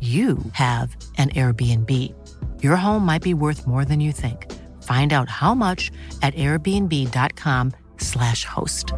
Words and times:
you 0.00 0.38
have 0.52 0.96
an 1.18 1.28
Airbnb. 1.30 2.14
Your 2.62 2.76
home 2.76 3.04
might 3.04 3.22
be 3.22 3.34
worth 3.34 3.66
more 3.66 3.84
than 3.84 4.00
you 4.00 4.12
think. 4.12 4.50
Find 4.82 5.12
out 5.12 5.28
how 5.28 5.54
much 5.54 5.90
at 6.22 6.34
airbnb.com/slash 6.34 8.46
host. 8.46 8.94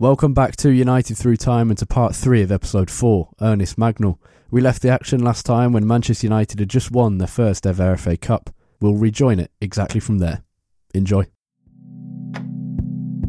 Welcome 0.00 0.32
back 0.32 0.54
to 0.58 0.70
United 0.70 1.16
Through 1.16 1.38
Time 1.38 1.70
and 1.70 1.78
to 1.78 1.86
part 1.86 2.14
three 2.14 2.42
of 2.42 2.52
episode 2.52 2.88
four, 2.88 3.30
Ernest 3.40 3.76
Mangnall. 3.76 4.18
We 4.48 4.60
left 4.60 4.82
the 4.82 4.90
action 4.90 5.24
last 5.24 5.44
time 5.44 5.72
when 5.72 5.88
Manchester 5.88 6.26
United 6.26 6.60
had 6.60 6.70
just 6.70 6.92
won 6.92 7.18
their 7.18 7.26
first 7.26 7.66
ever 7.66 7.96
FA 7.96 8.16
Cup. 8.16 8.50
We'll 8.80 8.94
rejoin 8.94 9.40
it 9.40 9.50
exactly 9.60 9.98
from 9.98 10.18
there. 10.18 10.44
Enjoy. 10.94 11.26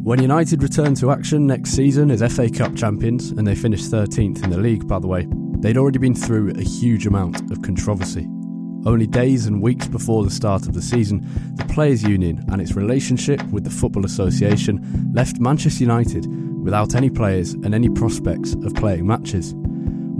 When 0.09 0.23
United 0.23 0.63
return 0.63 0.95
to 0.95 1.11
action 1.11 1.45
next 1.45 1.69
season 1.69 2.09
as 2.09 2.23
FA 2.33 2.49
Cup 2.49 2.75
champions, 2.75 3.29
and 3.29 3.45
they 3.45 3.53
finished 3.53 3.91
13th 3.91 4.43
in 4.43 4.49
the 4.49 4.57
league, 4.57 4.87
by 4.87 4.97
the 4.97 5.05
way, 5.05 5.27
they'd 5.59 5.77
already 5.77 5.99
been 5.99 6.15
through 6.15 6.49
a 6.55 6.63
huge 6.63 7.05
amount 7.05 7.51
of 7.51 7.61
controversy. 7.61 8.25
Only 8.87 9.05
days 9.05 9.45
and 9.45 9.61
weeks 9.61 9.87
before 9.87 10.23
the 10.23 10.31
start 10.31 10.65
of 10.65 10.73
the 10.73 10.81
season, 10.81 11.29
the 11.57 11.65
Players' 11.65 12.01
Union 12.01 12.43
and 12.47 12.59
its 12.59 12.73
relationship 12.73 13.39
with 13.51 13.65
the 13.65 13.69
Football 13.69 14.03
Association 14.03 15.11
left 15.13 15.39
Manchester 15.39 15.83
United 15.83 16.25
without 16.63 16.95
any 16.95 17.11
players 17.11 17.53
and 17.53 17.75
any 17.75 17.89
prospects 17.89 18.55
of 18.63 18.73
playing 18.73 19.05
matches. 19.05 19.53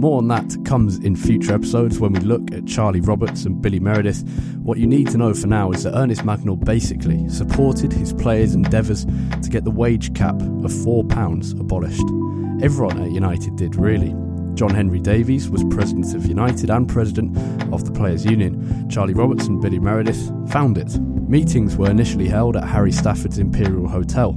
More 0.00 0.16
on 0.16 0.28
that 0.28 0.56
comes 0.64 0.96
in 1.00 1.14
future 1.14 1.52
episodes 1.52 2.00
when 2.00 2.14
we 2.14 2.20
look 2.20 2.52
at 2.52 2.64
Charlie 2.64 3.02
Roberts 3.02 3.44
and 3.44 3.60
Billy 3.60 3.78
Meredith. 3.78 4.26
What 4.62 4.78
you 4.78 4.86
need 4.86 5.08
to 5.08 5.18
know 5.18 5.34
for 5.34 5.46
now 5.46 5.72
is 5.72 5.82
that 5.82 5.94
Ernest 5.94 6.22
Mangnall 6.22 6.64
basically 6.64 7.28
supported 7.28 7.92
his 7.92 8.14
players' 8.14 8.54
endeavours 8.54 9.04
to 9.04 9.50
get 9.50 9.64
the 9.64 9.70
wage 9.70 10.14
cap 10.14 10.36
of 10.36 10.70
£4 10.70 11.60
abolished. 11.60 12.64
Everyone 12.64 13.02
at 13.02 13.10
United 13.10 13.56
did, 13.56 13.76
really. 13.76 14.14
John 14.54 14.70
Henry 14.70 15.00
Davies 15.00 15.50
was 15.50 15.62
president 15.64 16.14
of 16.14 16.24
United 16.24 16.70
and 16.70 16.88
president 16.88 17.36
of 17.70 17.84
the 17.84 17.92
Players' 17.92 18.24
Union. 18.24 18.88
Charlie 18.88 19.12
Roberts 19.12 19.48
and 19.48 19.60
Billy 19.60 19.80
Meredith 19.80 20.32
found 20.50 20.78
it. 20.78 20.98
Meetings 21.28 21.76
were 21.76 21.90
initially 21.90 22.26
held 22.26 22.56
at 22.56 22.64
Harry 22.64 22.90
Stafford's 22.90 23.38
Imperial 23.38 23.86
Hotel. 23.86 24.32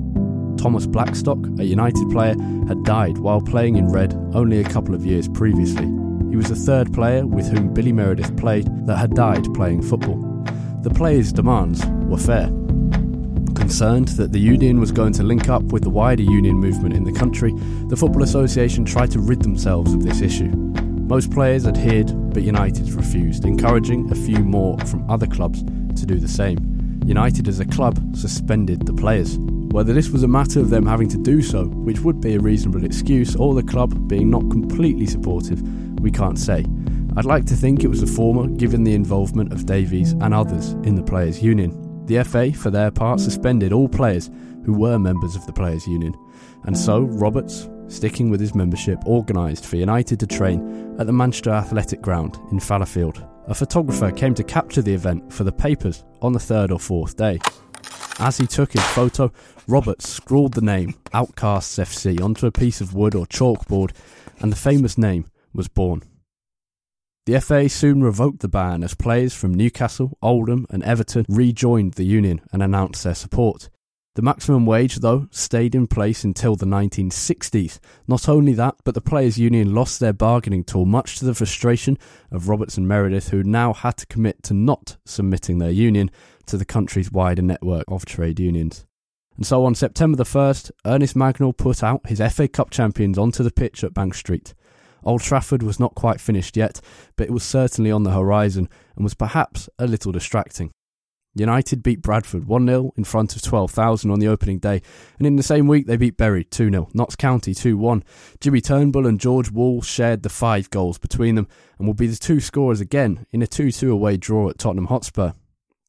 Thomas 0.63 0.87
Blackstock, 0.87 1.39
a 1.59 1.65
United 1.65 2.09
player, 2.09 2.35
had 2.69 2.85
died 2.85 3.17
while 3.17 3.41
playing 3.41 3.75
in 3.75 3.91
red 3.91 4.13
only 4.33 4.61
a 4.61 4.63
couple 4.63 4.95
of 4.95 5.05
years 5.05 5.27
previously. 5.27 5.87
He 6.29 6.37
was 6.37 6.47
the 6.47 6.55
third 6.55 6.93
player 6.93 7.27
with 7.27 7.49
whom 7.49 7.73
Billy 7.73 7.91
Meredith 7.91 8.37
played 8.37 8.69
that 8.87 8.95
had 8.95 9.13
died 9.13 9.53
playing 9.53 9.81
football. 9.81 10.21
The 10.81 10.89
players' 10.89 11.33
demands 11.33 11.85
were 12.07 12.17
fair. 12.17 12.47
Concerned 13.55 14.07
that 14.15 14.31
the 14.31 14.39
union 14.39 14.79
was 14.79 14.93
going 14.93 15.11
to 15.13 15.23
link 15.23 15.49
up 15.49 15.63
with 15.63 15.83
the 15.83 15.89
wider 15.89 16.23
union 16.23 16.55
movement 16.55 16.95
in 16.95 17.03
the 17.03 17.11
country, 17.11 17.51
the 17.89 17.97
Football 17.97 18.23
Association 18.23 18.85
tried 18.85 19.11
to 19.11 19.19
rid 19.19 19.41
themselves 19.41 19.93
of 19.93 20.03
this 20.03 20.21
issue. 20.21 20.47
Most 20.47 21.29
players 21.29 21.67
adhered, 21.67 22.33
but 22.33 22.43
United 22.43 22.89
refused, 22.93 23.43
encouraging 23.43 24.09
a 24.13 24.15
few 24.15 24.39
more 24.39 24.79
from 24.85 25.11
other 25.11 25.27
clubs 25.27 25.61
to 25.61 26.05
do 26.05 26.19
the 26.19 26.29
same. 26.29 27.01
United 27.05 27.49
as 27.49 27.59
a 27.59 27.65
club 27.65 27.99
suspended 28.15 28.85
the 28.85 28.93
players. 28.93 29.37
Whether 29.73 29.91
this 29.91 30.09
was 30.09 30.21
a 30.21 30.27
matter 30.27 30.59
of 30.59 30.69
them 30.69 30.85
having 30.85 31.09
to 31.09 31.17
do 31.17 31.41
so, 31.41 31.65
which 31.65 32.01
would 32.01 32.21
be 32.21 32.35
a 32.35 32.39
reasonable 32.39 32.85
excuse, 32.85 33.35
or 33.35 33.55
the 33.55 33.63
club 33.63 34.07
being 34.07 34.29
not 34.29 34.47
completely 34.51 35.07
supportive, 35.07 35.63
we 35.99 36.11
can't 36.11 36.37
say. 36.37 36.63
I'd 37.17 37.25
like 37.25 37.45
to 37.45 37.55
think 37.55 37.83
it 37.83 37.87
was 37.87 38.01
the 38.01 38.05
former, 38.05 38.45
given 38.45 38.83
the 38.83 38.93
involvement 38.93 39.51
of 39.51 39.65
Davies 39.65 40.11
and 40.11 40.31
others 40.31 40.73
in 40.83 40.93
the 40.93 41.01
Players' 41.01 41.41
Union. 41.41 42.05
The 42.05 42.23
FA, 42.23 42.53
for 42.53 42.69
their 42.69 42.91
part, 42.91 43.19
suspended 43.19 43.73
all 43.73 43.89
players 43.89 44.29
who 44.63 44.73
were 44.73 44.99
members 44.99 45.35
of 45.35 45.43
the 45.47 45.53
Players' 45.53 45.87
Union. 45.87 46.13
And 46.65 46.77
so, 46.77 46.99
Roberts, 46.99 47.67
sticking 47.87 48.29
with 48.29 48.41
his 48.41 48.53
membership, 48.53 49.03
organised 49.07 49.65
for 49.65 49.77
United 49.77 50.19
to 50.19 50.27
train 50.27 50.95
at 50.99 51.07
the 51.07 51.13
Manchester 51.13 51.49
Athletic 51.49 51.99
Ground 51.99 52.37
in 52.51 52.59
Fallowfield. 52.59 53.25
A 53.47 53.55
photographer 53.55 54.11
came 54.11 54.35
to 54.35 54.43
capture 54.43 54.83
the 54.83 54.93
event 54.93 55.33
for 55.33 55.43
the 55.43 55.51
papers 55.51 56.03
on 56.21 56.31
the 56.31 56.39
third 56.39 56.71
or 56.71 56.79
fourth 56.79 57.17
day. 57.17 57.39
As 58.23 58.37
he 58.37 58.47
took 58.47 58.71
his 58.71 58.85
photo, 58.85 59.33
Roberts 59.67 60.07
scrawled 60.07 60.53
the 60.53 60.61
name 60.61 60.95
Outcasts 61.11 61.77
FC 61.77 62.23
onto 62.23 62.47
a 62.47 62.53
piece 62.53 62.79
of 62.79 62.93
wood 62.93 63.15
or 63.15 63.25
chalkboard, 63.25 63.91
and 64.39 64.49
the 64.49 64.55
famous 64.55 64.97
name 64.97 65.25
was 65.53 65.67
born. 65.67 66.03
The 67.25 67.41
FA 67.41 67.67
soon 67.67 68.01
revoked 68.01 68.39
the 68.39 68.47
ban 68.47 68.81
as 68.81 68.95
players 68.95 69.33
from 69.33 69.53
Newcastle, 69.53 70.17
Oldham, 70.21 70.65
and 70.69 70.81
Everton 70.83 71.25
rejoined 71.27 71.95
the 71.95 72.05
union 72.05 72.39
and 72.53 72.63
announced 72.63 73.03
their 73.03 73.13
support. 73.13 73.67
The 74.15 74.21
maximum 74.21 74.67
wage, 74.67 74.97
though, 74.97 75.27
stayed 75.31 75.73
in 75.73 75.87
place 75.87 76.23
until 76.23 76.55
the 76.55 76.67
1960s. 76.67 77.79
Not 78.07 78.29
only 78.29 78.53
that, 78.53 78.75
but 78.83 78.93
the 78.93 79.01
Players' 79.01 79.39
Union 79.39 79.73
lost 79.73 79.99
their 79.99 80.13
bargaining 80.13 80.63
tool, 80.63 80.85
much 80.85 81.17
to 81.17 81.25
the 81.25 81.33
frustration 81.33 81.97
of 82.31 82.47
Roberts 82.47 82.77
and 82.77 82.87
Meredith, 82.87 83.29
who 83.29 83.41
now 83.41 83.73
had 83.73 83.97
to 83.97 84.05
commit 84.05 84.43
to 84.43 84.53
not 84.53 84.97
submitting 85.03 85.57
their 85.57 85.71
union 85.71 86.11
to 86.45 86.57
the 86.57 86.65
country's 86.65 87.11
wider 87.11 87.41
network 87.41 87.85
of 87.87 88.05
trade 88.05 88.39
unions. 88.39 88.85
And 89.35 89.47
so 89.47 89.65
on 89.65 89.73
September 89.73 90.15
the 90.15 90.25
1st, 90.25 90.69
Ernest 90.85 91.15
Mangnall 91.15 91.57
put 91.57 91.81
out 91.81 92.07
his 92.07 92.21
FA 92.31 92.47
Cup 92.47 92.69
champions 92.69 93.17
onto 93.17 93.41
the 93.41 93.51
pitch 93.51 93.83
at 93.83 93.95
Bank 93.95 94.13
Street. 94.13 94.53
Old 95.03 95.21
Trafford 95.21 95.63
was 95.63 95.79
not 95.79 95.95
quite 95.95 96.21
finished 96.21 96.55
yet, 96.55 96.79
but 97.15 97.25
it 97.25 97.33
was 97.33 97.43
certainly 97.43 97.89
on 97.89 98.03
the 98.03 98.11
horizon 98.11 98.69
and 98.95 99.03
was 99.03 99.15
perhaps 99.15 99.69
a 99.79 99.87
little 99.87 100.11
distracting. 100.11 100.71
United 101.35 101.81
beat 101.81 102.01
Bradford 102.01 102.45
1 102.45 102.67
0 102.67 102.93
in 102.95 103.03
front 103.03 103.35
of 103.35 103.41
12,000 103.41 104.11
on 104.11 104.19
the 104.19 104.27
opening 104.27 104.59
day, 104.59 104.81
and 105.17 105.25
in 105.25 105.35
the 105.35 105.43
same 105.43 105.67
week 105.67 105.87
they 105.87 105.97
beat 105.97 106.17
Bury 106.17 106.43
2 106.43 106.69
0, 106.69 106.89
Notts 106.93 107.15
County 107.15 107.55
2 107.55 107.75
1. 107.75 108.03
Jimmy 108.39 108.61
Turnbull 108.61 109.07
and 109.07 109.19
George 109.19 109.49
Wall 109.51 109.81
shared 109.81 110.21
the 110.21 110.29
five 110.29 110.69
goals 110.69 110.99
between 110.99 111.35
them 111.35 111.47
and 111.77 111.87
will 111.87 111.95
be 111.95 112.07
the 112.07 112.15
two 112.15 112.39
scorers 112.39 112.81
again 112.81 113.25
in 113.31 113.41
a 113.41 113.47
2 113.47 113.71
2 113.71 113.91
away 113.91 114.17
draw 114.17 114.49
at 114.49 114.59
Tottenham 114.59 114.87
Hotspur. 114.87 115.33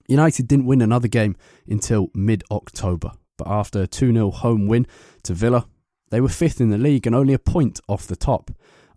United 0.08 0.48
didn't 0.48 0.66
win 0.66 0.82
another 0.82 1.08
game 1.08 1.36
until 1.66 2.08
mid 2.14 2.42
October, 2.50 3.12
but 3.36 3.46
after 3.46 3.82
a 3.82 3.86
2 3.86 4.12
0 4.12 4.30
home 4.30 4.66
win 4.66 4.86
to 5.24 5.34
Villa, 5.34 5.66
they 6.10 6.20
were 6.20 6.28
fifth 6.28 6.60
in 6.60 6.70
the 6.70 6.78
league 6.78 7.06
and 7.06 7.14
only 7.14 7.34
a 7.34 7.38
point 7.38 7.80
off 7.88 8.06
the 8.06 8.16
top. 8.16 8.50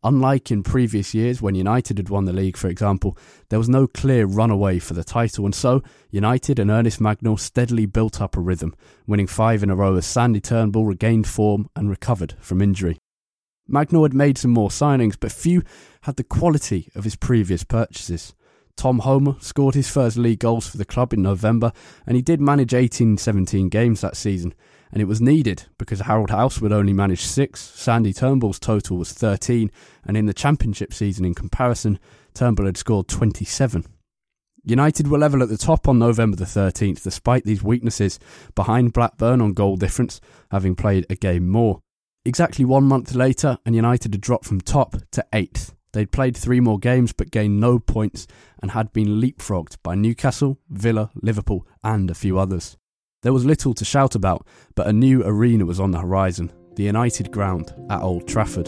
Unlike 0.03 0.51
in 0.51 0.63
previous 0.63 1.13
years 1.13 1.41
when 1.41 1.55
United 1.55 1.97
had 1.97 2.09
won 2.09 2.25
the 2.25 2.33
league, 2.33 2.57
for 2.57 2.67
example, 2.67 3.17
there 3.49 3.59
was 3.59 3.69
no 3.69 3.87
clear 3.87 4.25
runaway 4.25 4.79
for 4.79 4.93
the 4.93 5.03
title, 5.03 5.45
and 5.45 5.55
so 5.55 5.81
United 6.11 6.59
and 6.59 6.69
Ernest 6.69 6.99
Mangnall 6.99 7.39
steadily 7.39 7.85
built 7.85 8.21
up 8.21 8.37
a 8.37 8.39
rhythm, 8.39 8.75
winning 9.07 9.27
five 9.27 9.63
in 9.63 9.69
a 9.69 9.75
row 9.75 9.95
as 9.95 10.05
Sandy 10.05 10.39
Turnbull 10.39 10.85
regained 10.85 11.27
form 11.27 11.69
and 11.75 11.89
recovered 11.89 12.35
from 12.39 12.61
injury. 12.61 12.97
Mangnall 13.69 14.03
had 14.03 14.13
made 14.13 14.37
some 14.37 14.51
more 14.51 14.69
signings, 14.69 15.17
but 15.19 15.31
few 15.31 15.63
had 16.01 16.15
the 16.15 16.23
quality 16.23 16.89
of 16.95 17.03
his 17.03 17.15
previous 17.15 17.63
purchases. 17.63 18.33
Tom 18.77 18.99
Homer 18.99 19.35
scored 19.39 19.73
his 19.73 19.89
first 19.89 20.17
league 20.17 20.39
goals 20.39 20.67
for 20.67 20.77
the 20.77 20.85
club 20.85 21.11
in 21.11 21.23
November, 21.23 21.73
and 22.05 22.15
he 22.15 22.21
did 22.21 22.39
manage 22.39 22.73
18 22.73 23.17
17 23.17 23.69
games 23.69 24.01
that 24.01 24.15
season. 24.15 24.53
And 24.91 25.01
it 25.01 25.05
was 25.05 25.21
needed 25.21 25.65
because 25.77 26.01
Harold 26.01 26.29
Halse 26.29 26.61
would 26.61 26.71
only 26.71 26.93
manage 26.93 27.21
six, 27.21 27.61
Sandy 27.61 28.13
Turnbull's 28.13 28.59
total 28.59 28.97
was 28.97 29.11
13, 29.11 29.69
and 30.05 30.15
in 30.15 30.25
the 30.25 30.33
Championship 30.33 30.93
season, 30.93 31.25
in 31.25 31.33
comparison, 31.33 31.99
Turnbull 32.33 32.65
had 32.65 32.77
scored 32.77 33.07
27. 33.07 33.85
United 34.63 35.07
were 35.07 35.17
level 35.17 35.41
at 35.41 35.49
the 35.49 35.57
top 35.57 35.87
on 35.87 35.97
November 35.97 36.35
the 36.35 36.43
13th, 36.43 37.01
despite 37.01 37.45
these 37.45 37.63
weaknesses, 37.63 38.19
behind 38.53 38.91
Blackburn 38.91 39.41
on 39.41 39.53
goal 39.53 39.77
difference, 39.77 40.19
having 40.51 40.75
played 40.75 41.05
a 41.09 41.15
game 41.15 41.47
more. 41.47 41.81
Exactly 42.25 42.65
one 42.65 42.83
month 42.83 43.15
later, 43.15 43.57
and 43.65 43.75
United 43.75 44.13
had 44.13 44.21
dropped 44.21 44.43
from 44.43 44.59
top 44.59 44.97
to 45.11 45.25
eighth. 45.31 45.73
They'd 45.93 46.11
played 46.11 46.35
three 46.35 46.59
more 46.59 46.77
games 46.77 47.13
but 47.13 47.31
gained 47.31 47.61
no 47.61 47.79
points 47.79 48.27
and 48.61 48.71
had 48.71 48.91
been 48.91 49.21
leapfrogged 49.21 49.77
by 49.81 49.95
Newcastle, 49.95 50.59
Villa, 50.69 51.11
Liverpool, 51.15 51.65
and 51.81 52.11
a 52.11 52.13
few 52.13 52.37
others. 52.37 52.77
There 53.23 53.33
was 53.33 53.45
little 53.45 53.73
to 53.73 53.83
shout 53.83 54.13
about, 54.13 54.45
but 54.75 54.85
a 54.85 54.93
new 54.93 55.23
arena 55.25 55.65
was 55.65 55.79
on 55.79 55.89
the 55.89 55.99
horizon 55.99 56.51
the 56.75 56.83
United 56.83 57.31
ground 57.31 57.73
at 57.89 58.03
Old 58.03 58.27
Trafford. 58.27 58.67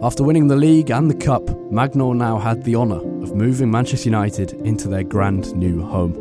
After 0.00 0.22
winning 0.22 0.46
the 0.46 0.54
league 0.54 0.92
and 0.92 1.10
the 1.10 1.16
cup, 1.16 1.46
Mangnall 1.72 2.14
now 2.14 2.38
had 2.38 2.62
the 2.62 2.76
honour 2.76 3.00
of 3.24 3.34
moving 3.34 3.68
Manchester 3.68 4.10
United 4.10 4.52
into 4.64 4.86
their 4.86 5.02
grand 5.02 5.52
new 5.56 5.82
home. 5.82 6.14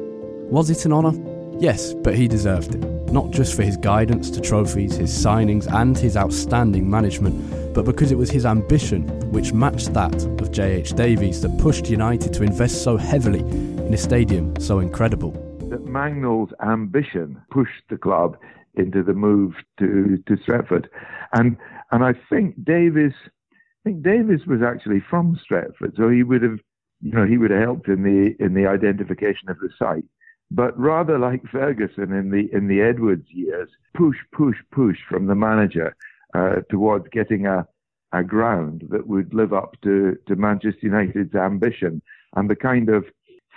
Was 0.49 0.71
it 0.71 0.85
an 0.85 0.93
honour? 0.93 1.36
Yes, 1.59 1.93
but 1.93 2.15
he 2.15 2.27
deserved 2.27 2.75
it. 2.75 3.11
Not 3.11 3.31
just 3.31 3.55
for 3.55 3.63
his 3.63 3.77
guidance 3.77 4.29
to 4.31 4.41
trophies, 4.41 4.95
his 4.95 5.11
signings, 5.11 5.65
and 5.73 5.97
his 5.97 6.15
outstanding 6.15 6.87
management, 6.89 7.73
but 7.73 7.83
because 7.83 8.11
it 8.11 8.17
was 8.17 8.29
his 8.29 8.45
ambition, 8.45 9.07
which 9.31 9.53
matched 9.53 9.93
that 9.93 10.13
of 10.39 10.51
J.H. 10.51 10.93
Davies, 10.93 11.41
that 11.41 11.57
pushed 11.57 11.89
United 11.89 12.33
to 12.33 12.43
invest 12.43 12.83
so 12.83 12.95
heavily 12.95 13.39
in 13.39 13.93
a 13.93 13.97
stadium 13.97 14.59
so 14.59 14.79
incredible. 14.79 15.31
That 15.69 15.85
Mangnall's 15.85 16.53
ambition 16.61 17.41
pushed 17.49 17.83
the 17.89 17.97
club 17.97 18.37
into 18.75 19.01
the 19.01 19.13
move 19.13 19.53
to, 19.79 20.21
to 20.27 20.37
Stretford. 20.37 20.87
And 21.33 21.57
and 21.91 22.03
I 22.03 22.13
think 22.29 22.63
Davies 22.63 23.13
I 23.25 23.89
think 23.89 24.03
Davies 24.03 24.45
was 24.45 24.61
actually 24.61 25.01
from 25.09 25.39
Stretford, 25.43 25.95
so 25.95 26.09
he 26.09 26.21
would 26.21 26.43
have, 26.43 26.59
you 27.01 27.13
know, 27.13 27.25
he 27.25 27.37
would 27.37 27.51
have 27.51 27.61
helped 27.61 27.87
in 27.87 28.03
the 28.03 28.35
in 28.43 28.53
the 28.53 28.67
identification 28.67 29.49
of 29.49 29.57
the 29.59 29.69
site. 29.79 30.03
But 30.49 30.77
rather 30.79 31.19
like 31.19 31.43
Ferguson 31.51 32.13
in 32.13 32.31
the 32.31 32.49
in 32.55 32.67
the 32.67 32.81
Edwards 32.81 33.27
years, 33.29 33.69
push, 33.95 34.17
push, 34.31 34.57
push 34.71 34.97
from 35.09 35.27
the 35.27 35.35
manager 35.35 35.95
uh, 36.33 36.61
towards 36.69 37.07
getting 37.09 37.45
a 37.45 37.67
a 38.13 38.23
ground 38.23 38.83
that 38.89 39.07
would 39.07 39.33
live 39.33 39.53
up 39.53 39.75
to 39.83 40.15
to 40.27 40.35
Manchester 40.35 40.79
United's 40.83 41.35
ambition 41.35 42.01
and 42.35 42.49
the 42.49 42.55
kind 42.55 42.89
of 42.89 43.05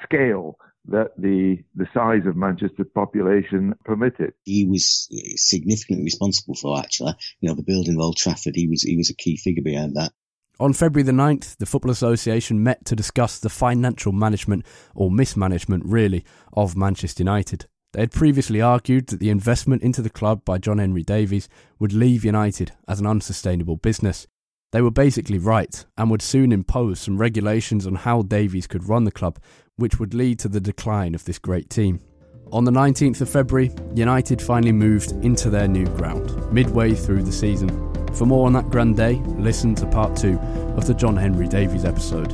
scale 0.02 0.56
that 0.86 1.12
the 1.16 1.58
the 1.74 1.86
size 1.94 2.26
of 2.26 2.36
Manchester's 2.36 2.88
population 2.94 3.74
permitted. 3.84 4.32
He 4.44 4.66
was 4.66 5.08
significantly 5.36 6.04
responsible 6.04 6.54
for 6.54 6.78
actually, 6.78 7.14
you 7.40 7.48
know, 7.48 7.54
the 7.54 7.62
building 7.62 7.94
of 7.94 8.00
Old 8.00 8.16
Trafford. 8.16 8.56
He 8.56 8.66
was 8.66 8.82
he 8.82 8.96
was 8.96 9.10
a 9.10 9.16
key 9.16 9.36
figure 9.36 9.62
behind 9.62 9.96
that. 9.96 10.12
On 10.60 10.74
February 10.74 11.04
the 11.04 11.12
9th, 11.12 11.56
the 11.56 11.64
Football 11.64 11.90
Association 11.90 12.62
met 12.62 12.84
to 12.84 12.94
discuss 12.94 13.38
the 13.38 13.48
financial 13.48 14.12
management, 14.12 14.66
or 14.94 15.10
mismanagement 15.10 15.82
really, 15.86 16.22
of 16.52 16.76
Manchester 16.76 17.22
United. 17.22 17.64
They 17.94 18.00
had 18.00 18.10
previously 18.12 18.60
argued 18.60 19.06
that 19.06 19.20
the 19.20 19.30
investment 19.30 19.82
into 19.82 20.02
the 20.02 20.10
club 20.10 20.44
by 20.44 20.58
John 20.58 20.76
Henry 20.76 21.02
Davies 21.02 21.48
would 21.78 21.94
leave 21.94 22.26
United 22.26 22.72
as 22.86 23.00
an 23.00 23.06
unsustainable 23.06 23.76
business. 23.76 24.26
They 24.70 24.82
were 24.82 24.90
basically 24.90 25.38
right 25.38 25.82
and 25.96 26.10
would 26.10 26.20
soon 26.20 26.52
impose 26.52 27.00
some 27.00 27.16
regulations 27.16 27.86
on 27.86 27.94
how 27.94 28.20
Davies 28.20 28.66
could 28.66 28.86
run 28.86 29.04
the 29.04 29.10
club, 29.10 29.38
which 29.76 29.98
would 29.98 30.12
lead 30.12 30.38
to 30.40 30.48
the 30.48 30.60
decline 30.60 31.14
of 31.14 31.24
this 31.24 31.38
great 31.38 31.70
team. 31.70 32.00
On 32.52 32.64
the 32.64 32.72
19th 32.72 33.20
of 33.20 33.28
February, 33.28 33.70
United 33.94 34.42
finally 34.42 34.72
moved 34.72 35.12
into 35.24 35.50
their 35.50 35.68
new 35.68 35.86
ground, 35.86 36.52
midway 36.52 36.94
through 36.94 37.22
the 37.22 37.30
season. 37.30 37.68
For 38.14 38.26
more 38.26 38.44
on 38.48 38.52
that 38.54 38.70
grand 38.70 38.96
day, 38.96 39.22
listen 39.38 39.76
to 39.76 39.86
part 39.86 40.16
two 40.16 40.36
of 40.76 40.84
the 40.88 40.94
John 40.94 41.16
Henry 41.16 41.46
Davies 41.46 41.84
episode. 41.84 42.28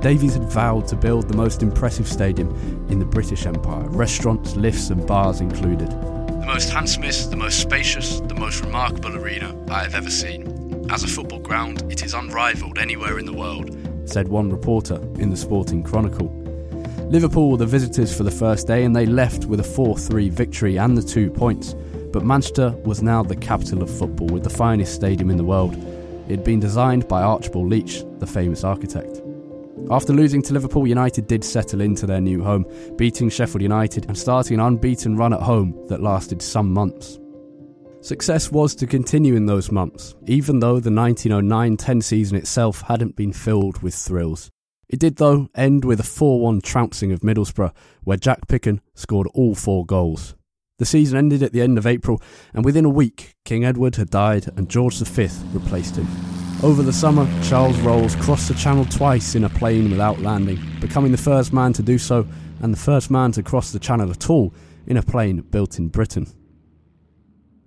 Davies 0.00 0.34
had 0.34 0.50
vowed 0.50 0.88
to 0.88 0.96
build 0.96 1.28
the 1.28 1.36
most 1.36 1.62
impressive 1.62 2.08
stadium 2.08 2.50
in 2.90 2.98
the 2.98 3.04
British 3.04 3.46
Empire, 3.46 3.88
restaurants, 3.90 4.56
lifts, 4.56 4.90
and 4.90 5.06
bars 5.06 5.40
included. 5.40 5.90
The 5.90 6.44
most 6.44 6.70
handsomest, 6.70 7.30
the 7.30 7.36
most 7.36 7.60
spacious, 7.60 8.18
the 8.18 8.34
most 8.34 8.64
remarkable 8.64 9.16
arena 9.16 9.56
I 9.70 9.84
have 9.84 9.94
ever 9.94 10.10
seen. 10.10 10.88
As 10.90 11.04
a 11.04 11.06
football 11.06 11.38
ground, 11.38 11.84
it 11.88 12.02
is 12.02 12.14
unrivaled 12.14 12.78
anywhere 12.78 13.20
in 13.20 13.26
the 13.26 13.32
world, 13.32 13.70
said 14.06 14.26
one 14.26 14.50
reporter 14.50 14.96
in 15.20 15.30
the 15.30 15.36
Sporting 15.36 15.84
Chronicle. 15.84 16.41
Liverpool 17.12 17.50
were 17.50 17.58
the 17.58 17.66
visitors 17.66 18.16
for 18.16 18.22
the 18.22 18.30
first 18.30 18.66
day 18.66 18.84
and 18.84 18.96
they 18.96 19.04
left 19.04 19.44
with 19.44 19.60
a 19.60 19.62
4 19.62 19.98
3 19.98 20.30
victory 20.30 20.78
and 20.78 20.96
the 20.96 21.02
two 21.02 21.28
points. 21.28 21.74
But 22.10 22.24
Manchester 22.24 22.70
was 22.86 23.02
now 23.02 23.22
the 23.22 23.36
capital 23.36 23.82
of 23.82 23.90
football 23.90 24.28
with 24.28 24.44
the 24.44 24.48
finest 24.48 24.94
stadium 24.94 25.28
in 25.28 25.36
the 25.36 25.44
world. 25.44 25.74
It 26.26 26.30
had 26.30 26.42
been 26.42 26.58
designed 26.58 27.06
by 27.08 27.20
Archibald 27.20 27.68
Leitch, 27.68 28.02
the 28.18 28.26
famous 28.26 28.64
architect. 28.64 29.20
After 29.90 30.14
losing 30.14 30.40
to 30.40 30.54
Liverpool, 30.54 30.86
United 30.86 31.26
did 31.26 31.44
settle 31.44 31.82
into 31.82 32.06
their 32.06 32.22
new 32.22 32.42
home, 32.42 32.64
beating 32.96 33.28
Sheffield 33.28 33.60
United 33.60 34.06
and 34.06 34.16
starting 34.16 34.58
an 34.58 34.64
unbeaten 34.64 35.14
run 35.14 35.34
at 35.34 35.42
home 35.42 35.78
that 35.88 36.02
lasted 36.02 36.40
some 36.40 36.72
months. 36.72 37.18
Success 38.00 38.50
was 38.50 38.74
to 38.76 38.86
continue 38.86 39.36
in 39.36 39.44
those 39.44 39.70
months, 39.70 40.14
even 40.28 40.60
though 40.60 40.80
the 40.80 40.90
1909 40.90 41.76
10 41.76 42.00
season 42.00 42.38
itself 42.38 42.80
hadn't 42.80 43.16
been 43.16 43.34
filled 43.34 43.82
with 43.82 43.94
thrills. 43.94 44.50
It 44.92 45.00
did, 45.00 45.16
though, 45.16 45.48
end 45.54 45.86
with 45.86 46.00
a 46.00 46.04
4 46.04 46.40
1 46.40 46.60
trouncing 46.60 47.12
of 47.12 47.20
Middlesbrough, 47.20 47.72
where 48.04 48.18
Jack 48.18 48.46
Picken 48.46 48.80
scored 48.94 49.26
all 49.32 49.54
four 49.54 49.86
goals. 49.86 50.36
The 50.78 50.84
season 50.84 51.16
ended 51.16 51.42
at 51.42 51.52
the 51.52 51.62
end 51.62 51.78
of 51.78 51.86
April, 51.86 52.20
and 52.52 52.62
within 52.62 52.84
a 52.84 52.90
week, 52.90 53.34
King 53.46 53.64
Edward 53.64 53.96
had 53.96 54.10
died 54.10 54.50
and 54.54 54.68
George 54.68 54.98
V 54.98 55.28
replaced 55.54 55.96
him. 55.96 56.06
Over 56.62 56.82
the 56.82 56.92
summer, 56.92 57.26
Charles 57.42 57.78
Rolls 57.80 58.14
crossed 58.16 58.48
the 58.48 58.54
Channel 58.54 58.84
twice 58.84 59.34
in 59.34 59.44
a 59.44 59.48
plane 59.48 59.90
without 59.90 60.20
landing, 60.20 60.60
becoming 60.78 61.10
the 61.10 61.18
first 61.18 61.54
man 61.54 61.72
to 61.72 61.82
do 61.82 61.96
so 61.96 62.26
and 62.60 62.72
the 62.72 62.78
first 62.78 63.10
man 63.10 63.32
to 63.32 63.42
cross 63.42 63.72
the 63.72 63.78
Channel 63.78 64.10
at 64.10 64.28
all 64.28 64.52
in 64.86 64.98
a 64.98 65.02
plane 65.02 65.40
built 65.40 65.78
in 65.78 65.88
Britain. 65.88 66.26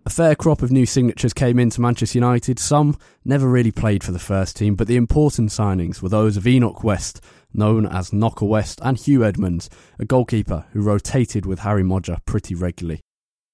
A 0.07 0.12
fair 0.12 0.36
crop 0.36 0.62
of 0.62 0.72
new 0.72 0.86
signatures 0.86 1.34
came 1.34 1.57
into 1.57 1.81
Manchester 1.81 2.19
United. 2.19 2.60
Some 2.60 2.96
never 3.25 3.50
really 3.50 3.72
played 3.72 4.04
for 4.04 4.12
the 4.12 4.19
first 4.19 4.56
team, 4.56 4.75
but 4.75 4.86
the 4.88 4.98
important 4.98 5.50
signings 5.50 6.00
were 6.00 6.10
those 6.10 6.38
of 6.38 6.46
Enoch 6.46 6.84
West, 6.84 7.22
known 7.56 7.88
as 7.88 8.13
Knocker 8.13 8.46
West, 8.46 8.80
and 8.84 9.00
Hugh 9.00 9.25
Edmonds, 9.25 9.68
a 9.98 10.06
goalkeeper 10.06 10.66
who 10.74 10.81
rotated 10.81 11.48
with 11.48 11.60
Harry 11.60 11.81
Moger 11.81 12.24
pretty 12.28 12.54
regularly. 12.54 13.02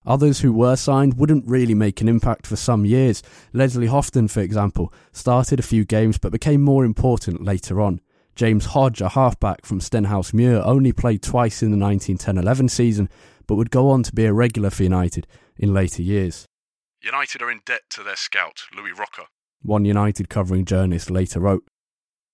Others 0.06 0.42
who 0.42 0.52
were 0.52 0.76
signed 0.76 1.18
wouldn't 1.18 1.48
really 1.48 1.74
make 1.74 2.02
an 2.02 2.10
impact 2.10 2.46
for 2.46 2.58
some 2.58 2.84
years. 2.84 3.24
Leslie 3.54 3.88
Houghton, 3.88 4.28
for 4.28 4.42
example, 4.42 4.94
started 5.14 5.58
a 5.58 5.64
few 5.64 5.86
games 5.86 6.18
but 6.18 6.34
became 6.34 6.62
more 6.62 6.84
important 6.84 7.46
later 7.46 7.80
on. 7.80 8.02
James 8.36 8.66
Hodge, 8.66 9.00
a 9.00 9.08
halfback 9.08 9.66
from 9.66 9.80
Stenhousemuir, 9.80 10.66
only 10.66 10.92
played 10.92 11.22
twice 11.22 11.64
in 11.64 11.72
the 11.72 11.78
1910-11 11.78 12.70
season, 12.70 13.08
but 13.48 13.56
would 13.56 13.72
go 13.72 13.90
on 13.90 14.04
to 14.04 14.14
be 14.14 14.26
a 14.26 14.34
regular 14.34 14.70
for 14.70 14.84
United 14.84 15.28
in 15.62 15.74
later 15.74 16.02
years. 16.02 16.46
United 17.02 17.42
are 17.42 17.50
in 17.50 17.62
debt 17.66 17.82
to 17.92 18.04
their 18.04 18.16
scout, 18.16 18.64
Louis 18.76 18.92
Rocca. 18.92 19.28
One 19.62 19.86
United 19.86 20.28
covering 20.28 20.66
journalist 20.66 21.10
later 21.10 21.40
wrote. 21.40 21.64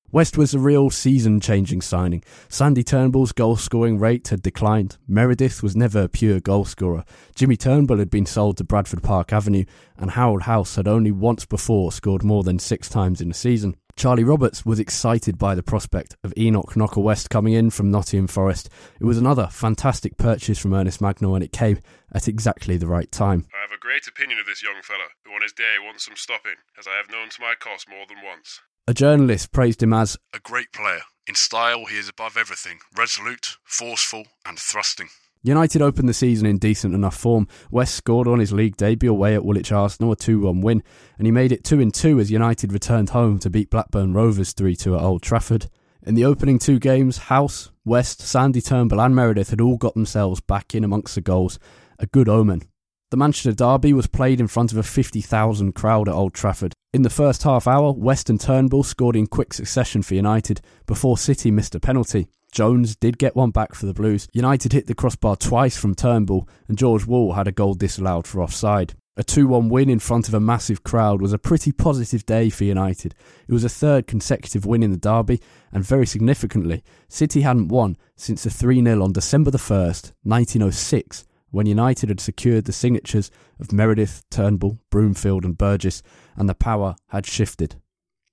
West 0.10 0.38
was 0.38 0.54
a 0.54 0.60
real 0.60 0.90
season 0.90 1.42
changing 1.42 1.82
signing. 1.82 2.24
Sandy 2.48 2.82
Turnbull's 2.82 3.34
goal 3.34 3.58
scoring 3.58 4.00
rate 4.00 4.30
had 4.30 4.42
declined. 4.42 4.98
Meredith 5.06 5.62
was 5.62 5.76
never 5.76 6.04
a 6.04 6.10
pure 6.10 6.40
goal 6.40 6.64
scorer. 6.64 7.04
Jimmy 7.36 7.58
Turnbull 7.58 7.98
had 7.98 8.10
been 8.10 8.26
sold 8.26 8.56
to 8.58 8.64
Bradford 8.64 9.04
Park 9.04 9.34
Avenue, 9.34 9.66
and 9.98 10.12
Harold 10.12 10.44
Halse 10.44 10.78
had 10.78 10.88
only 10.88 11.12
once 11.12 11.46
before 11.46 11.92
scored 11.92 12.24
more 12.24 12.44
than 12.44 12.58
six 12.58 12.88
times 12.88 13.20
in 13.20 13.30
a 13.30 13.34
season. 13.34 13.76
Charlie 13.98 14.24
Roberts 14.24 14.66
was 14.66 14.80
excited 14.80 15.38
by 15.38 15.56
the 15.56 15.64
prospect 15.64 16.16
of 16.24 16.34
Enoch 16.38 16.78
Knocker 16.78 17.02
West 17.02 17.30
coming 17.30 17.54
in 17.54 17.70
from 17.70 17.92
Nottingham 17.92 18.28
Forest. 18.28 18.70
It 19.02 19.06
was 19.06 19.18
another 19.18 19.48
fantastic 19.52 20.18
purchase 20.18 20.60
from 20.60 20.74
Ernest 20.74 21.02
Mangnall, 21.02 21.36
and 21.36 21.44
it 21.44 21.52
came 21.52 21.80
at 22.14 22.30
exactly 22.30 22.78
the 22.78 22.88
right 22.88 23.12
time. 23.12 23.48
I 23.54 23.62
have 23.62 23.72
a 23.76 23.82
great 23.82 24.08
opinion 24.08 24.40
of 24.40 24.46
this 24.46 24.64
young 24.64 24.82
fellow, 24.84 25.10
who 25.26 25.32
on 25.32 25.42
his 25.42 25.52
day 25.52 25.76
wants 25.84 26.06
some 26.06 26.16
stopping, 26.16 26.56
as 26.80 26.88
I 26.88 26.96
have 26.96 27.12
known 27.12 27.30
to 27.30 27.42
my 27.42 27.56
cost 27.60 27.90
more 27.90 28.06
than 28.08 28.24
once. 28.24 28.62
A 28.90 28.94
journalist 28.94 29.52
praised 29.52 29.84
him 29.84 29.92
as 29.92 30.18
a 30.34 30.40
great 30.40 30.72
player. 30.72 31.02
In 31.28 31.36
style, 31.36 31.88
he 31.88 31.98
is 31.98 32.08
above 32.08 32.38
everything 32.38 32.80
resolute, 32.98 33.58
forceful, 33.66 34.24
and 34.46 34.58
thrusting. 34.58 35.10
United 35.44 35.82
opened 35.82 36.08
the 36.08 36.14
season 36.14 36.48
in 36.48 36.58
decent 36.58 36.96
enough 36.96 37.18
form. 37.18 37.50
West 37.70 37.96
scored 37.96 38.30
on 38.30 38.40
his 38.40 38.54
league 38.54 38.78
debut 38.78 39.12
away 39.12 39.36
at 39.36 39.44
Woolwich 39.44 39.74
Arsenal, 39.74 40.14
a 40.14 40.16
2 40.16 40.40
1 40.40 40.62
win, 40.62 40.84
and 41.18 41.28
he 41.28 41.32
made 41.32 41.52
it 41.52 41.66
2 41.66 41.92
2 41.92 42.22
as 42.22 42.32
United 42.32 42.72
returned 42.72 43.10
home 43.10 43.40
to 43.40 43.50
beat 43.50 43.70
Blackburn 43.70 44.14
Rovers 44.14 44.54
3 44.54 44.74
2 44.78 44.96
at 44.96 45.02
Old 45.02 45.22
Trafford. 45.22 45.70
In 46.04 46.16
the 46.16 46.24
opening 46.24 46.58
two 46.58 46.80
games, 46.80 47.18
Halse, 47.18 47.72
West, 47.84 48.22
Sandy 48.22 48.62
Turnbull, 48.62 49.02
and 49.02 49.14
Meredith 49.14 49.50
had 49.50 49.60
all 49.60 49.76
got 49.76 49.96
themselves 49.96 50.40
back 50.40 50.74
in 50.74 50.86
amongst 50.86 51.16
the 51.16 51.22
goals. 51.22 51.60
A 52.00 52.06
good 52.06 52.30
omen. 52.30 52.62
The 53.10 53.16
Manchester 53.16 53.54
Derby 53.54 53.94
was 53.94 54.06
played 54.06 54.42
in 54.42 54.48
front 54.48 54.74
of 54.74 54.78
a 54.78 54.84
50,000 54.84 55.72
crowd 55.72 56.10
at 56.10 56.14
Old 56.14 56.34
Trafford. 56.34 56.74
In 56.94 57.04
the 57.04 57.10
first 57.10 57.44
half 57.44 57.66
hour, 57.66 57.94
West 57.94 58.30
and 58.30 58.38
Turnbull 58.38 58.84
scored 58.84 59.16
in 59.16 59.28
quick 59.28 59.54
succession 59.54 60.02
for 60.04 60.16
United 60.16 60.60
before 60.86 61.18
City 61.18 61.50
missed 61.50 61.74
a 61.74 61.80
penalty. 61.80 62.28
Jones 62.52 62.98
did 62.98 63.18
get 63.18 63.34
one 63.34 63.52
back 63.52 63.76
for 63.76 63.86
the 63.86 63.94
Blues. 63.94 64.28
United 64.34 64.74
hit 64.74 64.88
the 64.88 64.94
crossbar 64.94 65.38
twice 65.38 65.78
from 65.78 65.96
Turnbull, 65.96 66.50
and 66.68 66.78
George 66.78 67.06
Wall 67.06 67.32
had 67.32 67.48
a 67.48 67.54
goal 67.54 67.76
disallowed 67.76 68.28
for 68.28 68.42
offside. 68.42 68.94
A 69.16 69.24
2 69.24 69.48
1 69.48 69.70
win 69.70 69.90
in 69.90 70.00
front 70.00 70.28
of 70.28 70.34
a 70.34 70.42
massive 70.42 70.84
crowd 70.84 71.22
was 71.22 71.32
a 71.32 71.40
pretty 71.40 71.72
positive 71.72 72.26
day 72.26 72.50
for 72.50 72.66
United. 72.66 73.16
It 73.48 73.54
was 73.54 73.64
a 73.64 73.70
third 73.70 74.06
consecutive 74.06 74.66
win 74.66 74.84
in 74.84 74.92
the 74.92 74.98
derby, 74.98 75.40
and 75.72 75.82
very 75.82 76.06
significantly, 76.06 76.84
City 77.08 77.40
hadn't 77.40 77.70
won 77.70 77.96
since 78.18 78.44
the 78.44 78.50
3 78.50 78.84
0 78.84 79.02
on 79.02 79.14
December 79.14 79.50
the 79.50 79.58
1st, 79.58 80.12
1906, 80.24 81.24
when 81.52 81.66
United 81.66 82.10
had 82.10 82.20
secured 82.20 82.66
the 82.66 82.74
signatures 82.74 83.32
of 83.60 83.72
Meredith, 83.72 84.24
Turnbull, 84.30 84.80
Broomfield, 84.90 85.46
and 85.46 85.58
Burgess, 85.58 86.04
and 86.36 86.48
the 86.48 86.56
power 86.56 86.96
had 87.08 87.26
shifted. 87.26 87.76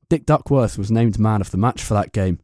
Dick 0.09 0.26
Duckworth 0.26 0.76
was 0.76 0.90
named 0.90 1.18
man 1.18 1.40
of 1.40 1.50
the 1.50 1.56
match 1.56 1.83
for 1.83 1.94
that 1.94 2.12
game. 2.12 2.40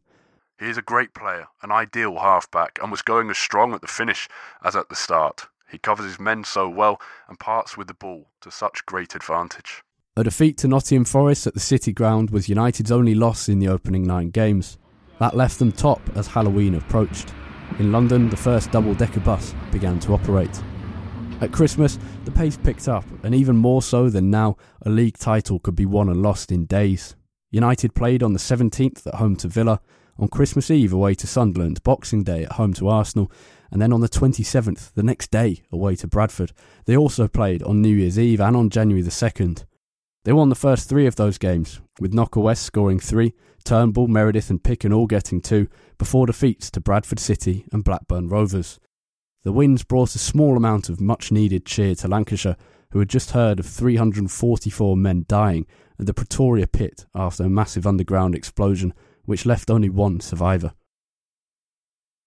He 0.59 0.67
is 0.67 0.77
a 0.77 0.83
great 0.83 1.13
player, 1.13 1.47
an 1.63 1.71
ideal 1.71 2.19
halfback, 2.19 2.79
and 2.81 2.91
was 2.91 3.01
going 3.01 3.29
as 3.29 3.37
strong 3.37 3.73
at 3.73 3.81
the 3.81 3.87
finish 3.87 4.27
as 4.63 4.75
at 4.75 4.89
the 4.89 4.95
start. 4.95 5.47
He 5.69 5.77
covers 5.77 6.05
his 6.05 6.19
men 6.19 6.43
so 6.43 6.69
well 6.69 7.01
and 7.27 7.39
parts 7.39 7.77
with 7.77 7.87
the 7.87 7.93
ball 7.93 8.29
to 8.41 8.51
such 8.51 8.85
great 8.85 9.15
advantage. 9.15 9.83
A 10.17 10.23
defeat 10.23 10.57
to 10.57 10.67
Nottingham 10.67 11.05
Forest 11.05 11.47
at 11.47 11.53
the 11.53 11.59
City 11.59 11.93
Ground 11.93 12.29
was 12.31 12.49
United's 12.49 12.91
only 12.91 13.15
loss 13.15 13.47
in 13.47 13.59
the 13.59 13.69
opening 13.69 14.03
nine 14.03 14.29
games. 14.29 14.77
That 15.19 15.35
left 15.35 15.59
them 15.59 15.71
top 15.71 16.01
as 16.15 16.27
Halloween 16.27 16.75
approached. 16.75 17.33
In 17.79 17.91
London, 17.91 18.29
the 18.29 18.37
first 18.37 18.71
double 18.71 18.93
decker 18.93 19.21
bus 19.21 19.55
began 19.71 19.99
to 20.01 20.13
operate. 20.13 20.61
At 21.41 21.51
Christmas, 21.51 21.97
the 22.25 22.31
pace 22.31 22.57
picked 22.57 22.87
up, 22.87 23.05
and 23.23 23.33
even 23.33 23.55
more 23.55 23.81
so 23.81 24.09
than 24.09 24.29
now, 24.29 24.57
a 24.83 24.89
league 24.89 25.17
title 25.17 25.59
could 25.59 25.75
be 25.75 25.85
won 25.85 26.09
and 26.09 26.21
lost 26.21 26.51
in 26.51 26.65
days. 26.65 27.15
United 27.49 27.95
played 27.95 28.21
on 28.21 28.33
the 28.33 28.39
17th 28.39 29.07
at 29.07 29.15
home 29.15 29.35
to 29.37 29.47
Villa, 29.47 29.81
on 30.19 30.27
Christmas 30.27 30.69
Eve 30.69 30.93
away 30.93 31.15
to 31.15 31.25
Sunderland, 31.25 31.81
Boxing 31.83 32.23
Day 32.23 32.43
at 32.43 32.53
home 32.53 32.73
to 32.75 32.87
Arsenal, 32.87 33.31
and 33.71 33.81
then 33.81 33.91
on 33.91 34.01
the 34.01 34.09
27th, 34.09 34.93
the 34.93 35.03
next 35.03 35.31
day, 35.31 35.63
away 35.71 35.95
to 35.95 36.07
Bradford. 36.07 36.51
They 36.85 36.95
also 36.95 37.27
played 37.27 37.63
on 37.63 37.81
New 37.81 37.95
Year's 37.95 38.19
Eve 38.19 38.41
and 38.41 38.55
on 38.55 38.69
January 38.69 39.01
the 39.01 39.09
2nd. 39.09 39.65
They 40.23 40.33
won 40.33 40.49
the 40.49 40.55
first 40.55 40.87
three 40.87 41.07
of 41.07 41.15
those 41.15 41.39
games, 41.39 41.81
with 41.99 42.13
Knocker 42.13 42.41
West 42.41 42.61
scoring 42.61 42.99
three, 42.99 43.33
Turnbull, 43.63 44.07
Meredith, 44.07 44.51
and 44.51 44.61
Picken 44.61 44.95
all 44.95 45.07
getting 45.07 45.41
two, 45.41 45.67
before 45.97 46.27
defeats 46.27 46.69
to 46.71 46.79
Bradford 46.81 47.19
City 47.19 47.65
and 47.71 47.83
Blackburn 47.83 48.27
Rovers. 48.27 48.79
The 49.43 49.51
wins 49.51 49.83
brought 49.83 50.13
a 50.13 50.19
small 50.19 50.55
amount 50.55 50.89
of 50.89 51.01
much 51.01 51.31
needed 51.31 51.65
cheer 51.65 51.95
to 51.95 52.07
Lancashire, 52.07 52.55
who 52.91 52.99
had 52.99 53.09
just 53.09 53.31
heard 53.31 53.59
of 53.59 53.65
344 53.65 54.95
men 54.95 55.25
dying 55.27 55.65
at 55.99 56.05
the 56.05 56.13
Pretoria 56.13 56.67
pit 56.67 57.07
after 57.15 57.43
a 57.43 57.49
massive 57.49 57.87
underground 57.87 58.35
explosion, 58.35 58.93
which 59.25 59.47
left 59.47 59.71
only 59.71 59.89
one 59.89 60.19
survivor. 60.19 60.73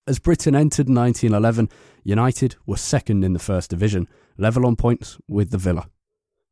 As 0.08 0.18
Britain 0.18 0.56
entered 0.56 0.88
1911, 0.88 1.68
United 2.02 2.56
were 2.66 2.76
second 2.76 3.24
in 3.24 3.34
the 3.34 3.38
First 3.38 3.70
Division, 3.70 4.08
level 4.36 4.66
on 4.66 4.74
points 4.74 5.16
with 5.28 5.50
the 5.50 5.58
Villa. 5.58 5.88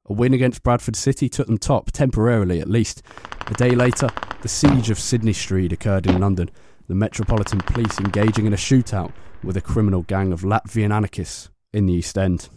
A 0.06 0.12
win 0.12 0.35
against 0.35 0.64
Bradford 0.64 0.97
City 0.97 1.28
took 1.28 1.47
them 1.47 1.59
top, 1.59 1.92
temporarily 1.92 2.61
at 2.61 2.68
least. 2.68 3.02
A 3.47 3.54
day 3.54 3.71
later, 3.71 4.09
the 4.42 4.49
siege 4.49 4.90
of 4.90 4.99
Sydney 4.99 5.32
Street 5.32 5.73
occurred 5.73 6.06
in 6.06 6.18
London, 6.18 6.50
the 6.88 6.94
Metropolitan 6.94 7.61
Police 7.61 8.00
engaging 8.00 8.47
in 8.47 8.52
a 8.52 8.56
shootout 8.56 9.12
with 9.44 9.56
a 9.56 9.61
criminal 9.61 10.02
gang 10.02 10.32
of 10.32 10.42
Latvian 10.42 10.92
anarchists 10.92 11.50
in 11.73 11.87
the 11.87 11.92
East 11.92 12.18
End. 12.18 12.49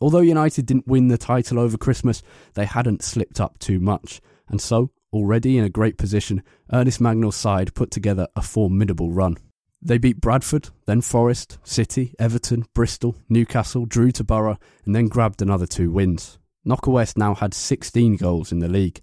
Although 0.00 0.20
United 0.20 0.66
didn't 0.66 0.88
win 0.88 1.08
the 1.08 1.16
title 1.16 1.60
over 1.60 1.78
Christmas, 1.78 2.22
they 2.54 2.64
hadn't 2.64 3.04
slipped 3.04 3.40
up 3.40 3.58
too 3.60 3.78
much, 3.78 4.20
and 4.48 4.60
so, 4.60 4.90
already 5.12 5.56
in 5.56 5.64
a 5.64 5.70
great 5.70 5.96
position, 5.96 6.42
Ernest 6.72 7.00
Mangnall's 7.00 7.36
side 7.36 7.74
put 7.74 7.92
together 7.92 8.26
a 8.34 8.42
formidable 8.42 9.12
run. 9.12 9.36
They 9.80 9.98
beat 9.98 10.20
Bradford, 10.20 10.70
then 10.86 11.02
Forest, 11.02 11.58
City, 11.62 12.14
Everton, 12.18 12.64
Bristol, 12.74 13.14
Newcastle, 13.28 13.86
drew 13.86 14.10
to 14.12 14.24
Borough, 14.24 14.58
and 14.84 14.96
then 14.96 15.06
grabbed 15.06 15.40
another 15.40 15.66
two 15.66 15.92
wins. 15.92 16.38
Knocker 16.64 16.90
West 16.90 17.18
now 17.18 17.34
had 17.34 17.54
16 17.54 18.16
goals 18.16 18.52
in 18.52 18.58
the 18.58 18.68
league. 18.68 19.00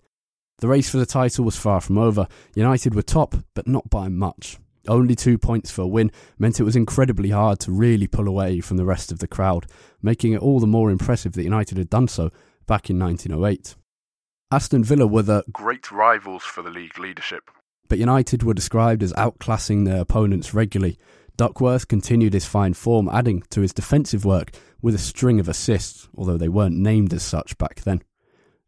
The 0.60 0.68
race 0.68 0.90
for 0.90 0.98
the 0.98 1.06
title 1.06 1.46
was 1.46 1.56
far 1.56 1.82
from 1.82 1.98
over. 1.98 2.28
United 2.56 2.96
were 2.96 3.02
top, 3.02 3.36
but 3.54 3.68
not 3.68 3.90
by 3.90 4.08
much. 4.08 4.58
Only 4.88 5.16
two 5.16 5.38
points 5.38 5.70
for 5.70 5.82
a 5.82 5.88
win 5.88 6.12
meant 6.40 6.60
it 6.60 6.64
was 6.64 6.76
incredibly 6.76 7.30
hard 7.30 7.60
to 7.62 7.72
really 7.72 8.08
pull 8.08 8.28
away 8.28 8.62
from 8.62 8.78
the 8.78 8.86
rest 8.86 9.12
of 9.12 9.20
the 9.20 9.28
crowd, 9.28 9.66
making 10.02 10.34
it 10.34 10.42
all 10.42 10.60
the 10.60 10.68
more 10.68 10.90
impressive 10.90 11.34
that 11.34 11.44
United 11.44 11.78
had 11.78 11.90
done 11.90 12.08
so 12.08 12.32
back 12.66 12.90
in 12.90 13.00
1908. 13.00 13.76
Aston 14.52 14.84
Villa 14.84 15.08
were 15.08 15.22
the 15.22 15.44
great 15.52 15.92
rivals 15.92 16.44
for 16.44 16.62
the 16.62 16.72
league 16.72 16.98
leadership 16.98 17.50
but 17.92 18.00
United 18.00 18.42
were 18.42 18.54
described 18.54 19.04
as 19.04 19.12
outclassing 19.18 19.84
their 19.84 20.00
opponents 20.00 20.54
regularly. 20.54 20.98
Duckworth 21.36 21.90
continued 21.90 22.32
his 22.32 22.46
fine 22.46 22.74
form, 22.74 23.10
adding 23.12 23.44
to 23.50 23.60
his 23.60 23.74
defensive 23.74 24.24
work 24.24 24.52
with 24.82 24.96
a 24.96 25.00
string 25.00 25.40
of 25.40 25.48
assists, 25.48 26.08
although 26.16 26.38
they 26.38 26.50
weren't 26.50 26.78
named 26.78 27.14
as 27.14 27.24
such 27.24 27.58
back 27.58 27.82
then. 27.82 28.02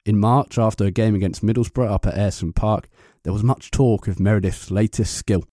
In 0.06 0.20
March, 0.20 0.58
after 0.58 0.86
a 0.86 0.92
game 0.92 1.16
against 1.16 1.46
Middlesbrough 1.46 1.92
up 1.92 2.06
at 2.06 2.16
Ayresome 2.16 2.54
Park, 2.54 2.90
there 3.24 3.34
was 3.34 3.44
much 3.44 3.72
talk 3.72 4.08
of 4.08 4.20
Meredith's 4.20 4.70
latest 4.70 5.14
skill. 5.16 5.44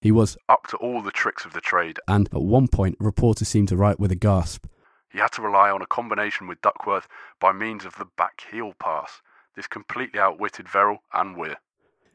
He 0.00 0.12
was 0.12 0.36
up 0.48 0.66
to 0.68 0.76
all 0.76 1.00
the 1.00 1.10
tricks 1.10 1.46
of 1.46 1.54
the 1.54 1.62
trade, 1.62 1.98
and 2.06 2.28
at 2.32 2.42
one 2.42 2.68
point, 2.68 2.96
reporters 3.00 3.48
seemed 3.48 3.68
to 3.68 3.76
write 3.76 3.98
with 3.98 4.12
a 4.12 4.16
gasp. 4.16 4.66
He 5.10 5.18
had 5.18 5.32
to 5.32 5.42
rely 5.42 5.70
on 5.70 5.80
a 5.80 5.86
combination 5.86 6.46
with 6.46 6.60
Duckworth 6.60 7.08
by 7.40 7.52
means 7.52 7.86
of 7.86 7.96
the 7.96 8.06
back 8.18 8.44
heel 8.50 8.74
pass. 8.78 9.22
This 9.56 9.66
completely 9.66 10.20
outwitted 10.20 10.68
Verrill 10.68 10.98
and 11.14 11.36
Weir. 11.36 11.56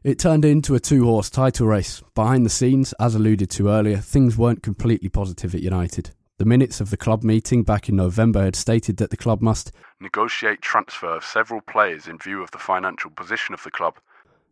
It 0.04 0.20
turned 0.20 0.46
into 0.46 0.76
a 0.76 0.80
two 0.80 1.06
horse 1.06 1.30
title 1.30 1.68
race. 1.68 2.04
Behind 2.14 2.46
the 2.46 2.50
scenes, 2.50 2.94
as 3.00 3.16
alluded 3.16 3.50
to 3.52 3.70
earlier, 3.70 3.98
things 3.98 4.38
weren't 4.38 4.62
completely 4.62 5.10
positive 5.10 5.56
at 5.56 5.62
United. 5.62 6.12
The 6.40 6.46
minutes 6.46 6.80
of 6.80 6.90
the 6.90 6.96
club 6.96 7.22
meeting 7.22 7.64
back 7.64 7.90
in 7.90 7.98
November 7.98 8.46
had 8.46 8.56
stated 8.56 8.96
that 8.96 9.10
the 9.10 9.18
club 9.18 9.42
must 9.42 9.74
negotiate 10.00 10.62
transfer 10.62 11.18
of 11.18 11.26
several 11.26 11.60
players 11.60 12.08
in 12.08 12.18
view 12.18 12.42
of 12.42 12.50
the 12.52 12.58
financial 12.58 13.12
position 13.12 13.54
of 13.54 13.62
the 13.64 13.70
club. 13.70 13.98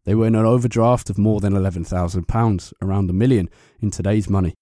They 0.04 0.14
were 0.14 0.28
in 0.28 0.36
an 0.36 0.46
overdraft 0.46 1.10
of 1.10 1.18
more 1.18 1.40
than 1.40 1.54
£11,000, 1.54 2.74
around 2.82 3.10
a 3.10 3.14
million 3.14 3.50
in 3.80 3.90
today's 3.90 4.30
money. 4.30 4.54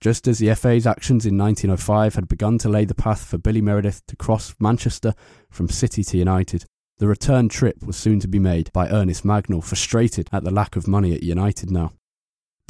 Just 0.00 0.26
as 0.26 0.38
the 0.38 0.54
FA's 0.54 0.86
actions 0.86 1.26
in 1.26 1.36
1905 1.36 2.14
had 2.14 2.26
begun 2.26 2.56
to 2.56 2.70
lay 2.70 2.86
the 2.86 2.94
path 2.94 3.22
for 3.22 3.36
Billy 3.36 3.60
Meredith 3.60 4.00
to 4.06 4.16
cross 4.16 4.54
Manchester 4.58 5.12
from 5.50 5.68
City 5.68 6.02
to 6.04 6.16
United, 6.16 6.64
the 6.96 7.06
return 7.06 7.50
trip 7.50 7.82
was 7.82 7.98
soon 7.98 8.18
to 8.20 8.28
be 8.28 8.38
made 8.38 8.72
by 8.72 8.88
Ernest 8.88 9.24
Mangnall, 9.24 9.62
frustrated 9.62 10.30
at 10.32 10.42
the 10.42 10.50
lack 10.50 10.74
of 10.74 10.88
money 10.88 11.14
at 11.14 11.22
United 11.22 11.70
now. 11.70 11.92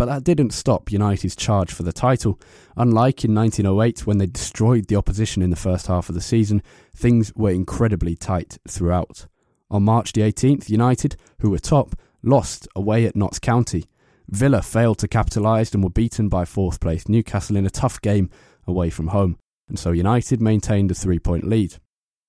But 0.03 0.07
that 0.07 0.25
didn't 0.25 0.51
stop 0.51 0.91
United's 0.91 1.37
charge 1.37 1.73
for 1.73 1.85
the 1.85 1.93
title. 1.93 2.41
Unlike 2.77 3.25
in 3.25 3.37
1908, 3.37 4.05
when 4.05 4.19
they 4.19 4.27
destroyed 4.27 4.89
the 4.89 4.97
opposition 4.97 5.43
in 5.43 5.51
the 5.51 5.55
first 5.55 5.87
half 5.87 6.09
of 6.09 6.17
the 6.17 6.21
season, 6.21 6.61
things 6.93 7.33
were 7.37 7.53
incredibly 7.53 8.17
tight 8.17 8.59
throughout. 8.67 9.29
On 9.71 9.85
March 9.85 10.13
the 10.13 10.23
18th, 10.23 10.69
United, 10.69 11.15
who 11.39 11.51
were 11.51 11.61
top, 11.61 11.95
lost 12.21 12.67
away 12.75 13.05
at 13.05 13.15
Notts 13.15 13.39
County. 13.39 13.85
Villa 14.29 14.61
failed 14.61 14.99
to 14.99 15.07
capitalise 15.07 15.73
and 15.73 15.85
were 15.85 15.89
beaten 15.89 16.29
by 16.29 16.47
fourth 16.47 16.81
place 16.81 17.09
Newcastle 17.09 17.55
in 17.55 17.65
a 17.65 17.71
tough 17.71 18.01
game 18.03 18.29
away 18.67 18.91
from 18.91 19.07
home, 19.07 19.39
and 19.69 19.79
so 19.79 19.93
United 19.93 20.41
maintained 20.41 20.91
a 20.91 20.95
three 20.95 21.21
point 21.21 21.45
lead. 21.45 21.77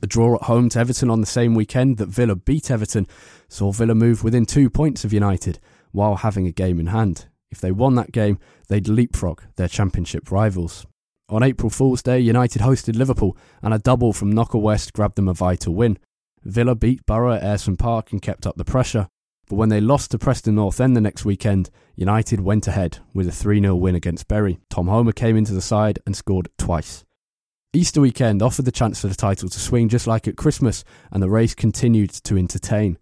A 0.04 0.06
draw 0.06 0.36
at 0.36 0.44
home 0.44 0.70
to 0.70 0.80
Everton 0.80 1.10
on 1.10 1.22
the 1.22 1.26
same 1.26 1.56
weekend 1.56 1.98
that 1.98 2.10
Villa 2.10 2.36
beat 2.36 2.70
Everton 2.70 3.08
saw 3.48 3.72
Villa 3.72 3.96
move 3.96 4.24
within 4.24 4.46
two 4.46 4.70
points 4.70 5.04
of 5.04 5.12
United 5.12 5.58
while 5.92 6.18
having 6.18 6.46
a 6.46 6.52
game 6.52 6.80
in 6.80 6.86
hand. 6.86 7.30
If 7.54 7.62
they 7.62 7.72
won 7.72 7.94
that 7.94 8.12
game, 8.12 8.40
they'd 8.68 8.88
leapfrog 8.88 9.44
their 9.58 9.68
championship 9.68 10.32
rivals. 10.32 10.88
On 11.30 11.44
April 11.44 11.70
Fool's 11.70 12.02
Day, 12.02 12.20
United 12.20 12.64
hosted 12.64 12.96
Liverpool, 12.96 13.38
and 13.62 13.76
a 13.76 13.78
double 13.78 14.12
from 14.12 14.32
Knocker 14.32 14.58
West 14.58 14.92
grabbed 14.92 15.18
them 15.18 15.28
a 15.28 15.36
vital 15.36 15.76
win. 15.76 16.00
Villa 16.44 16.74
beat 16.74 17.06
Borough 17.06 17.34
at 17.36 17.44
Ayresome 17.44 17.78
Park 17.78 18.12
and 18.12 18.24
kept 18.24 18.48
up 18.48 18.58
the 18.58 18.66
pressure. 18.66 19.08
But 19.48 19.58
when 19.58 19.70
they 19.70 19.80
lost 19.80 20.10
to 20.12 20.18
Preston 20.18 20.56
North 20.56 20.82
End 20.82 20.96
the 20.96 21.02
next 21.02 21.26
weekend, 21.26 21.70
United 21.96 22.40
went 22.40 22.68
ahead 22.68 22.98
with 23.14 23.28
a 23.28 23.32
3 23.32 23.62
0 23.62 23.76
win 23.76 23.94
against 23.94 24.28
Bury. 24.28 24.58
Tom 24.72 24.88
Homer 24.88 25.12
came 25.12 25.38
into 25.38 25.54
the 25.54 25.62
side 25.62 26.00
and 26.08 26.16
scored 26.16 26.50
twice. 26.58 27.06
Easter 27.72 28.02
weekend 28.02 28.42
offered 28.42 28.66
the 28.66 28.72
chance 28.72 29.00
for 29.00 29.10
the 29.10 29.16
title 29.16 29.48
to 29.48 29.60
swing 29.60 29.90
just 29.90 30.08
like 30.08 30.28
at 30.28 30.38
Christmas, 30.38 30.84
and 31.12 31.22
the 31.22 31.30
race 31.30 31.54
continued 31.54 32.10
to 32.10 32.36
entertain. 32.36 32.98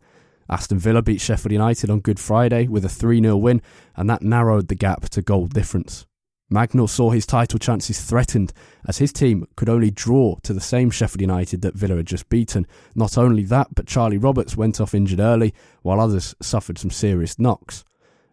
Aston 0.52 0.80
Villa 0.80 1.02
beat 1.02 1.22
Sheffield 1.22 1.54
United 1.54 1.90
on 1.90 2.02
Good 2.02 2.20
Friday 2.20 2.68
with 2.68 2.84
a 2.84 2.90
3 2.90 3.22
0 3.22 3.38
win, 3.38 3.62
and 3.96 4.10
that 4.10 4.22
narrowed 4.22 4.68
the 4.68 4.76
gap 4.76 5.08
to 5.10 5.22
goal 5.22 5.48
difference. 5.48 6.06
Mangnall 6.52 6.90
saw 6.90 7.12
his 7.12 7.26
title 7.26 7.58
chances 7.58 8.02
threatened 8.02 8.52
as 8.86 8.98
his 8.98 9.14
team 9.14 9.48
could 9.56 9.70
only 9.70 9.90
draw 9.90 10.36
to 10.44 10.54
the 10.54 10.60
same 10.60 10.92
Sheffield 10.92 11.22
United 11.22 11.62
that 11.62 11.76
Villa 11.76 11.96
had 11.96 12.08
just 12.08 12.28
beaten. 12.28 12.68
Not 12.94 13.18
only 13.18 13.44
that, 13.44 13.74
but 13.74 13.88
Charlie 13.88 14.18
Roberts 14.18 14.58
went 14.58 14.82
off 14.82 14.94
injured 14.94 15.22
early, 15.22 15.54
while 15.82 16.02
others 16.02 16.36
suffered 16.42 16.78
some 16.78 16.92
serious 16.92 17.40
knocks. 17.40 17.86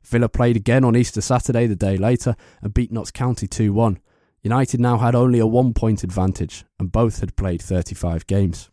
Villa 0.02 0.28
played 0.28 0.56
again 0.56 0.84
on 0.84 0.96
Easter 0.96 1.20
Saturday, 1.20 1.68
the 1.68 1.76
day 1.76 1.96
later, 1.96 2.34
and 2.60 2.74
beat 2.74 2.90
Notts 2.90 3.12
County 3.12 3.46
2 3.46 3.72
1. 3.72 4.00
United 4.42 4.80
now 4.80 4.98
had 4.98 5.14
only 5.14 5.38
a 5.38 5.46
one 5.46 5.72
point 5.72 6.02
advantage, 6.02 6.64
and 6.80 6.90
both 6.90 7.20
had 7.20 7.36
played 7.36 7.62
35 7.62 8.26
games. 8.26 8.70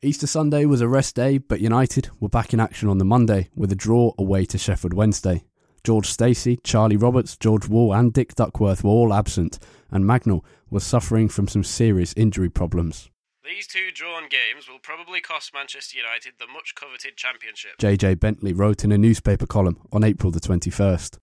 Easter 0.00 0.28
Sunday 0.28 0.64
was 0.64 0.80
a 0.80 0.86
rest 0.86 1.16
day, 1.16 1.38
but 1.38 1.60
United 1.60 2.08
were 2.20 2.28
back 2.28 2.54
in 2.54 2.60
action 2.60 2.88
on 2.88 2.98
the 2.98 3.04
Monday 3.04 3.50
with 3.56 3.72
a 3.72 3.76
draw 3.76 4.12
away 4.16 4.44
to 4.44 4.56
Sheffield 4.56 4.94
Wednesday. 4.94 5.42
George 5.82 6.06
Stacey, 6.06 6.56
Charlie 6.62 6.96
Roberts, 6.96 7.36
George 7.36 7.66
Wall, 7.68 7.92
and 7.92 8.12
Dick 8.12 8.36
Duckworth 8.36 8.84
were 8.84 8.90
all 8.90 9.12
absent, 9.12 9.58
and 9.90 10.04
Mangnall 10.04 10.44
was 10.70 10.84
suffering 10.84 11.28
from 11.28 11.48
some 11.48 11.64
serious 11.64 12.14
injury 12.16 12.48
problems. 12.48 13.10
These 13.44 13.66
two 13.66 13.90
drawn 13.92 14.28
games 14.28 14.68
will 14.68 14.78
probably 14.80 15.20
cost 15.20 15.52
Manchester 15.52 15.98
United 15.98 16.34
the 16.38 16.46
much 16.46 16.76
coveted 16.76 17.16
championship. 17.16 17.72
JJ 17.80 18.20
Bentley 18.20 18.52
wrote 18.52 18.84
in 18.84 18.92
a 18.92 18.98
newspaper 18.98 19.46
column 19.46 19.80
on 19.92 20.04
April 20.04 20.30
the 20.30 20.38
21st. 20.38 21.18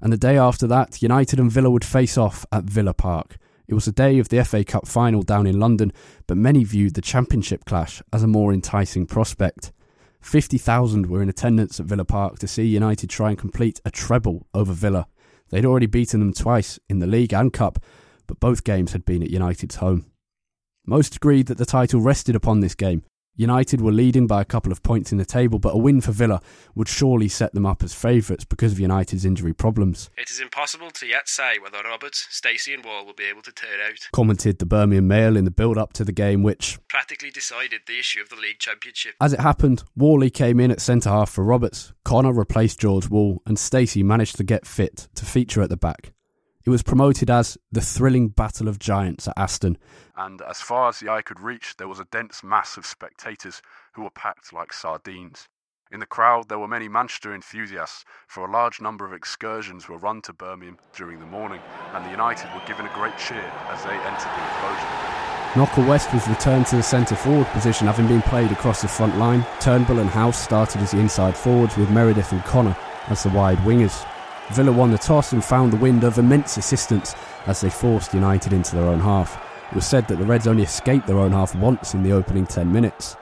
And 0.00 0.10
the 0.10 0.16
day 0.16 0.38
after 0.38 0.66
that, 0.68 1.02
United 1.02 1.38
and 1.38 1.52
Villa 1.52 1.68
would 1.68 1.84
face 1.84 2.16
off 2.16 2.46
at 2.52 2.64
Villa 2.64 2.94
Park. 2.94 3.36
It 3.68 3.74
was 3.74 3.84
the 3.84 3.92
day 3.92 4.18
of 4.18 4.30
the 4.30 4.42
FA 4.44 4.64
Cup 4.64 4.88
final 4.88 5.22
down 5.22 5.46
in 5.46 5.60
London, 5.60 5.92
but 6.26 6.38
many 6.38 6.64
viewed 6.64 6.94
the 6.94 7.02
Championship 7.02 7.66
clash 7.66 8.02
as 8.12 8.22
a 8.22 8.26
more 8.26 8.52
enticing 8.52 9.06
prospect. 9.06 9.72
50,000 10.22 11.06
were 11.06 11.22
in 11.22 11.28
attendance 11.28 11.78
at 11.78 11.86
Villa 11.86 12.06
Park 12.06 12.38
to 12.38 12.48
see 12.48 12.64
United 12.64 13.10
try 13.10 13.28
and 13.28 13.38
complete 13.38 13.80
a 13.84 13.90
treble 13.90 14.46
over 14.54 14.72
Villa. 14.72 15.06
They'd 15.50 15.66
already 15.66 15.86
beaten 15.86 16.20
them 16.20 16.32
twice 16.32 16.78
in 16.88 16.98
the 16.98 17.06
league 17.06 17.34
and 17.34 17.52
cup, 17.52 17.78
but 18.26 18.40
both 18.40 18.64
games 18.64 18.92
had 18.92 19.04
been 19.04 19.22
at 19.22 19.30
United's 19.30 19.76
home. 19.76 20.06
Most 20.86 21.16
agreed 21.16 21.46
that 21.46 21.58
the 21.58 21.66
title 21.66 22.00
rested 22.00 22.34
upon 22.34 22.60
this 22.60 22.74
game, 22.74 23.02
United 23.38 23.80
were 23.80 23.92
leading 23.92 24.26
by 24.26 24.42
a 24.42 24.44
couple 24.44 24.72
of 24.72 24.82
points 24.82 25.12
in 25.12 25.18
the 25.18 25.24
table, 25.24 25.60
but 25.60 25.72
a 25.72 25.78
win 25.78 26.00
for 26.00 26.10
Villa 26.10 26.40
would 26.74 26.88
surely 26.88 27.28
set 27.28 27.54
them 27.54 27.64
up 27.64 27.84
as 27.84 27.94
favourites 27.94 28.44
because 28.44 28.72
of 28.72 28.80
United's 28.80 29.24
injury 29.24 29.54
problems. 29.54 30.10
It 30.18 30.28
is 30.28 30.40
impossible 30.40 30.90
to 30.90 31.06
yet 31.06 31.28
say 31.28 31.58
whether 31.62 31.78
Roberts, 31.84 32.26
Stacey, 32.30 32.74
and 32.74 32.84
Wall 32.84 33.06
will 33.06 33.14
be 33.14 33.24
able 33.30 33.42
to 33.42 33.52
turn 33.52 33.80
out. 33.86 34.08
Commented 34.12 34.58
the 34.58 34.66
Birmingham 34.66 35.06
Mail 35.06 35.36
in 35.36 35.44
the 35.44 35.52
build 35.52 35.78
up 35.78 35.92
to 35.92 36.04
the 36.04 36.10
game, 36.10 36.42
which 36.42 36.80
practically 36.88 37.30
decided 37.30 37.82
the 37.86 38.00
issue 38.00 38.20
of 38.20 38.28
the 38.28 38.34
league 38.34 38.58
championship. 38.58 39.14
As 39.20 39.32
it 39.32 39.40
happened, 39.40 39.84
Worley 39.96 40.30
came 40.30 40.58
in 40.58 40.72
at 40.72 40.80
centre 40.80 41.10
half 41.10 41.30
for 41.30 41.44
Roberts, 41.44 41.92
Connor 42.04 42.32
replaced 42.32 42.80
George 42.80 43.08
Wall, 43.08 43.40
and 43.46 43.56
Stacey 43.56 44.02
managed 44.02 44.34
to 44.38 44.44
get 44.44 44.66
fit 44.66 45.06
to 45.14 45.24
feature 45.24 45.62
at 45.62 45.70
the 45.70 45.76
back. 45.76 46.12
It 46.68 46.70
was 46.70 46.82
promoted 46.82 47.30
as 47.30 47.56
the 47.72 47.80
thrilling 47.80 48.28
Battle 48.28 48.68
of 48.68 48.78
Giants 48.78 49.26
at 49.26 49.32
Aston. 49.38 49.78
And 50.18 50.42
as 50.42 50.60
far 50.60 50.90
as 50.90 51.00
the 51.00 51.08
eye 51.08 51.22
could 51.22 51.40
reach, 51.40 51.74
there 51.78 51.88
was 51.88 51.98
a 51.98 52.04
dense 52.04 52.44
mass 52.44 52.76
of 52.76 52.84
spectators 52.84 53.62
who 53.94 54.02
were 54.02 54.10
packed 54.10 54.52
like 54.52 54.74
sardines. 54.74 55.48
In 55.90 56.00
the 56.00 56.04
crowd, 56.04 56.50
there 56.50 56.58
were 56.58 56.68
many 56.68 56.86
Manchester 56.86 57.34
enthusiasts, 57.34 58.04
for 58.26 58.44
a 58.44 58.52
large 58.52 58.82
number 58.82 59.06
of 59.06 59.14
excursions 59.14 59.88
were 59.88 59.96
run 59.96 60.20
to 60.20 60.34
Birmingham 60.34 60.76
during 60.94 61.20
the 61.20 61.24
morning, 61.24 61.62
and 61.94 62.04
the 62.04 62.10
United 62.10 62.52
were 62.52 62.66
given 62.66 62.84
a 62.84 62.92
great 62.92 63.16
cheer 63.16 63.50
as 63.70 63.82
they 63.84 63.94
entered 63.94 64.28
the 64.28 64.44
enclosure. 64.52 65.56
Knocker 65.56 65.88
West 65.88 66.12
was 66.12 66.28
returned 66.28 66.66
to 66.66 66.76
the 66.76 66.82
centre 66.82 67.16
forward 67.16 67.46
position, 67.46 67.86
having 67.86 68.08
been 68.08 68.20
played 68.20 68.52
across 68.52 68.82
the 68.82 68.88
front 68.88 69.16
line. 69.16 69.42
Turnbull 69.60 70.00
and 70.00 70.10
Halse 70.10 70.36
started 70.36 70.82
as 70.82 70.90
the 70.90 70.98
inside 70.98 71.34
forwards, 71.34 71.78
with 71.78 71.88
Meredith 71.88 72.32
and 72.32 72.44
Connor 72.44 72.76
as 73.06 73.22
the 73.22 73.30
wide 73.30 73.56
wingers. 73.60 74.04
Villa 74.52 74.72
won 74.72 74.90
the 74.90 74.98
toss 74.98 75.32
and 75.32 75.44
found 75.44 75.72
the 75.72 75.76
wind 75.76 76.04
of 76.04 76.18
immense 76.18 76.56
assistance 76.56 77.14
as 77.46 77.60
they 77.60 77.70
forced 77.70 78.14
United 78.14 78.52
into 78.52 78.74
their 78.74 78.86
own 78.86 79.00
half. 79.00 79.36
It 79.70 79.74
was 79.74 79.86
said 79.86 80.08
that 80.08 80.18
the 80.18 80.24
Reds 80.24 80.46
only 80.46 80.62
escaped 80.62 81.06
their 81.06 81.18
own 81.18 81.32
half 81.32 81.54
once 81.54 81.92
in 81.92 82.02
the 82.02 82.12
opening 82.12 82.46
10 82.46 82.72
minutes. 82.72 83.16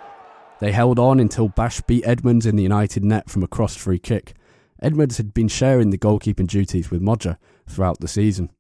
They 0.61 0.73
held 0.73 0.99
on 0.99 1.19
until 1.19 1.49
Bash 1.49 1.81
beat 1.83 2.07
Edmonds 2.07 2.47
in 2.47 2.57
the 2.57 2.63
United 2.63 3.05
net 3.05 3.29
from 3.29 3.43
a 3.43 3.49
crossed 3.49 3.79
free 3.79 3.99
kick. 3.99 4.35
Edmonds 4.81 5.17
had 5.17 5.35
been 5.35 5.49
sharing 5.49 5.91
the 5.91 5.99
goalkeeping 5.99 6.47
duties 6.47 6.91
with 6.91 7.03
Moger 7.03 7.37
throughout 7.67 8.01
the 8.01 8.09
season. 8.09 8.51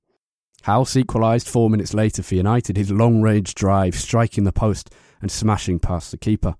Halse 0.62 0.96
equalised 0.96 1.48
four 1.48 1.70
minutes 1.70 1.94
later 1.94 2.22
for 2.22 2.34
United, 2.34 2.76
his 2.76 2.90
long 2.90 3.22
range 3.22 3.54
drive 3.54 3.94
striking 3.94 4.44
the 4.44 4.52
post 4.52 4.92
and 5.22 5.30
smashing 5.30 5.78
past 5.78 6.10
the 6.10 6.16
keeper. 6.16 6.56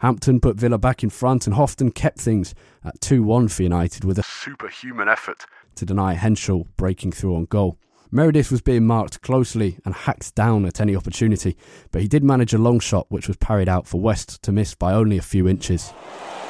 Hampton 0.00 0.40
put 0.40 0.56
Villa 0.56 0.78
back 0.78 1.02
in 1.02 1.10
front, 1.10 1.46
and 1.46 1.56
Houghton 1.56 1.92
kept 1.92 2.18
things 2.18 2.54
at 2.84 3.00
2 3.00 3.22
1 3.22 3.48
for 3.48 3.62
United 3.62 4.04
with 4.04 4.18
a 4.18 4.22
superhuman 4.22 5.08
effort 5.08 5.44
to 5.74 5.84
deny 5.84 6.14
Henshall 6.14 6.66
breaking 6.76 7.12
through 7.12 7.36
on 7.36 7.44
goal. 7.44 7.78
Meredith 8.10 8.50
was 8.50 8.62
being 8.62 8.86
marked 8.86 9.20
closely 9.20 9.78
and 9.84 9.94
hacked 9.94 10.34
down 10.34 10.64
at 10.64 10.80
any 10.80 10.96
opportunity, 10.96 11.56
but 11.92 12.02
he 12.02 12.08
did 12.08 12.24
manage 12.24 12.52
a 12.54 12.58
long 12.58 12.80
shot 12.80 13.06
which 13.08 13.28
was 13.28 13.36
parried 13.36 13.68
out 13.68 13.86
for 13.86 14.00
West 14.00 14.42
to 14.42 14.50
miss 14.50 14.74
by 14.74 14.92
only 14.92 15.16
a 15.18 15.22
few 15.22 15.46
inches. 15.46 15.90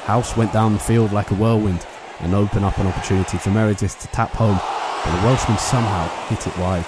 Halse 0.04 0.36
went 0.36 0.52
down 0.52 0.72
the 0.72 0.78
field 0.78 1.12
like 1.12 1.30
a 1.30 1.34
whirlwind 1.34 1.84
and 2.20 2.34
opened 2.34 2.64
up 2.64 2.78
an 2.78 2.86
opportunity 2.86 3.36
for 3.36 3.50
Meredith 3.50 3.98
to 4.00 4.06
tap 4.08 4.30
home, 4.30 4.58
but 5.04 5.20
the 5.20 5.26
Welshman 5.26 5.58
somehow 5.58 6.08
hit 6.28 6.46
it 6.46 6.56
wide. 6.56 6.86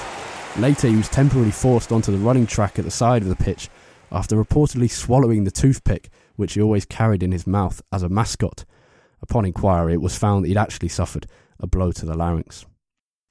Later, 0.56 0.88
he 0.88 0.96
was 0.96 1.08
temporarily 1.08 1.50
forced 1.50 1.92
onto 1.92 2.12
the 2.12 2.18
running 2.18 2.46
track 2.46 2.78
at 2.78 2.84
the 2.84 2.90
side 2.90 3.22
of 3.22 3.28
the 3.28 3.36
pitch 3.36 3.68
after 4.12 4.36
reportedly 4.36 4.90
swallowing 4.90 5.44
the 5.44 5.50
toothpick 5.50 6.10
which 6.36 6.54
he 6.54 6.60
always 6.60 6.84
carried 6.84 7.22
in 7.22 7.32
his 7.32 7.46
mouth 7.46 7.82
as 7.92 8.02
a 8.02 8.08
mascot. 8.08 8.64
Upon 9.20 9.44
inquiry, 9.44 9.94
it 9.94 10.00
was 10.00 10.18
found 10.18 10.44
that 10.44 10.48
he'd 10.48 10.56
actually 10.56 10.88
suffered 10.88 11.26
a 11.60 11.66
blow 11.66 11.92
to 11.92 12.06
the 12.06 12.16
larynx. 12.16 12.66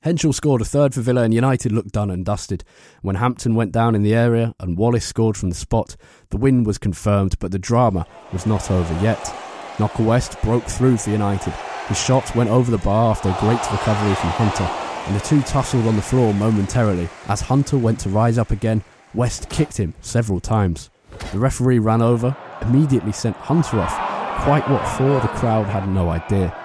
Henshall 0.04 0.34
scored 0.34 0.62
a 0.62 0.66
third 0.66 0.96
for 0.96 1.02
Villa 1.02 1.22
and 1.22 1.34
United 1.34 1.72
looked 1.72 1.92
done 1.92 2.10
and 2.10 2.26
dusted. 2.26 2.64
When 3.04 3.18
Hampton 3.18 3.54
went 3.54 3.72
down 3.72 3.94
in 3.94 4.02
the 4.02 4.16
area 4.16 4.56
and 4.60 4.76
Wallace 4.76 5.06
scored 5.06 5.38
from 5.38 5.50
the 5.50 5.56
spot, 5.56 5.96
the 6.32 6.38
win 6.38 6.64
was 6.64 6.80
confirmed, 6.80 7.36
but 7.40 7.52
the 7.52 7.60
drama 7.60 8.08
was 8.34 8.48
not 8.48 8.72
over 8.72 9.04
yet. 9.04 9.32
Knocker 9.80 10.02
West 10.04 10.42
broke 10.42 10.64
through 10.64 10.98
for 10.98 11.12
United. 11.12 11.54
His 11.88 12.04
shot 12.04 12.36
went 12.36 12.50
over 12.50 12.72
the 12.72 12.80
bar 12.80 13.12
after 13.12 13.30
a 13.30 13.38
great 13.40 13.62
recovery 13.72 14.16
from 14.16 14.30
Hunter, 14.32 14.64
and 15.06 15.16
the 15.16 15.24
two 15.24 15.42
tussled 15.44 15.86
on 15.86 15.96
the 15.96 16.02
floor 16.02 16.34
momentarily. 16.34 17.08
As 17.28 17.42
Hunter 17.42 17.78
went 17.78 18.00
to 18.00 18.10
rise 18.10 18.40
up 18.40 18.50
again, 18.50 18.84
West 19.14 19.50
kicked 19.50 19.78
him 19.78 19.94
several 20.02 20.40
times. 20.40 20.90
The 21.32 21.40
referee 21.40 21.80
ran 21.80 22.02
over, 22.02 22.36
immediately 22.62 23.12
sent 23.12 23.36
Hunter 23.36 23.80
off. 23.80 24.44
Quite 24.44 24.68
what 24.70 24.88
for, 24.88 25.20
the 25.20 25.34
crowd 25.40 25.68
had 25.68 25.88
no 25.88 26.10
idea. 26.10 26.56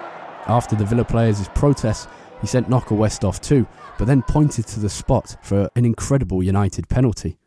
After 0.47 0.75
the 0.75 0.85
Villa 0.85 1.03
players' 1.03 1.47
protests, 1.49 2.07
he 2.41 2.47
sent 2.47 2.69
Knocker 2.69 2.95
West 2.95 3.23
off 3.23 3.41
too, 3.41 3.67
but 3.97 4.05
then 4.05 4.21
pointed 4.21 4.67
to 4.67 4.79
the 4.79 4.89
spot 4.89 5.37
for 5.41 5.69
an 5.75 5.85
incredible 5.85 6.41
United 6.43 6.87
penalty. 6.89 7.37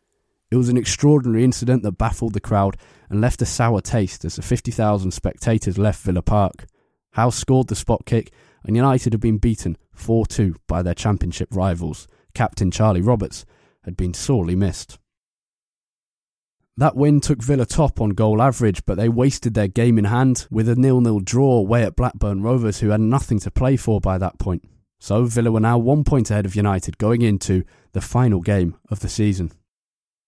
It 0.50 0.56
was 0.56 0.68
an 0.68 0.76
extraordinary 0.76 1.44
incident 1.44 1.82
that 1.84 1.92
baffled 1.92 2.34
the 2.34 2.40
crowd 2.40 2.76
and 3.08 3.20
left 3.20 3.42
a 3.42 3.46
sour 3.46 3.80
taste 3.80 4.24
as 4.24 4.36
the 4.36 4.42
50,000 4.42 5.12
spectators 5.12 5.78
left 5.78 6.02
Villa 6.02 6.22
Park. 6.22 6.66
Halse 7.12 7.36
scored 7.36 7.68
the 7.68 7.76
spot 7.76 8.04
kick, 8.04 8.32
and 8.64 8.76
United 8.76 9.12
had 9.12 9.20
been 9.20 9.38
beaten 9.38 9.76
4 9.92 10.26
2 10.26 10.56
by 10.66 10.82
their 10.82 10.94
championship 10.94 11.48
rivals. 11.52 12.08
Captain 12.34 12.70
Charlie 12.70 13.00
Roberts 13.00 13.44
had 13.84 13.96
been 13.96 14.14
sorely 14.14 14.56
missed. 14.56 14.98
That 16.80 16.96
win 16.96 17.20
took 17.20 17.42
Villa 17.42 17.66
top 17.66 18.00
on 18.00 18.08
goal 18.10 18.40
average, 18.40 18.86
but 18.86 18.96
they 18.96 19.10
wasted 19.10 19.52
their 19.52 19.68
game 19.68 19.98
in 19.98 20.06
hand 20.06 20.46
with 20.50 20.66
a 20.66 20.74
nil-nil 20.74 21.20
draw 21.20 21.58
away 21.58 21.82
at 21.82 21.94
Blackburn 21.94 22.40
Rovers, 22.42 22.80
who 22.80 22.88
had 22.88 23.02
nothing 23.02 23.38
to 23.40 23.50
play 23.50 23.76
for 23.76 24.00
by 24.00 24.16
that 24.16 24.38
point. 24.38 24.66
So 24.98 25.26
Villa 25.26 25.52
were 25.52 25.60
now 25.60 25.76
one 25.76 26.04
point 26.04 26.30
ahead 26.30 26.46
of 26.46 26.56
United 26.56 26.96
going 26.96 27.20
into 27.20 27.64
the 27.92 28.00
final 28.00 28.40
game 28.40 28.78
of 28.88 29.00
the 29.00 29.10
season. 29.10 29.52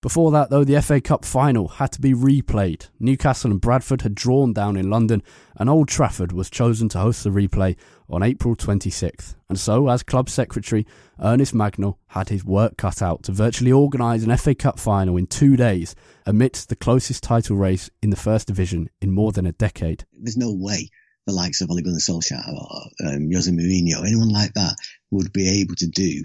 Before 0.03 0.31
that, 0.33 0.51
though, 0.51 0.63
the 0.63 0.83
FA 0.83 1.01
Cup 1.01 1.25
final 1.25 1.69
had 1.69 1.91
to 1.93 2.03
be 2.03 2.13
replayed. 2.13 2.91
Newcastle 3.01 3.51
and 3.51 3.59
Bradford 3.59 4.03
had 4.03 4.15
drawn 4.15 4.53
down 4.53 4.77
in 4.77 4.91
London, 4.91 5.23
and 5.57 5.71
Old 5.71 5.89
Trafford 5.89 6.33
was 6.33 6.51
chosen 6.51 6.91
to 6.91 6.99
host 6.99 7.25
the 7.25 7.31
replay 7.31 7.77
on 8.13 8.23
April 8.23 8.55
26th. 8.55 9.35
And 9.49 9.59
so, 9.59 9.89
as 9.89 10.03
club 10.03 10.29
secretary, 10.29 10.87
Ernest 11.21 11.55
Mangnall 11.55 11.97
had 12.09 12.29
his 12.29 12.45
work 12.45 12.77
cut 12.77 13.03
out 13.03 13.23
to 13.25 13.33
virtually 13.33 13.73
organise 13.73 14.23
an 14.23 14.37
FA 14.37 14.55
Cup 14.55 14.79
final 14.79 15.17
in 15.17 15.27
two 15.27 15.57
days 15.57 15.95
amidst 16.27 16.69
the 16.69 16.77
closest 16.77 17.23
title 17.23 17.57
race 17.57 17.91
in 18.03 18.11
the 18.11 18.17
First 18.17 18.47
Division 18.47 18.91
in 19.01 19.13
more 19.13 19.33
than 19.33 19.47
a 19.47 19.53
decade. 19.53 20.05
There's 20.13 20.37
no 20.37 20.53
way 20.53 20.91
the 21.27 21.33
likes 21.33 21.61
of 21.61 21.71
Ole 21.71 21.81
Gunnar 21.81 21.99
Solskjaer 21.99 22.47
or 22.49 22.83
um, 23.07 23.31
Jose 23.33 23.51
Mourinho, 23.51 24.07
anyone 24.07 24.31
like 24.31 24.55
that, 24.55 24.75
would 25.11 25.33
be 25.33 25.61
able 25.61 25.77
to 25.77 25.87
do 25.87 26.25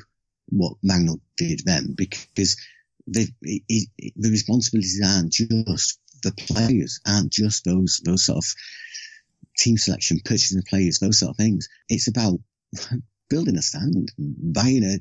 what 0.49 0.73
Mangnall 0.83 1.19
did 1.37 1.61
then 1.65 1.93
because 1.95 2.57
the, 3.05 3.27
the 3.41 4.29
responsibilities 4.29 5.01
aren't 5.05 5.31
just 5.31 5.99
the 6.23 6.31
players, 6.31 6.99
aren't 7.05 7.31
just 7.31 7.63
those 7.63 8.01
those 8.03 8.25
sort 8.25 8.39
of 8.39 8.55
team 9.57 9.77
selection, 9.77 10.19
purchasing 10.23 10.61
players, 10.63 10.99
those 10.99 11.19
sort 11.19 11.31
of 11.31 11.37
things. 11.37 11.69
It's 11.89 12.07
about 12.07 12.39
building 13.29 13.57
a 13.57 13.61
stand, 13.61 14.11
buying 14.17 14.83
a, 14.83 14.97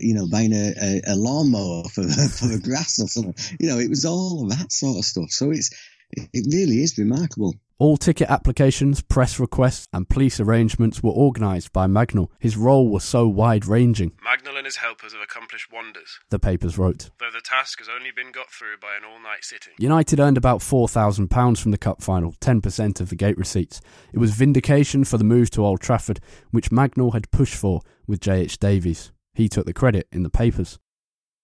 you 0.00 0.14
know, 0.14 0.28
buying 0.28 0.52
a, 0.52 0.74
a, 0.80 1.02
a 1.08 1.16
lawnmower 1.16 1.84
for 1.84 2.02
for 2.28 2.46
the 2.46 2.60
grass 2.62 3.00
or 3.00 3.08
something. 3.08 3.34
You 3.58 3.68
know, 3.68 3.78
it 3.78 3.90
was 3.90 4.04
all 4.04 4.44
of 4.44 4.58
that 4.58 4.72
sort 4.72 4.98
of 4.98 5.04
stuff. 5.04 5.30
So 5.30 5.50
it's 5.50 5.70
it 6.10 6.46
really 6.52 6.82
is 6.82 6.98
remarkable. 6.98 7.54
All 7.76 7.96
ticket 7.96 8.30
applications, 8.30 9.02
press 9.02 9.40
requests, 9.40 9.88
and 9.92 10.08
police 10.08 10.38
arrangements 10.38 11.02
were 11.02 11.10
organised 11.10 11.72
by 11.72 11.88
Mangnall. 11.88 12.28
His 12.38 12.56
role 12.56 12.88
was 12.88 13.02
so 13.02 13.26
wide 13.26 13.66
ranging. 13.66 14.12
Mangnall 14.24 14.56
and 14.56 14.64
his 14.64 14.76
helpers 14.76 15.12
have 15.12 15.20
accomplished 15.20 15.72
wonders, 15.72 16.20
the 16.30 16.38
papers 16.38 16.78
wrote. 16.78 17.10
Though 17.18 17.32
the 17.32 17.40
task 17.40 17.80
has 17.80 17.88
only 17.88 18.12
been 18.14 18.30
got 18.30 18.48
through 18.48 18.76
by 18.80 18.96
an 18.96 19.02
all 19.04 19.20
night 19.20 19.42
sitting. 19.42 19.72
United 19.76 20.20
earned 20.20 20.36
about 20.36 20.60
£4,000 20.60 21.60
from 21.60 21.72
the 21.72 21.78
Cup 21.78 22.00
final, 22.00 22.34
10% 22.34 23.00
of 23.00 23.08
the 23.08 23.16
gate 23.16 23.36
receipts. 23.36 23.80
It 24.12 24.18
was 24.18 24.30
vindication 24.30 25.02
for 25.02 25.18
the 25.18 25.24
move 25.24 25.50
to 25.50 25.64
Old 25.64 25.80
Trafford, 25.80 26.20
which 26.52 26.70
Mangnall 26.70 27.12
had 27.12 27.32
pushed 27.32 27.56
for 27.56 27.80
with 28.06 28.20
J.H. 28.20 28.58
Davies. 28.58 29.10
He 29.34 29.48
took 29.48 29.66
the 29.66 29.72
credit 29.72 30.06
in 30.12 30.22
the 30.22 30.30
papers. 30.30 30.78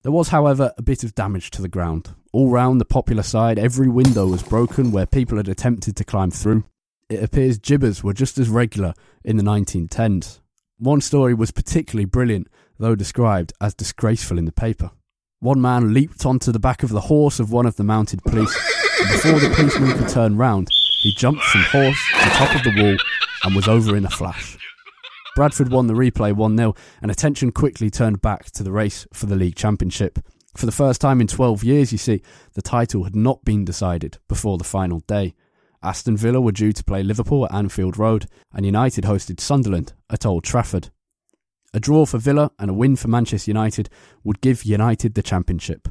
There 0.02 0.12
was, 0.12 0.28
however, 0.28 0.72
a 0.78 0.82
bit 0.82 1.04
of 1.04 1.14
damage 1.14 1.50
to 1.50 1.62
the 1.62 1.68
ground. 1.68 2.14
All 2.32 2.48
round 2.48 2.80
the 2.80 2.86
popular 2.86 3.22
side, 3.22 3.58
every 3.58 3.88
window 3.88 4.26
was 4.26 4.42
broken 4.42 4.92
where 4.92 5.04
people 5.04 5.36
had 5.36 5.48
attempted 5.48 5.94
to 5.96 6.04
climb 6.04 6.30
through. 6.30 6.64
It 7.10 7.22
appears 7.22 7.58
jibbers 7.58 8.02
were 8.02 8.14
just 8.14 8.38
as 8.38 8.48
regular 8.48 8.94
in 9.24 9.36
the 9.36 9.42
1910s. 9.42 10.40
One 10.78 11.02
story 11.02 11.34
was 11.34 11.50
particularly 11.50 12.06
brilliant, 12.06 12.48
though 12.78 12.94
described 12.94 13.52
as 13.60 13.74
disgraceful 13.74 14.38
in 14.38 14.46
the 14.46 14.52
paper. 14.52 14.90
One 15.40 15.60
man 15.60 15.92
leaped 15.92 16.24
onto 16.24 16.50
the 16.50 16.58
back 16.58 16.82
of 16.82 16.88
the 16.88 17.02
horse 17.02 17.38
of 17.38 17.52
one 17.52 17.66
of 17.66 17.76
the 17.76 17.84
mounted 17.84 18.22
police, 18.22 18.56
and 19.00 19.10
before 19.10 19.38
the 19.38 19.54
policeman 19.54 19.98
could 19.98 20.08
turn 20.08 20.38
round, 20.38 20.68
he 21.02 21.12
jumped 21.14 21.42
from 21.42 21.62
horse 21.64 21.98
to 22.22 22.30
top 22.30 22.54
of 22.56 22.62
the 22.62 22.82
wall 22.82 22.96
and 23.44 23.54
was 23.54 23.68
over 23.68 23.94
in 23.96 24.06
a 24.06 24.10
flash. 24.10 24.56
Bradford 25.40 25.70
won 25.70 25.86
the 25.86 25.94
replay 25.94 26.34
1 26.36 26.54
0, 26.54 26.74
and 27.00 27.10
attention 27.10 27.50
quickly 27.50 27.88
turned 27.88 28.20
back 28.20 28.50
to 28.50 28.62
the 28.62 28.72
race 28.72 29.06
for 29.14 29.24
the 29.24 29.36
league 29.36 29.54
championship. 29.54 30.18
For 30.54 30.66
the 30.66 30.70
first 30.70 31.00
time 31.00 31.18
in 31.18 31.28
12 31.28 31.64
years, 31.64 31.92
you 31.92 31.96
see, 31.96 32.20
the 32.52 32.60
title 32.60 33.04
had 33.04 33.16
not 33.16 33.42
been 33.42 33.64
decided 33.64 34.18
before 34.28 34.58
the 34.58 34.64
final 34.64 35.00
day. 35.06 35.32
Aston 35.82 36.18
Villa 36.18 36.42
were 36.42 36.52
due 36.52 36.74
to 36.74 36.84
play 36.84 37.02
Liverpool 37.02 37.46
at 37.46 37.54
Anfield 37.54 37.96
Road, 37.96 38.26
and 38.52 38.66
United 38.66 39.04
hosted 39.04 39.40
Sunderland 39.40 39.94
at 40.10 40.26
Old 40.26 40.44
Trafford. 40.44 40.90
A 41.72 41.80
draw 41.80 42.04
for 42.04 42.18
Villa 42.18 42.50
and 42.58 42.68
a 42.70 42.74
win 42.74 42.94
for 42.94 43.08
Manchester 43.08 43.50
United 43.50 43.88
would 44.22 44.42
give 44.42 44.64
United 44.64 45.14
the 45.14 45.22
championship. 45.22 45.88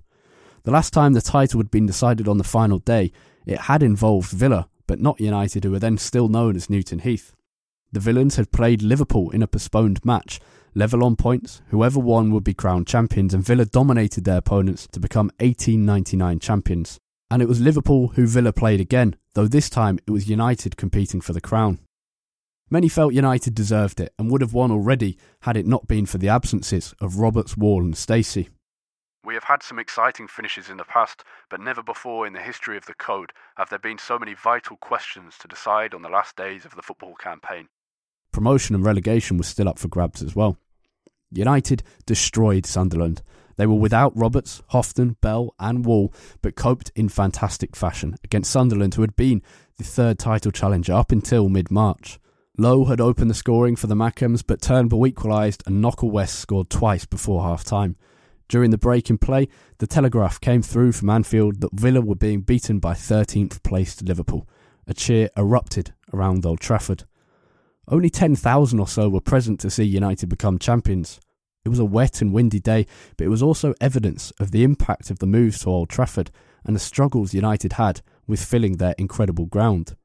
The 0.62 0.72
last 0.72 0.94
time 0.94 1.14
the 1.14 1.22
title 1.22 1.60
had 1.60 1.72
been 1.72 1.88
decided 1.88 2.28
on 2.28 2.38
the 2.38 2.44
final 2.44 2.78
day, 2.78 3.12
it 3.48 3.62
had 3.62 3.82
involved 3.82 4.30
Villa, 4.30 4.70
but 4.86 5.02
not 5.02 5.20
United, 5.20 5.64
who 5.64 5.72
were 5.72 5.80
then 5.80 5.98
still 5.98 6.28
known 6.28 6.56
as 6.56 6.70
Newton 6.70 7.00
Heath. 7.00 7.34
The 7.92 8.00
Villains 8.00 8.36
had 8.36 8.52
played 8.52 8.84
Liverpool 8.84 9.32
in 9.32 9.42
a 9.42 9.48
postponed 9.48 10.06
match, 10.06 10.40
level 10.76 11.04
on 11.04 11.16
points, 11.16 11.64
whoever 11.70 12.00
won 12.00 12.32
would 12.32 12.44
be 12.44 12.54
crowned 12.54 12.86
champions, 12.86 13.34
and 13.34 13.44
Villa 13.44 13.66
dominated 13.66 14.26
their 14.26 14.38
opponents 14.38 14.88
to 14.92 15.00
become 15.00 15.32
1899 15.40 16.40
champions. 16.40 17.00
And 17.32 17.42
it 17.42 17.48
was 17.48 17.60
Liverpool 17.60 18.10
who 18.10 18.28
Villa 18.28 18.54
played 18.54 18.80
again, 18.80 19.16
though 19.34 19.48
this 19.48 19.72
time 19.72 19.98
it 20.06 20.12
was 20.12 20.30
United 20.30 20.78
competing 20.78 21.20
for 21.20 21.34
the 21.34 21.42
crown. 21.42 21.80
Many 22.70 22.90
felt 22.90 23.16
United 23.16 23.56
deserved 23.56 24.00
it 24.00 24.14
and 24.20 24.30
would 24.30 24.42
have 24.42 24.54
won 24.54 24.70
already 24.70 25.18
had 25.42 25.58
it 25.58 25.66
not 25.66 25.88
been 25.88 26.06
for 26.06 26.20
the 26.20 26.30
absences 26.30 26.94
of 27.02 27.18
Roberts, 27.18 27.58
Wall, 27.58 27.82
and 27.82 27.98
Stacey. 27.98 28.50
We 29.24 29.34
have 29.34 29.46
had 29.46 29.64
some 29.64 29.80
exciting 29.80 30.28
finishes 30.28 30.70
in 30.70 30.78
the 30.78 30.84
past, 30.84 31.24
but 31.50 31.60
never 31.60 31.82
before 31.82 32.28
in 32.28 32.34
the 32.34 32.40
history 32.40 32.78
of 32.78 32.86
the 32.86 32.94
code 32.94 33.34
have 33.58 33.70
there 33.70 33.80
been 33.80 33.98
so 33.98 34.20
many 34.20 34.36
vital 34.36 34.78
questions 34.78 35.38
to 35.40 35.48
decide 35.48 35.96
on 35.96 36.04
the 36.04 36.10
last 36.10 36.36
days 36.36 36.66
of 36.66 36.76
the 36.76 36.84
football 36.84 37.16
campaign. 37.16 37.68
Promotion 38.32 38.76
and 38.76 38.86
relegation 38.86 39.38
was 39.38 39.48
still 39.48 39.68
up 39.68 39.80
for 39.80 39.88
grabs 39.88 40.22
as 40.22 40.36
well. 40.36 40.58
United 41.32 41.84
destroyed 42.06 42.66
Sunderland. 42.66 43.22
They 43.58 43.68
were 43.68 43.76
without 43.76 44.16
Roberts, 44.16 44.62
Houghton, 44.70 45.18
Bell, 45.22 45.54
and 45.60 45.86
Wall, 45.86 46.14
but 46.42 46.56
coped 46.56 46.92
in 46.96 47.10
fantastic 47.10 47.76
fashion 47.76 48.16
against 48.24 48.52
Sunderland, 48.52 48.96
who 48.96 49.02
had 49.02 49.16
been 49.16 49.42
the 49.78 49.84
third 49.84 50.18
title 50.18 50.52
challenger 50.52 50.94
up 50.94 51.12
until 51.12 51.50
mid 51.50 51.70
March. 51.70 52.20
Lowe 52.58 52.86
had 52.86 53.00
opened 53.00 53.30
the 53.30 53.36
scoring 53.36 53.76
for 53.76 53.88
the 53.88 53.96
Mackems, 53.96 54.44
but 54.46 54.62
Turnbull 54.62 55.08
equalised 55.08 55.64
and 55.66 55.82
Knocker 55.82 56.08
West 56.08 56.40
scored 56.40 56.70
twice 56.70 57.06
before 57.06 57.44
half 57.44 57.64
time. 57.64 57.96
During 58.50 58.72
the 58.72 58.78
break 58.78 59.10
in 59.10 59.18
play, 59.18 59.48
the 59.78 59.88
telegraph 59.88 60.42
came 60.42 60.62
through 60.62 60.94
from 60.94 61.10
Anfield 61.10 61.62
that 61.62 61.72
Villa 61.74 62.02
were 62.02 62.16
being 62.16 62.42
beaten 62.42 62.80
by 62.80 62.94
13th 62.94 63.62
placed 63.64 64.02
Liverpool. 64.02 64.48
A 64.88 64.94
cheer 64.94 65.30
erupted 65.38 65.94
around 66.12 66.46
Old 66.46 66.60
Trafford. 66.60 67.04
Only 67.90 68.12
10,000 68.12 68.80
or 68.80 68.88
so 68.88 69.10
were 69.10 69.20
present 69.20 69.60
to 69.62 69.72
see 69.72 69.84
United 69.84 70.30
become 70.30 70.60
champions. 70.60 71.20
It 71.66 71.70
was 71.70 71.80
a 71.80 71.86
wet 71.86 72.22
and 72.22 72.32
windy 72.32 72.60
day, 72.60 72.86
but 73.18 73.26
it 73.26 73.30
was 73.30 73.42
also 73.42 73.74
evidence 73.82 74.32
of 74.40 74.52
the 74.52 74.64
impact 74.64 75.10
of 75.10 75.20
the 75.20 75.26
moves 75.26 75.60
to 75.62 75.70
Old 75.70 75.90
Trafford 75.90 76.30
and 76.64 76.76
the 76.76 76.80
struggles 76.80 77.34
United 77.34 77.74
had 77.74 78.02
with 78.28 78.44
filling 78.44 78.78
their 78.78 78.94
incredible 79.00 79.48
ground. 79.48 79.96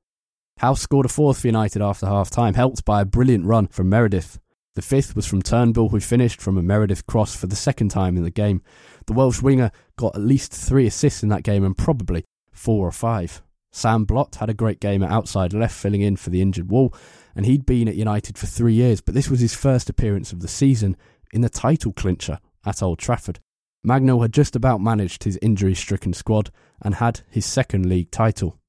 Halse 0.58 0.80
scored 0.80 1.06
a 1.06 1.10
fourth 1.10 1.40
for 1.40 1.48
United 1.48 1.82
after 1.82 2.06
half 2.06 2.30
time, 2.30 2.54
helped 2.54 2.84
by 2.84 3.02
a 3.02 3.06
brilliant 3.06 3.44
run 3.44 3.66
from 3.66 3.90
Meredith. 3.90 4.38
The 4.76 4.82
fifth 4.82 5.14
was 5.14 5.26
from 5.26 5.42
Turnbull, 5.42 5.90
who 5.90 6.00
finished 6.00 6.40
from 6.40 6.56
a 6.56 6.62
Meredith 6.62 7.06
cross 7.06 7.36
for 7.36 7.48
the 7.48 7.56
second 7.56 7.90
time 7.90 8.16
in 8.16 8.22
the 8.22 8.30
game. 8.30 8.62
The 9.06 9.12
Welsh 9.12 9.42
winger 9.42 9.70
got 9.96 10.16
at 10.16 10.22
least 10.22 10.52
three 10.52 10.86
assists 10.86 11.22
in 11.22 11.28
that 11.28 11.42
game 11.42 11.64
and 11.64 11.76
probably 11.76 12.24
four 12.50 12.88
or 12.88 12.92
five. 12.92 13.42
Sam 13.74 14.04
Blott 14.04 14.36
had 14.36 14.48
a 14.48 14.54
great 14.54 14.78
game 14.78 15.02
at 15.02 15.10
outside 15.10 15.52
left, 15.52 15.74
filling 15.74 16.00
in 16.00 16.14
for 16.14 16.30
the 16.30 16.40
injured 16.40 16.70
Wall, 16.70 16.94
and 17.34 17.44
he'd 17.44 17.66
been 17.66 17.88
at 17.88 17.96
United 17.96 18.38
for 18.38 18.46
three 18.46 18.72
years, 18.72 19.00
but 19.00 19.14
this 19.14 19.28
was 19.28 19.40
his 19.40 19.52
first 19.52 19.90
appearance 19.90 20.32
of 20.32 20.38
the 20.38 20.48
season 20.48 20.96
in 21.32 21.40
the 21.40 21.48
title 21.48 21.92
clincher 21.92 22.38
at 22.64 22.84
Old 22.84 23.00
Trafford. 23.00 23.40
Mangnall 23.84 24.22
had 24.22 24.32
just 24.32 24.54
about 24.54 24.80
managed 24.80 25.24
his 25.24 25.40
injury 25.42 25.74
stricken 25.74 26.12
squad 26.12 26.52
and 26.80 26.94
had 26.94 27.22
his 27.28 27.44
second 27.46 27.86
league 27.86 28.12
title. 28.12 28.60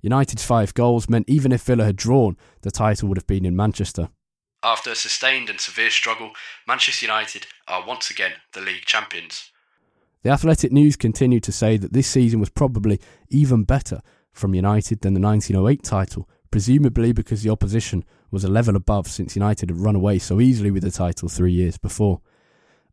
United's 0.00 0.44
five 0.44 0.72
goals 0.72 1.10
meant 1.10 1.28
even 1.28 1.52
if 1.52 1.62
Villa 1.62 1.84
had 1.84 1.96
drawn, 1.96 2.34
the 2.62 2.70
title 2.70 3.08
would 3.08 3.18
have 3.18 3.26
been 3.26 3.44
in 3.44 3.54
Manchester. 3.54 4.08
After 4.62 4.92
a 4.92 4.96
sustained 4.96 5.50
and 5.50 5.60
severe 5.60 5.90
struggle, 5.90 6.30
Manchester 6.66 7.04
United 7.04 7.46
are 7.68 7.86
once 7.86 8.10
again 8.10 8.32
the 8.54 8.62
league 8.62 8.86
champions. 8.86 9.52
The 10.22 10.30
Athletic 10.30 10.72
News 10.72 10.96
continued 10.96 11.42
to 11.44 11.52
say 11.52 11.76
that 11.76 11.92
this 11.92 12.08
season 12.08 12.40
was 12.40 12.48
probably 12.48 12.98
even 13.28 13.64
better 13.64 14.00
from 14.38 14.54
United 14.54 15.00
than 15.00 15.14
the 15.14 15.20
1908 15.20 15.82
title, 15.82 16.28
presumably 16.50 17.12
because 17.12 17.42
the 17.42 17.50
opposition 17.50 18.04
was 18.30 18.44
a 18.44 18.48
level 18.48 18.76
above 18.76 19.08
since 19.08 19.36
United 19.36 19.70
had 19.70 19.78
run 19.78 19.96
away 19.96 20.18
so 20.18 20.40
easily 20.40 20.70
with 20.70 20.82
the 20.82 20.90
title 20.90 21.28
three 21.28 21.52
years 21.52 21.78
before. 21.78 22.20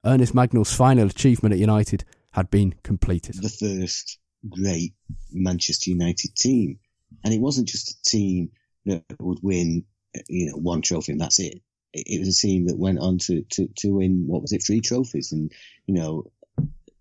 Ernest 0.03 0.34
Mangnall's 0.36 0.73
final 0.73 1.08
achievement 1.08 1.53
at 1.53 1.60
United 1.60 2.05
had 2.31 2.49
been 2.49 2.75
completed. 2.84 3.36
The 3.41 3.49
first 3.49 4.19
great 4.49 4.93
Manchester 5.31 5.89
United 5.89 6.36
team. 6.36 6.79
And 7.23 7.34
it 7.34 7.41
wasn't 7.41 7.67
just 7.67 7.91
a 7.91 8.03
team 8.03 8.51
that 8.86 9.03
would 9.19 9.39
win, 9.41 9.86
you 10.27 10.51
know, 10.51 10.58
one 10.58 10.81
trophy 10.81 11.13
and 11.13 11.21
that's 11.21 11.39
it. 11.39 11.62
It 11.93 12.19
was 12.19 12.38
a 12.38 12.47
team 12.47 12.67
that 12.67 12.77
went 12.77 12.99
on 12.99 13.17
to, 13.19 13.43
to, 13.51 13.67
to 13.77 13.95
win, 13.95 14.25
what 14.27 14.41
was 14.41 14.51
it, 14.51 14.63
three 14.65 14.81
trophies 14.81 15.31
and, 15.31 15.51
you 15.88 15.95
know, 15.95 16.25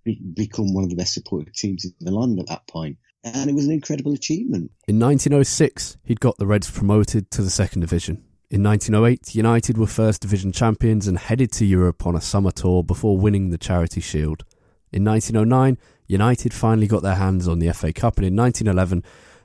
be, 0.04 0.20
become 0.34 0.72
one 0.72 0.84
of 0.84 0.90
the 0.90 0.96
best 0.96 1.14
supported 1.14 1.54
teams 1.54 1.84
in 1.84 1.92
the 2.00 2.12
land 2.12 2.38
at 2.38 2.46
that 2.46 2.66
point 2.68 2.96
and 3.24 3.50
it 3.50 3.54
was 3.54 3.66
an 3.66 3.72
incredible 3.72 4.12
achievement. 4.12 4.70
In 4.86 5.00
1906, 5.00 5.96
he'd 6.04 6.20
got 6.20 6.36
the 6.36 6.46
Reds 6.46 6.70
promoted 6.70 7.30
to 7.32 7.42
the 7.42 7.50
second 7.50 7.80
division. 7.80 8.22
In 8.50 8.62
1908, 8.62 9.34
United 9.34 9.78
were 9.78 9.86
First 9.86 10.22
Division 10.22 10.52
champions 10.52 11.08
and 11.08 11.18
headed 11.18 11.50
to 11.52 11.64
Europe 11.64 12.06
on 12.06 12.14
a 12.14 12.20
summer 12.20 12.50
tour 12.50 12.84
before 12.84 13.18
winning 13.18 13.50
the 13.50 13.58
Charity 13.58 14.00
Shield. 14.00 14.44
In 14.92 15.04
1909, 15.04 15.78
United 16.06 16.52
finally 16.52 16.86
got 16.86 17.02
their 17.02 17.16
hands 17.16 17.48
on 17.48 17.58
the 17.58 17.72
FA 17.72 17.92
Cup, 17.92 18.18
and 18.18 18.26
in 18.26 18.36
1911, 18.36 19.02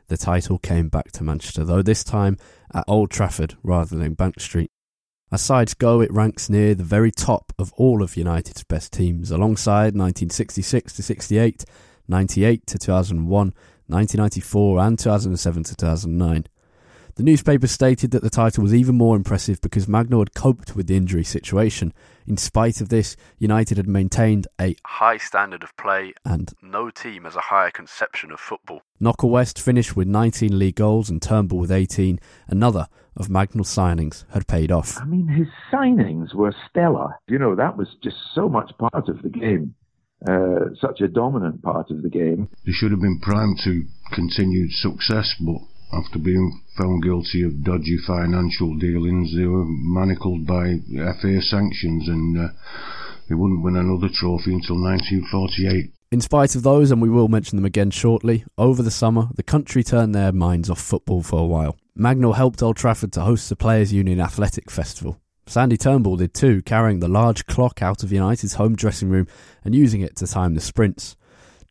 the 0.09 0.17
title 0.17 0.57
came 0.59 0.89
back 0.89 1.11
to 1.13 1.23
Manchester, 1.23 1.63
though 1.63 1.81
this 1.81 2.03
time 2.03 2.37
at 2.73 2.83
Old 2.87 3.09
Trafford 3.09 3.55
rather 3.63 3.95
than 3.95 4.13
Bank 4.13 4.39
Street. 4.39 4.69
As 5.31 5.41
sides 5.41 5.73
go, 5.73 6.01
it 6.01 6.11
ranks 6.11 6.49
near 6.49 6.75
the 6.75 6.83
very 6.83 7.11
top 7.11 7.53
of 7.57 7.71
all 7.73 8.03
of 8.03 8.17
United's 8.17 8.63
best 8.63 8.91
teams, 8.91 9.31
alongside 9.31 9.95
1966 9.95 10.93
to 10.93 11.03
68, 11.03 11.65
98 12.09 12.67
to 12.67 12.77
2001, 12.77 13.29
1994, 13.87 14.79
and 14.79 14.99
2007 14.99 15.63
to 15.63 15.75
2009. 15.75 16.45
The 17.19 17.25
newspaper 17.25 17.67
stated 17.67 18.11
that 18.11 18.23
the 18.23 18.29
title 18.29 18.63
was 18.63 18.73
even 18.73 18.95
more 18.95 19.17
impressive 19.17 19.59
because 19.59 19.87
Mangnall 19.87 20.19
had 20.19 20.33
coped 20.33 20.73
with 20.77 20.87
the 20.87 20.95
injury 20.95 21.25
situation. 21.25 21.93
In 22.25 22.37
spite 22.37 22.79
of 22.79 22.87
this, 22.87 23.17
United 23.37 23.75
had 23.75 23.89
maintained 23.89 24.47
a 24.61 24.77
high 24.85 25.17
standard 25.17 25.61
of 25.61 25.75
play, 25.75 26.13
and 26.23 26.53
no 26.61 26.89
team 26.89 27.25
has 27.25 27.35
a 27.35 27.41
higher 27.41 27.71
conception 27.71 28.31
of 28.31 28.39
football. 28.39 28.83
Knocker 29.01 29.27
West 29.27 29.59
finished 29.59 29.97
with 29.97 30.07
19 30.07 30.57
league 30.57 30.75
goals 30.75 31.09
and 31.09 31.21
Turnbull 31.21 31.59
with 31.59 31.73
18. 31.73 32.21
Another 32.47 32.87
of 33.17 33.27
Mangnall's 33.27 33.75
signings 33.75 34.23
had 34.31 34.47
paid 34.47 34.71
off. 34.71 34.97
I 35.01 35.03
mean, 35.03 35.27
his 35.27 35.47
signings 35.73 36.33
were 36.33 36.55
stellar. 36.69 37.19
You 37.27 37.37
know, 37.37 37.53
that 37.53 37.75
was 37.75 37.89
just 38.01 38.15
so 38.33 38.47
much 38.47 38.71
part 38.77 39.09
of 39.09 39.21
the 39.23 39.29
game 39.29 39.75
uh, 40.27 40.75
such 40.79 41.01
a 41.01 41.07
dominant 41.07 41.61
part 41.61 41.91
of 41.91 42.01
the 42.01 42.09
game. 42.09 42.49
They 42.65 42.71
should 42.71 42.91
have 42.91 43.01
been 43.01 43.19
primed 43.21 43.59
to 43.63 43.83
continued 44.11 44.71
success, 44.71 45.33
but 45.39 45.61
after 45.91 46.19
being 46.19 46.61
found 46.77 47.03
guilty 47.03 47.43
of 47.43 47.63
dodgy 47.63 47.97
financial 48.05 48.75
dealings, 48.77 49.35
they 49.35 49.45
were 49.45 49.65
manacled 49.65 50.45
by 50.45 50.75
FA 51.21 51.41
sanctions 51.41 52.07
and 52.07 52.37
uh, 52.37 52.47
they 53.27 53.35
wouldn't 53.35 53.63
win 53.63 53.75
another 53.75 54.09
trophy 54.13 54.53
until 54.53 54.81
1948. 54.81 55.93
In 56.11 56.21
spite 56.21 56.55
of 56.55 56.63
those, 56.63 56.89
and 56.89 57.01
we 57.01 57.09
will 57.09 57.27
mention 57.27 57.55
them 57.55 57.65
again 57.65 57.91
shortly, 57.91 58.43
over 58.57 58.81
the 58.81 58.91
summer, 58.91 59.29
the 59.35 59.43
country 59.43 59.83
turned 59.83 60.15
their 60.15 60.31
minds 60.31 60.69
off 60.69 60.81
football 60.81 61.21
for 61.21 61.39
a 61.39 61.45
while. 61.45 61.77
Mangnall 61.97 62.35
helped 62.35 62.63
Old 62.63 62.77
Trafford 62.77 63.13
to 63.13 63.21
host 63.21 63.47
the 63.49 63.55
Players 63.55 63.93
Union 63.93 64.19
Athletic 64.19 64.71
Festival. 64.71 65.19
Sandy 65.49 65.77
Turnbull 65.77 66.17
did 66.17 66.35
too, 66.35 66.61
carrying 66.61 66.99
the 66.99 67.07
large 67.07 67.47
clock 67.47 67.81
out 67.81 68.03
of 68.03 68.11
United's 68.11 68.53
home 68.53 68.75
dressing 68.75 69.09
room 69.09 69.25
and 69.65 69.73
using 69.73 70.01
it 70.01 70.15
to 70.17 70.27
time 70.27 70.53
the 70.53 70.61
sprints. 70.61 71.15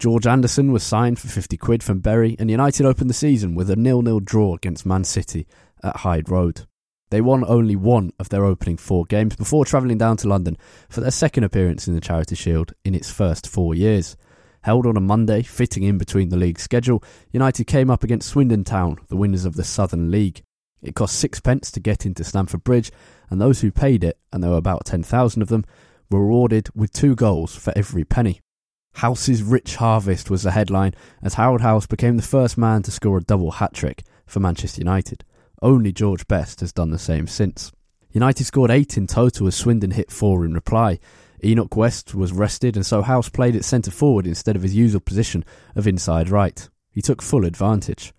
George 0.01 0.27
Anderson 0.27 0.73
was 0.73 0.83
signed 0.83 1.21
for 1.21 1.29
50 1.29 1.57
quid 1.59 1.85
from 1.85 2.01
Bury, 2.01 2.35
and 2.41 2.51
United 2.51 2.85
opened 2.85 3.09
the 3.09 3.15
season 3.15 3.55
with 3.55 3.71
a 3.71 3.77
nil-nil 3.77 4.19
draw 4.19 4.57
against 4.57 4.85
Man 4.85 5.05
City 5.05 5.47
at 5.81 5.99
Hyde 5.99 6.29
Road. 6.29 6.63
They 7.11 7.21
won 7.21 7.45
only 7.47 7.77
one 7.77 8.11
of 8.19 8.31
their 8.31 8.45
opening 8.45 8.79
four 8.79 9.05
games 9.05 9.37
before 9.37 9.65
travelling 9.65 9.99
down 9.99 10.17
to 10.19 10.29
London 10.29 10.59
for 10.89 11.01
their 11.01 11.13
second 11.13 11.45
appearance 11.45 11.87
in 11.87 11.95
the 11.95 12.01
Charity 12.01 12.35
Shield 12.35 12.73
in 12.85 12.97
its 12.97 13.13
first 13.13 13.49
four 13.49 13.77
years. 13.77 14.17
Held 14.63 14.87
on 14.87 14.97
a 14.97 15.01
Monday, 15.01 15.43
fitting 15.43 15.85
in 15.85 15.99
between 15.99 16.31
the 16.31 16.37
league 16.37 16.59
schedule, 16.59 17.01
United 17.31 17.67
came 17.67 17.91
up 17.91 18.03
against 18.03 18.29
Swindon 18.29 18.65
Town, 18.65 18.97
the 19.07 19.17
winners 19.17 19.45
of 19.45 19.55
the 19.55 19.63
Southern 19.63 20.11
League. 20.11 20.43
It 20.83 20.95
cost 20.95 21.19
sixpence 21.19 21.71
to 21.73 21.81
get 21.81 22.07
into 22.07 22.25
Stamford 22.25 22.65
Bridge, 22.65 22.93
and 23.31 23.41
those 23.41 23.61
who 23.61 23.71
paid 23.71 24.05
it, 24.05 24.19
and 24.33 24.43
there 24.43 24.51
were 24.51 24.57
about 24.57 24.85
10,000 24.85 25.43
of 25.43 25.49
them, 25.49 25.65
were 26.11 26.21
rewarded 26.21 26.69
with 26.75 26.93
two 26.93 27.15
goals 27.15 27.55
for 27.55 27.73
every 27.77 28.05
penny. 28.05 28.41
Halse's 28.95 29.43
rich 29.43 29.77
harvest 29.77 30.31
was 30.31 30.43
the 30.43 30.51
headline 30.51 30.95
as 31.23 31.35
Harold 31.35 31.61
Halse 31.61 31.87
became 31.87 32.17
the 32.17 32.23
first 32.23 32.59
man 32.59 32.83
to 32.83 32.91
score 32.91 33.19
a 33.19 33.23
double 33.23 33.53
hat 33.53 33.73
trick 33.73 34.03
for 34.27 34.41
Manchester 34.41 34.81
United. 34.81 35.25
Only 35.63 35.93
George 35.93 36.27
Best 36.27 36.61
has 36.61 36.73
done 36.73 36.91
the 36.91 36.99
same 36.99 37.27
since. 37.27 37.71
United 38.11 38.45
scored 38.45 38.71
eight 38.71 38.97
in 38.97 39.07
total 39.07 39.47
as 39.47 39.55
Swindon 39.55 39.93
hit 39.93 40.11
four 40.11 40.45
in 40.45 40.55
reply. 40.55 40.99
Enoch 41.45 41.77
West 41.77 42.15
was 42.15 42.33
rested, 42.33 42.75
and 42.75 42.85
so 42.85 43.03
Halse 43.03 43.29
played 43.29 43.55
at 43.55 43.65
centre 43.65 43.91
forward 43.91 44.27
instead 44.27 44.57
of 44.57 44.63
his 44.63 44.75
usual 44.75 45.01
position 45.01 45.45
of 45.77 45.87
inside 45.87 46.31
right. 46.31 46.69
He 46.91 47.03
took 47.03 47.23
full 47.23 47.45
advantage. 47.45 48.13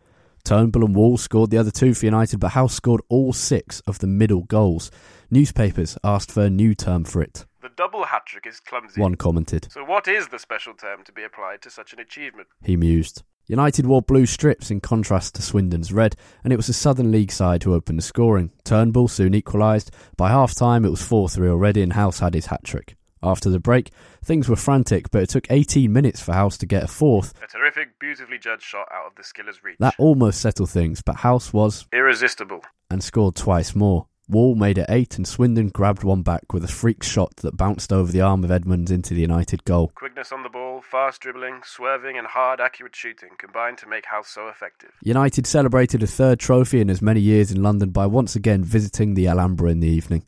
Turnbull 0.49 0.83
and 0.83 0.95
Wall 0.95 1.15
scored 1.15 1.51
the 1.51 1.59
other 1.59 1.69
two 1.69 1.93
for 1.93 2.05
United, 2.05 2.39
but 2.39 2.53
Halse 2.53 2.73
scored 2.73 3.01
all 3.07 3.33
six 3.33 3.81
of 3.81 3.99
the 3.99 4.07
middle 4.07 4.45
goals. 4.45 4.89
Newspapers 5.29 5.95
asked 6.03 6.31
for 6.31 6.45
a 6.45 6.49
new 6.49 6.73
term 6.73 7.03
for 7.03 7.21
it. 7.21 7.45
The 7.61 7.69
double 7.77 8.05
hat 8.05 8.25
trick 8.25 8.47
is 8.47 8.59
clumsy. 8.59 8.99
One 8.99 9.13
commented. 9.13 9.71
So, 9.71 9.83
what 9.83 10.07
is 10.07 10.29
the 10.29 10.39
special 10.39 10.73
term 10.73 11.03
to 11.03 11.11
be 11.11 11.23
applied 11.23 11.61
to 11.61 11.69
such 11.69 11.93
an 11.93 11.99
achievement? 11.99 12.47
He 12.63 12.75
mused. 12.75 13.21
United 13.45 13.85
wore 13.85 14.01
blue 14.01 14.25
strips 14.25 14.71
in 14.71 14.81
contrast 14.81 15.35
to 15.35 15.43
Swindon's 15.43 15.93
red, 15.93 16.15
and 16.43 16.51
it 16.51 16.57
was 16.57 16.65
the 16.65 16.73
Southern 16.73 17.11
League 17.11 17.31
side 17.31 17.61
who 17.61 17.75
opened 17.75 17.99
the 17.99 18.03
scoring. 18.03 18.49
Turnbull 18.63 19.07
soon 19.07 19.35
equalised. 19.35 19.91
By 20.17 20.31
half 20.31 20.55
time, 20.55 20.83
it 20.83 20.89
was 20.89 21.03
4 21.03 21.29
3 21.29 21.47
already, 21.47 21.83
and 21.83 21.93
Halse 21.93 22.21
had 22.21 22.33
his 22.33 22.47
hat 22.47 22.63
trick. 22.63 22.95
After 23.21 23.49
the 23.49 23.59
break, 23.59 23.91
things 24.23 24.47
were 24.47 24.55
frantic, 24.55 25.11
but 25.11 25.23
it 25.23 25.29
took 25.29 25.47
18 25.49 25.91
minutes 25.91 26.21
for 26.21 26.33
Halse 26.33 26.57
to 26.57 26.65
get 26.65 26.83
a 26.83 26.87
fourth. 26.87 27.33
A 27.43 27.47
terrific, 27.47 27.99
beautifully 27.99 28.37
judged 28.37 28.63
shot 28.63 28.87
out 28.91 29.07
of 29.07 29.15
the 29.15 29.23
skiller's 29.23 29.63
reach. 29.63 29.77
That 29.79 29.95
almost 29.97 30.41
settled 30.41 30.69
things, 30.69 31.01
but 31.01 31.17
Halse 31.17 31.51
was 31.51 31.85
irresistible 31.91 32.61
and 32.89 33.03
scored 33.03 33.35
twice 33.35 33.75
more. 33.75 34.07
Wall 34.29 34.53
made 34.53 34.77
it 34.77 34.85
eight, 34.89 35.17
and 35.17 35.27
Swindon 35.27 35.69
grabbed 35.69 36.03
one 36.03 36.21
back 36.21 36.53
with 36.53 36.63
a 36.63 36.67
freak 36.67 37.01
shot 37.03 37.35
that 37.37 37.57
bounced 37.57 37.91
over 37.91 38.11
the 38.11 38.21
arm 38.21 38.43
of 38.43 38.51
Edmonds 38.51 38.91
into 38.91 39.15
the 39.15 39.21
United 39.21 39.65
goal. 39.65 39.91
Quickness 39.95 40.31
on 40.31 40.43
the 40.43 40.49
ball, 40.49 40.81
fast 40.81 41.21
dribbling, 41.21 41.61
swerving, 41.65 42.15
and 42.15 42.27
hard, 42.27 42.61
accurate 42.61 42.95
shooting 42.95 43.29
combined 43.39 43.79
to 43.79 43.87
make 43.87 44.05
Halse 44.05 44.29
so 44.29 44.47
effective. 44.47 44.91
United 45.01 45.47
celebrated 45.47 46.03
a 46.03 46.07
third 46.07 46.39
trophy 46.39 46.79
in 46.79 46.91
as 46.91 47.01
many 47.01 47.19
years 47.19 47.51
in 47.51 47.63
London 47.63 47.89
by 47.89 48.05
once 48.05 48.35
again 48.35 48.63
visiting 48.63 49.15
the 49.15 49.27
Alhambra 49.27 49.71
in 49.71 49.79
the 49.79 49.87
evening. 49.87 50.23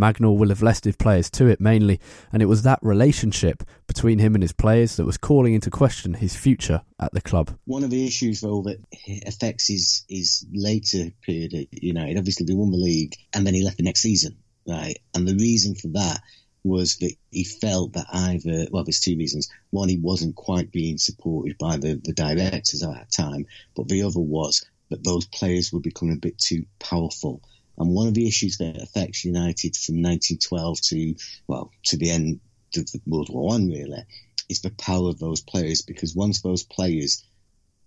Mangnall 0.00 0.38
will 0.38 0.48
have 0.48 0.62
left 0.62 0.84
his 0.84 0.96
players 0.96 1.30
to 1.32 1.46
it 1.46 1.60
mainly, 1.60 2.00
and 2.32 2.42
it 2.42 2.46
was 2.46 2.62
that 2.62 2.78
relationship 2.82 3.62
between 3.86 4.18
him 4.18 4.34
and 4.34 4.42
his 4.42 4.52
players 4.52 4.96
that 4.96 5.04
was 5.04 5.18
calling 5.18 5.54
into 5.54 5.70
question 5.70 6.14
his 6.14 6.34
future 6.34 6.82
at 6.98 7.12
the 7.12 7.20
club. 7.20 7.56
One 7.66 7.84
of 7.84 7.90
the 7.90 8.06
issues, 8.06 8.40
though, 8.40 8.62
that 8.62 8.78
affects 9.26 9.68
his, 9.68 10.04
his 10.08 10.46
later 10.52 11.10
period 11.22 11.54
at 11.54 11.82
United, 11.82 12.16
obviously, 12.16 12.46
they 12.46 12.54
won 12.54 12.70
the 12.70 12.78
league 12.78 13.14
and 13.34 13.46
then 13.46 13.54
he 13.54 13.62
left 13.62 13.76
the 13.76 13.82
next 13.82 14.00
season, 14.00 14.38
right? 14.66 14.96
And 15.14 15.28
the 15.28 15.34
reason 15.34 15.74
for 15.74 15.88
that 15.88 16.20
was 16.64 16.96
that 16.96 17.14
he 17.30 17.44
felt 17.44 17.94
that 17.94 18.06
either, 18.12 18.66
well, 18.70 18.84
there's 18.84 19.00
two 19.00 19.16
reasons. 19.16 19.48
One, 19.70 19.88
he 19.88 19.98
wasn't 19.98 20.34
quite 20.34 20.70
being 20.70 20.98
supported 20.98 21.56
by 21.58 21.76
the, 21.76 22.00
the 22.02 22.12
directors 22.12 22.82
at 22.82 22.92
that 22.92 23.12
time, 23.12 23.46
but 23.74 23.88
the 23.88 24.02
other 24.02 24.20
was 24.20 24.64
that 24.90 25.04
those 25.04 25.26
players 25.26 25.72
were 25.72 25.80
becoming 25.80 26.16
a 26.16 26.20
bit 26.20 26.38
too 26.38 26.66
powerful 26.78 27.42
and 27.80 27.94
one 27.94 28.08
of 28.08 28.14
the 28.14 28.28
issues 28.28 28.58
that 28.58 28.76
affects 28.76 29.24
United 29.24 29.74
from 29.74 30.02
1912 30.02 30.80
to, 30.82 31.14
well, 31.46 31.72
to 31.86 31.96
the 31.96 32.10
end 32.10 32.40
of 32.76 32.86
World 33.06 33.30
War 33.30 33.46
One, 33.46 33.68
really, 33.68 34.04
is 34.50 34.60
the 34.60 34.70
power 34.70 35.08
of 35.08 35.18
those 35.18 35.40
players. 35.40 35.80
Because 35.80 36.14
once 36.14 36.42
those 36.42 36.62
players 36.62 37.24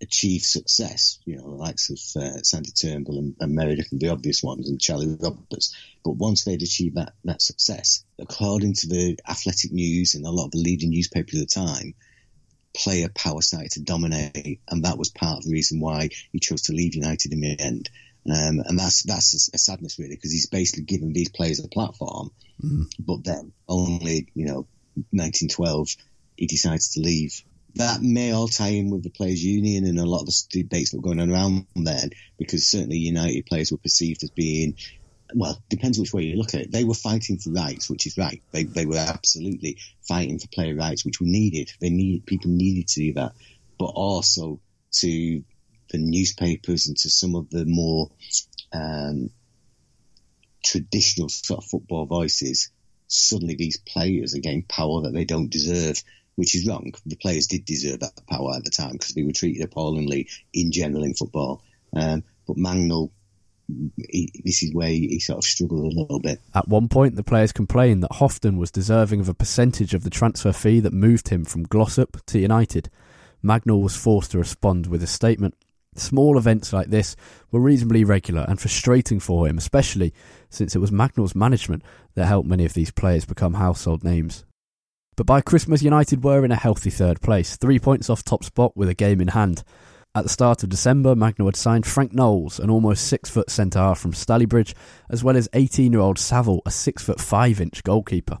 achieve 0.02 0.42
success, 0.42 1.20
you 1.24 1.36
know, 1.36 1.44
the 1.44 1.56
likes 1.56 1.90
of 1.90 1.98
uh, 2.20 2.42
Sandy 2.42 2.72
Turnbull 2.72 3.18
and, 3.18 3.36
and, 3.38 3.54
Meredith 3.54 3.92
and 3.92 4.00
the 4.00 4.08
obvious 4.08 4.42
ones 4.42 4.68
and 4.68 4.80
Charlie 4.80 5.16
Roberts, 5.20 5.72
but 6.04 6.16
once 6.16 6.42
they'd 6.42 6.64
achieved 6.64 6.96
that, 6.96 7.14
that 7.22 7.40
success, 7.40 8.04
according 8.18 8.74
to 8.74 8.88
the 8.88 9.16
Athletic 9.28 9.70
News 9.70 10.16
and 10.16 10.26
a 10.26 10.30
lot 10.30 10.46
of 10.46 10.50
the 10.50 10.58
leading 10.58 10.90
newspapers 10.90 11.40
at 11.40 11.48
the 11.48 11.54
time, 11.54 11.94
player 12.74 13.08
power 13.14 13.42
started 13.42 13.70
to 13.70 13.80
dominate, 13.80 14.60
and 14.68 14.84
that 14.84 14.98
was 14.98 15.10
part 15.10 15.38
of 15.38 15.44
the 15.44 15.52
reason 15.52 15.78
why 15.78 16.08
he 16.32 16.40
chose 16.40 16.62
to 16.62 16.72
leave 16.72 16.96
United 16.96 17.32
in 17.32 17.40
the 17.40 17.60
end. 17.60 17.90
Um, 18.30 18.60
and 18.64 18.78
that's 18.78 19.02
that's 19.02 19.50
a, 19.52 19.58
sadness 19.58 19.98
really 19.98 20.14
because 20.14 20.32
he's 20.32 20.46
basically 20.46 20.84
given 20.84 21.12
these 21.12 21.28
players 21.28 21.62
a 21.62 21.68
platform, 21.68 22.30
mm. 22.62 22.84
but 22.98 23.22
then 23.22 23.52
only 23.68 24.28
you 24.34 24.46
know 24.46 24.66
1912 25.10 25.88
he 26.36 26.46
decides 26.46 26.94
to 26.94 27.00
leave. 27.00 27.42
That 27.74 28.00
may 28.00 28.32
all 28.32 28.48
tie 28.48 28.68
in 28.68 28.90
with 28.90 29.02
the 29.02 29.10
players' 29.10 29.44
union 29.44 29.84
and 29.84 29.98
a 29.98 30.06
lot 30.06 30.20
of 30.20 30.26
the 30.26 30.62
debates 30.62 30.90
that 30.90 30.98
were 30.98 31.02
going 31.02 31.20
on 31.20 31.30
around 31.30 31.66
then, 31.74 32.10
because 32.38 32.70
certainly 32.70 32.98
United 32.98 33.46
players 33.46 33.72
were 33.72 33.78
perceived 33.78 34.22
as 34.22 34.30
being 34.30 34.76
well, 35.34 35.60
depends 35.68 35.98
which 35.98 36.12
way 36.12 36.22
you 36.22 36.36
look 36.36 36.54
at 36.54 36.62
it. 36.62 36.72
They 36.72 36.84
were 36.84 36.94
fighting 36.94 37.38
for 37.38 37.50
rights, 37.50 37.90
which 37.90 38.06
is 38.06 38.16
right. 38.16 38.42
They 38.52 38.64
they 38.64 38.86
were 38.86 38.96
absolutely 38.96 39.78
fighting 40.06 40.38
for 40.38 40.48
player 40.48 40.74
rights, 40.74 41.04
which 41.04 41.20
were 41.20 41.26
needed. 41.26 41.72
They 41.80 41.90
need 41.90 42.26
people 42.26 42.50
needed 42.50 42.88
to 42.88 43.00
do 43.00 43.12
that, 43.14 43.32
but 43.78 43.86
also 43.86 44.60
to 45.00 45.42
the 45.94 45.98
newspapers 45.98 46.88
and 46.88 46.96
to 46.96 47.08
some 47.08 47.36
of 47.36 47.50
the 47.50 47.64
more 47.64 48.10
um, 48.72 49.30
traditional 50.64 51.28
sort 51.28 51.62
of 51.62 51.70
football 51.70 52.06
voices, 52.06 52.70
suddenly 53.06 53.54
these 53.54 53.78
players 53.78 54.34
are 54.34 54.40
getting 54.40 54.64
power 54.64 55.02
that 55.02 55.12
they 55.12 55.24
don't 55.24 55.50
deserve, 55.50 56.02
which 56.34 56.56
is 56.56 56.66
wrong. 56.66 56.92
The 57.06 57.16
players 57.16 57.46
did 57.46 57.64
deserve 57.64 58.00
that 58.00 58.26
power 58.28 58.54
at 58.56 58.64
the 58.64 58.70
time 58.70 58.92
because 58.92 59.14
they 59.14 59.22
were 59.22 59.32
treated 59.32 59.62
appallingly 59.62 60.28
in 60.52 60.72
general 60.72 61.04
in 61.04 61.14
football. 61.14 61.62
Um, 61.94 62.24
but 62.46 62.56
Mangnall, 62.56 63.10
he, 63.96 64.32
this 64.44 64.64
is 64.64 64.74
where 64.74 64.88
he, 64.88 65.20
sort 65.20 65.38
of 65.38 65.44
struggled 65.44 65.92
a 65.92 66.00
little 66.00 66.18
bit. 66.18 66.40
At 66.54 66.66
one 66.66 66.88
point, 66.88 67.14
the 67.14 67.22
players 67.22 67.52
complained 67.52 68.02
that 68.02 68.14
Houghton 68.14 68.58
was 68.58 68.72
deserving 68.72 69.20
of 69.20 69.28
a 69.28 69.34
percentage 69.34 69.94
of 69.94 70.02
the 70.02 70.10
transfer 70.10 70.52
fee 70.52 70.80
that 70.80 70.92
moved 70.92 71.28
him 71.28 71.44
from 71.44 71.62
Glossop 71.62 72.24
to 72.26 72.40
United. 72.40 72.90
Mangnall 73.44 73.82
was 73.82 73.96
forced 73.96 74.32
to 74.32 74.38
respond 74.38 74.88
with 74.88 75.02
a 75.02 75.06
statement. 75.06 75.54
Small 75.96 76.36
events 76.36 76.72
like 76.72 76.88
this 76.88 77.14
were 77.50 77.60
reasonably 77.60 78.04
regular 78.04 78.44
and 78.48 78.60
frustrating 78.60 79.20
for 79.20 79.46
him, 79.46 79.58
especially 79.58 80.12
since 80.50 80.74
it 80.74 80.80
was 80.80 80.90
Mangnall's 80.90 81.34
management 81.34 81.82
that 82.14 82.26
helped 82.26 82.48
many 82.48 82.64
of 82.64 82.74
these 82.74 82.90
players 82.90 83.24
become 83.24 83.54
household 83.54 84.02
names. 84.02 84.44
But 85.16 85.26
by 85.26 85.40
Christmas, 85.40 85.82
United 85.82 86.24
were 86.24 86.44
in 86.44 86.50
a 86.50 86.56
healthy 86.56 86.90
third 86.90 87.20
place, 87.20 87.56
three 87.56 87.78
points 87.78 88.10
off 88.10 88.24
top 88.24 88.42
spot 88.42 88.76
with 88.76 88.88
a 88.88 88.94
game 88.94 89.20
in 89.20 89.28
hand. 89.28 89.62
At 90.16 90.24
the 90.24 90.28
start 90.30 90.62
of 90.62 90.68
December, 90.68 91.14
Mangnall 91.14 91.46
had 91.46 91.56
signed 91.56 91.86
Frank 91.86 92.12
Knowles, 92.12 92.58
an 92.58 92.70
almost 92.70 93.06
six 93.06 93.30
foot 93.30 93.50
centre 93.50 93.78
half 93.78 93.98
from 93.98 94.12
Stalybridge, 94.12 94.74
as 95.10 95.22
well 95.22 95.36
as 95.36 95.48
18 95.54 95.92
year 95.92 96.00
old 96.00 96.18
Saville, 96.18 96.62
a 96.66 96.70
six 96.70 97.02
foot 97.02 97.20
five 97.20 97.60
inch 97.60 97.82
goalkeeper. 97.84 98.38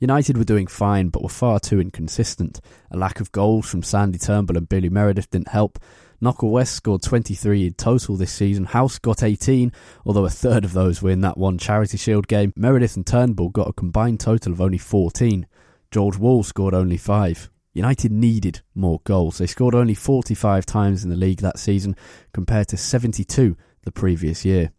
United 0.00 0.36
were 0.36 0.44
doing 0.44 0.66
fine, 0.66 1.08
but 1.08 1.22
were 1.22 1.28
far 1.28 1.58
too 1.58 1.80
inconsistent. 1.80 2.60
A 2.90 2.96
lack 2.96 3.20
of 3.20 3.32
goals 3.32 3.68
from 3.68 3.82
Sandy 3.82 4.18
Turnbull 4.18 4.56
and 4.56 4.68
Billy 4.68 4.88
Meredith 4.88 5.30
didn't 5.30 5.48
help, 5.48 5.78
Knocker 6.20 6.46
West 6.46 6.74
scored 6.74 7.02
23 7.02 7.66
in 7.66 7.74
total 7.74 8.16
this 8.16 8.32
season. 8.32 8.64
Halse 8.64 8.98
got 8.98 9.22
18, 9.22 9.72
although 10.04 10.24
a 10.24 10.30
third 10.30 10.64
of 10.64 10.72
those 10.72 11.02
were 11.02 11.10
in 11.10 11.20
that 11.20 11.38
one 11.38 11.58
Charity 11.58 11.98
Shield 11.98 12.26
game. 12.28 12.52
Meredith 12.56 12.96
and 12.96 13.06
Turnbull 13.06 13.50
got 13.50 13.68
a 13.68 13.72
combined 13.72 14.20
total 14.20 14.52
of 14.52 14.60
only 14.60 14.78
14. 14.78 15.46
George 15.90 16.16
Wall 16.16 16.42
scored 16.42 16.74
only 16.74 16.96
5. 16.96 17.50
United 17.74 18.10
needed 18.10 18.62
more 18.74 19.00
goals. 19.04 19.38
They 19.38 19.46
scored 19.46 19.74
only 19.74 19.94
45 19.94 20.64
times 20.64 21.04
in 21.04 21.10
the 21.10 21.16
league 21.16 21.40
that 21.40 21.58
season 21.58 21.94
compared 22.32 22.68
to 22.68 22.76
72 22.76 23.56
the 23.82 23.92
previous 23.92 24.44
year. 24.44 24.72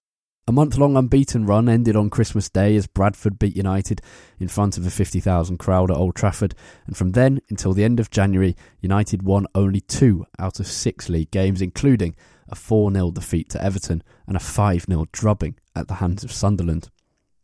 A 0.50 0.54
month 0.54 0.78
long 0.78 0.96
unbeaten 0.96 1.46
run 1.46 1.68
ended 1.68 1.98
on 1.98 2.10
Christmas 2.10 2.48
Day 2.48 2.78
as 2.78 2.88
Bradford 2.88 3.38
beat 3.38 3.58
United 3.58 4.02
in 4.40 4.48
front 4.48 4.78
of 4.78 4.88
a 4.88 4.90
50,000 4.90 5.58
crowd 5.58 5.92
at 5.92 5.98
Old 5.98 6.16
Trafford, 6.16 6.56
and 6.86 6.96
from 6.96 7.12
then 7.12 7.42
until 7.50 7.74
the 7.74 7.84
end 7.84 8.00
of 8.00 8.10
January, 8.10 8.56
United 8.80 9.24
won 9.24 9.46
only 9.54 9.82
two 9.82 10.26
out 10.40 10.62
of 10.62 10.68
six 10.68 11.10
league 11.10 11.32
games, 11.32 11.62
including 11.62 12.16
a 12.48 12.56
4 12.56 12.94
0 12.94 13.12
defeat 13.12 13.50
to 13.50 13.62
Everton 13.62 14.02
and 14.26 14.38
a 14.38 14.40
5 14.40 14.86
0 14.90 15.08
drubbing 15.12 15.58
at 15.76 15.90
the 15.90 15.96
hands 15.96 16.24
of 16.24 16.32
Sunderland. 16.32 16.92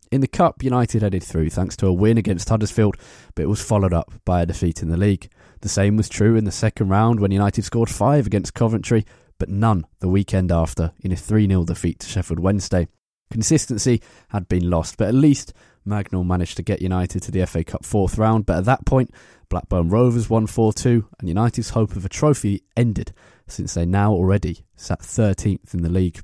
In 0.09 0.21
the 0.21 0.27
Cup, 0.27 0.63
United 0.63 1.01
headed 1.01 1.23
through 1.23 1.49
thanks 1.49 1.75
to 1.77 1.87
a 1.87 1.93
win 1.93 2.17
against 2.17 2.47
Huddersfield, 2.47 2.95
but 3.35 3.43
it 3.43 3.49
was 3.49 3.61
followed 3.61 3.93
up 3.93 4.13
by 4.23 4.41
a 4.41 4.45
defeat 4.45 4.81
in 4.81 4.87
the 4.87 4.95
league. 4.95 5.29
The 5.59 5.67
same 5.67 5.97
was 5.97 6.07
true 6.07 6.37
in 6.37 6.45
the 6.45 6.51
second 6.53 6.87
round 6.87 7.19
when 7.19 7.31
United 7.31 7.65
scored 7.65 7.89
five 7.89 8.25
against 8.25 8.53
Coventry 8.53 9.05
but 9.43 9.49
none 9.49 9.85
the 9.99 10.07
weekend 10.07 10.53
after 10.53 10.93
in 11.01 11.11
a 11.11 11.17
3 11.17 11.47
0 11.47 11.65
defeat 11.65 11.99
to 11.99 12.07
Sheffield 12.07 12.39
Wednesday. 12.39 12.87
Consistency 13.29 14.01
had 14.29 14.47
been 14.47 14.69
lost, 14.69 14.95
but 14.95 15.09
at 15.09 15.13
least 15.13 15.51
Mangnall 15.85 16.25
managed 16.25 16.55
to 16.55 16.63
get 16.63 16.81
United 16.81 17.23
to 17.23 17.31
the 17.31 17.45
FA 17.45 17.61
Cup 17.61 17.83
fourth 17.83 18.17
round. 18.17 18.45
But 18.45 18.59
at 18.59 18.65
that 18.65 18.85
point, 18.85 19.13
Blackburn 19.49 19.89
Rovers 19.89 20.29
won 20.29 20.47
4 20.47 20.71
2, 20.71 21.09
and 21.19 21.27
United's 21.27 21.71
hope 21.71 21.97
of 21.97 22.05
a 22.05 22.09
trophy 22.09 22.63
ended 22.77 23.11
since 23.45 23.73
they 23.73 23.85
now 23.85 24.13
already 24.13 24.63
sat 24.77 25.01
13th 25.01 25.73
in 25.73 25.81
the 25.81 25.89
league. 25.89 26.21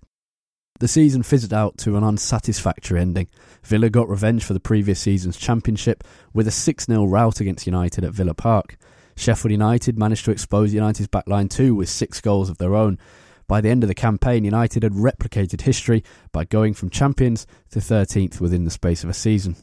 The 0.80 0.88
season 0.88 1.22
fizzled 1.22 1.54
out 1.54 1.78
to 1.80 1.98
an 1.98 2.06
unsatisfactory 2.06 3.02
ending. 3.02 3.28
Villa 3.64 3.90
got 3.90 4.08
revenge 4.08 4.46
for 4.46 4.54
the 4.54 4.62
previous 4.62 5.02
season's 5.02 5.36
championship 5.36 6.06
with 6.34 6.48
a 6.48 6.52
6 6.52 6.86
0 6.86 7.04
rout 7.04 7.42
against 7.42 7.68
United 7.68 8.06
at 8.06 8.14
Villa 8.14 8.34
Park. 8.34 8.78
Sheffield 9.20 9.52
United 9.52 10.00
managed 10.00 10.24
to 10.26 10.32
expose 10.32 10.74
United's 10.74 11.10
backline 11.10 11.50
too 11.50 11.76
with 11.76 11.90
six 11.90 12.22
goals 12.22 12.50
of 12.50 12.58
their 12.58 12.74
own. 12.74 12.98
By 13.48 13.62
the 13.62 13.70
end 13.70 13.84
of 13.84 13.90
the 13.90 13.96
campaign, 13.96 14.46
United 14.46 14.84
had 14.84 14.94
replicated 14.94 15.62
history 15.62 16.04
by 16.32 16.46
going 16.46 16.74
from 16.74 16.90
champions 16.90 17.46
to 17.72 17.80
13th 17.80 18.40
within 18.40 18.64
the 18.64 18.72
space 18.72 19.04
of 19.04 19.10
a 19.10 19.14
season. 19.14 19.58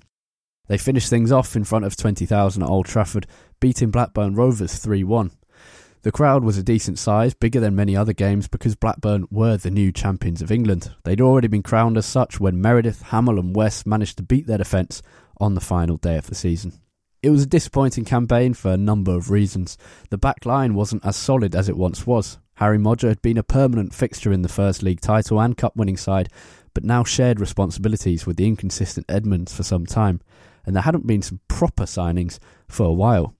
They 0.68 0.76
finished 0.76 1.08
things 1.08 1.32
off 1.32 1.56
in 1.56 1.64
front 1.64 1.84
of 1.84 1.96
20,000 1.96 2.62
at 2.62 2.68
Old 2.68 2.86
Trafford, 2.86 3.26
beating 3.60 3.90
Blackburn 3.90 4.34
Rovers 4.34 4.74
3 4.74 5.04
1. 5.04 5.30
The 6.02 6.12
crowd 6.12 6.44
was 6.44 6.58
a 6.58 6.62
decent 6.62 6.98
size, 6.98 7.32
bigger 7.32 7.58
than 7.58 7.74
many 7.74 7.96
other 7.96 8.12
games, 8.12 8.48
because 8.48 8.76
Blackburn 8.76 9.26
were 9.30 9.56
the 9.56 9.70
new 9.70 9.90
champions 9.90 10.42
of 10.42 10.52
England. 10.52 10.94
They'd 11.04 11.20
already 11.20 11.48
been 11.48 11.62
crowned 11.62 11.96
as 11.96 12.06
such 12.06 12.38
when 12.38 12.60
Meredith, 12.60 13.02
Hamill, 13.02 13.38
and 13.38 13.56
West 13.56 13.86
managed 13.86 14.18
to 14.18 14.22
beat 14.22 14.46
their 14.46 14.58
defence 14.58 15.02
on 15.38 15.54
the 15.54 15.60
final 15.60 15.96
day 15.96 16.16
of 16.16 16.26
the 16.26 16.34
season. 16.34 16.74
It 17.26 17.30
was 17.30 17.42
a 17.42 17.46
disappointing 17.46 18.04
campaign 18.04 18.54
for 18.54 18.70
a 18.70 18.76
number 18.76 19.10
of 19.10 19.32
reasons. 19.32 19.76
The 20.10 20.16
back 20.16 20.46
line 20.46 20.74
wasn't 20.74 21.04
as 21.04 21.16
solid 21.16 21.56
as 21.56 21.68
it 21.68 21.76
once 21.76 22.06
was. 22.06 22.38
Harry 22.54 22.78
Moger 22.78 23.08
had 23.08 23.20
been 23.20 23.36
a 23.36 23.42
permanent 23.42 23.92
fixture 23.92 24.30
in 24.30 24.42
the 24.42 24.48
First 24.48 24.80
League 24.84 25.00
title 25.00 25.40
and 25.40 25.56
Cup 25.56 25.74
winning 25.74 25.96
side, 25.96 26.28
but 26.72 26.84
now 26.84 27.02
shared 27.02 27.40
responsibilities 27.40 28.26
with 28.26 28.36
the 28.36 28.46
inconsistent 28.46 29.06
Edmonds 29.08 29.52
for 29.52 29.64
some 29.64 29.86
time, 29.86 30.20
and 30.64 30.76
there 30.76 30.84
hadn't 30.84 31.08
been 31.08 31.20
some 31.20 31.40
proper 31.48 31.82
signings 31.82 32.38
for 32.68 32.86
a 32.86 32.92
while. 32.92 33.34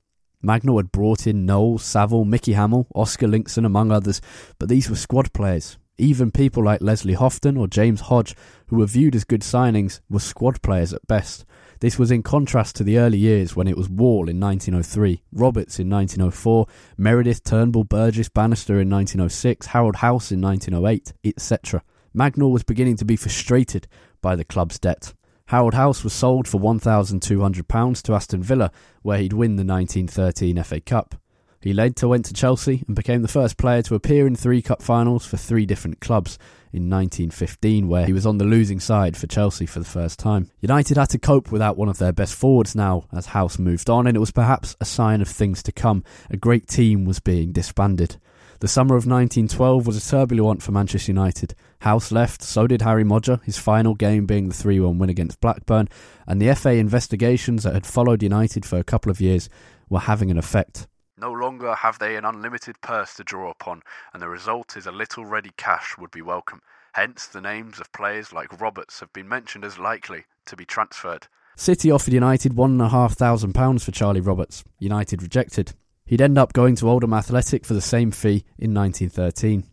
Mangnall 0.44 0.80
had 0.80 0.90
brought 0.90 1.28
in 1.28 1.46
Noel, 1.46 1.78
Saville, 1.78 2.24
Mickey 2.24 2.54
Hamill, 2.54 2.88
Oscar 2.92 3.28
Linkson, 3.28 3.64
among 3.64 3.92
others, 3.92 4.20
but 4.58 4.68
these 4.68 4.90
were 4.90 4.96
squad 4.96 5.32
players. 5.32 5.78
Even 5.96 6.32
people 6.32 6.64
like 6.64 6.82
Leslie 6.82 7.14
Houghton 7.14 7.56
or 7.56 7.68
James 7.68 8.00
Hodge, 8.00 8.34
who 8.66 8.78
were 8.78 8.86
viewed 8.86 9.14
as 9.14 9.22
good 9.22 9.42
signings, 9.42 10.00
were 10.10 10.18
squad 10.18 10.60
players 10.60 10.92
at 10.92 11.06
best. 11.06 11.44
This 11.80 11.98
was 11.98 12.10
in 12.10 12.22
contrast 12.22 12.76
to 12.76 12.84
the 12.84 12.98
early 12.98 13.18
years 13.18 13.54
when 13.54 13.68
it 13.68 13.76
was 13.76 13.88
Wall 13.88 14.28
in 14.28 14.40
1903, 14.40 15.22
Roberts 15.32 15.78
in 15.78 15.90
1904, 15.90 16.66
Meredith, 16.96 17.44
Turnbull, 17.44 17.84
Burgess, 17.84 18.28
Bannister 18.28 18.80
in 18.80 18.88
1906, 18.88 19.66
Harold 19.66 19.96
Halse 19.96 20.32
in 20.32 20.40
1908, 20.40 21.12
etc. 21.24 21.82
Mangnall 22.14 22.52
was 22.52 22.62
beginning 22.62 22.96
to 22.96 23.04
be 23.04 23.16
frustrated 23.16 23.86
by 24.22 24.34
the 24.34 24.44
club's 24.44 24.78
debt. 24.78 25.12
Harold 25.48 25.74
Halse 25.74 26.02
was 26.02 26.12
sold 26.12 26.48
for 26.48 26.58
£1,200 26.58 28.02
to 28.02 28.14
Aston 28.14 28.42
Villa, 28.42 28.72
where 29.02 29.18
he'd 29.18 29.34
win 29.34 29.56
the 29.56 29.64
1913 29.64 30.62
FA 30.62 30.80
Cup. 30.80 31.14
He 31.60 31.72
later 31.72 32.08
went 32.08 32.24
to 32.26 32.34
Chelsea 32.34 32.84
and 32.86 32.96
became 32.96 33.22
the 33.22 33.28
first 33.28 33.56
player 33.56 33.82
to 33.82 33.94
appear 33.94 34.26
in 34.26 34.36
three 34.36 34.62
cup 34.62 34.82
finals 34.82 35.26
for 35.26 35.36
three 35.36 35.66
different 35.66 36.00
clubs 36.00 36.38
in 36.76 36.90
1915, 36.90 37.88
where 37.88 38.06
he 38.06 38.12
was 38.12 38.26
on 38.26 38.38
the 38.38 38.44
losing 38.44 38.80
side 38.80 39.16
for 39.16 39.26
Chelsea 39.26 39.66
for 39.66 39.78
the 39.78 39.84
first 39.84 40.18
time. 40.18 40.50
United 40.60 40.96
had 40.96 41.10
to 41.10 41.18
cope 41.18 41.50
without 41.50 41.76
one 41.76 41.88
of 41.88 41.98
their 41.98 42.12
best 42.12 42.34
forwards 42.34 42.74
now 42.74 43.04
as 43.12 43.26
Halse 43.26 43.58
moved 43.58 43.88
on, 43.88 44.06
and 44.06 44.16
it 44.16 44.20
was 44.20 44.30
perhaps 44.30 44.76
a 44.80 44.84
sign 44.84 45.20
of 45.20 45.28
things 45.28 45.62
to 45.62 45.72
come. 45.72 46.04
A 46.30 46.36
great 46.36 46.68
team 46.68 47.04
was 47.04 47.20
being 47.20 47.52
disbanded. 47.52 48.16
The 48.60 48.68
summer 48.68 48.96
of 48.96 49.06
1912 49.06 49.86
was 49.86 49.96
a 49.96 50.10
turbulent 50.10 50.46
one 50.46 50.58
for 50.60 50.72
Manchester 50.72 51.12
United. 51.12 51.54
Halse 51.80 52.10
left, 52.10 52.42
so 52.42 52.66
did 52.66 52.80
Harry 52.82 53.04
Moger, 53.04 53.42
his 53.44 53.58
final 53.58 53.94
game 53.94 54.24
being 54.24 54.48
the 54.48 54.54
3 54.54 54.80
1 54.80 54.98
win 54.98 55.10
against 55.10 55.40
Blackburn, 55.40 55.88
and 56.26 56.40
the 56.40 56.54
FA 56.54 56.70
investigations 56.70 57.64
that 57.64 57.74
had 57.74 57.84
followed 57.84 58.22
United 58.22 58.64
for 58.64 58.78
a 58.78 58.84
couple 58.84 59.10
of 59.10 59.20
years 59.20 59.50
were 59.90 60.00
having 60.00 60.30
an 60.30 60.38
effect. 60.38 60.86
No 61.18 61.32
longer 61.32 61.74
have 61.74 61.98
they 61.98 62.16
an 62.16 62.26
unlimited 62.26 62.80
purse 62.82 63.14
to 63.14 63.24
draw 63.24 63.50
upon, 63.50 63.82
and 64.12 64.20
the 64.20 64.28
result 64.28 64.76
is 64.76 64.86
a 64.86 64.92
little 64.92 65.24
ready 65.24 65.50
cash 65.56 65.96
would 65.96 66.10
be 66.10 66.20
welcome. 66.20 66.60
Hence, 66.92 67.26
the 67.26 67.40
names 67.40 67.80
of 67.80 67.90
players 67.92 68.34
like 68.34 68.60
Roberts 68.60 69.00
have 69.00 69.12
been 69.14 69.26
mentioned 69.26 69.64
as 69.64 69.78
likely 69.78 70.24
to 70.44 70.56
be 70.56 70.66
transferred. 70.66 71.28
City 71.56 71.90
offered 71.90 72.12
United 72.12 72.52
£1,500 72.52 73.82
for 73.82 73.92
Charlie 73.92 74.20
Roberts. 74.20 74.62
United 74.78 75.22
rejected. 75.22 75.72
He'd 76.04 76.20
end 76.20 76.36
up 76.36 76.52
going 76.52 76.76
to 76.76 76.88
Oldham 76.88 77.14
Athletic 77.14 77.64
for 77.64 77.72
the 77.72 77.80
same 77.80 78.10
fee 78.10 78.44
in 78.58 78.74
1913. 78.74 79.64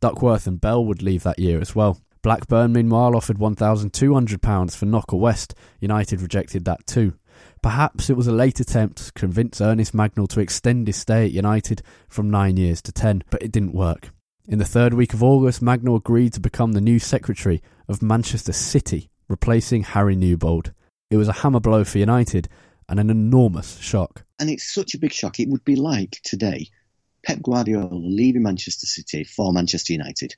Duckworth 0.00 0.46
and 0.46 0.60
Bell 0.60 0.84
would 0.84 1.02
leave 1.02 1.24
that 1.24 1.40
year 1.40 1.60
as 1.60 1.74
well. 1.74 2.00
Blackburn, 2.22 2.72
meanwhile, 2.72 3.16
offered 3.16 3.38
£1,200 3.38 4.76
for 4.76 4.86
Knocker 4.86 5.16
West. 5.16 5.56
United 5.80 6.20
rejected 6.20 6.64
that 6.64 6.86
too. 6.86 7.14
Perhaps 7.62 8.10
it 8.10 8.16
was 8.16 8.26
a 8.26 8.32
late 8.32 8.60
attempt 8.60 9.06
to 9.06 9.12
convince 9.12 9.60
Ernest 9.60 9.94
Mangnall 9.94 10.28
to 10.28 10.40
extend 10.40 10.86
his 10.86 10.96
stay 10.96 11.26
at 11.26 11.32
United 11.32 11.82
from 12.08 12.30
nine 12.30 12.56
years 12.56 12.82
to 12.82 12.92
ten, 12.92 13.22
but 13.30 13.42
it 13.42 13.52
didn't 13.52 13.74
work. 13.74 14.10
In 14.48 14.58
the 14.58 14.64
third 14.64 14.94
week 14.94 15.14
of 15.14 15.22
August, 15.22 15.62
Mangnall 15.62 15.96
agreed 15.96 16.32
to 16.32 16.40
become 16.40 16.72
the 16.72 16.80
new 16.80 16.98
secretary 16.98 17.62
of 17.88 18.02
Manchester 18.02 18.52
City, 18.52 19.08
replacing 19.28 19.84
Harry 19.84 20.16
Newbold. 20.16 20.72
It 21.10 21.16
was 21.16 21.28
a 21.28 21.32
hammer 21.32 21.60
blow 21.60 21.84
for 21.84 21.98
United 21.98 22.48
and 22.88 22.98
an 22.98 23.10
enormous 23.10 23.78
shock. 23.78 24.24
And 24.38 24.50
it's 24.50 24.72
such 24.74 24.94
a 24.94 24.98
big 24.98 25.12
shock. 25.12 25.38
It 25.38 25.48
would 25.48 25.64
be 25.64 25.76
like 25.76 26.20
today 26.24 26.68
Pep 27.24 27.40
Guardiola 27.42 27.94
leaving 27.94 28.42
Manchester 28.42 28.86
City 28.86 29.24
for 29.24 29.52
Manchester 29.52 29.92
United. 29.92 30.34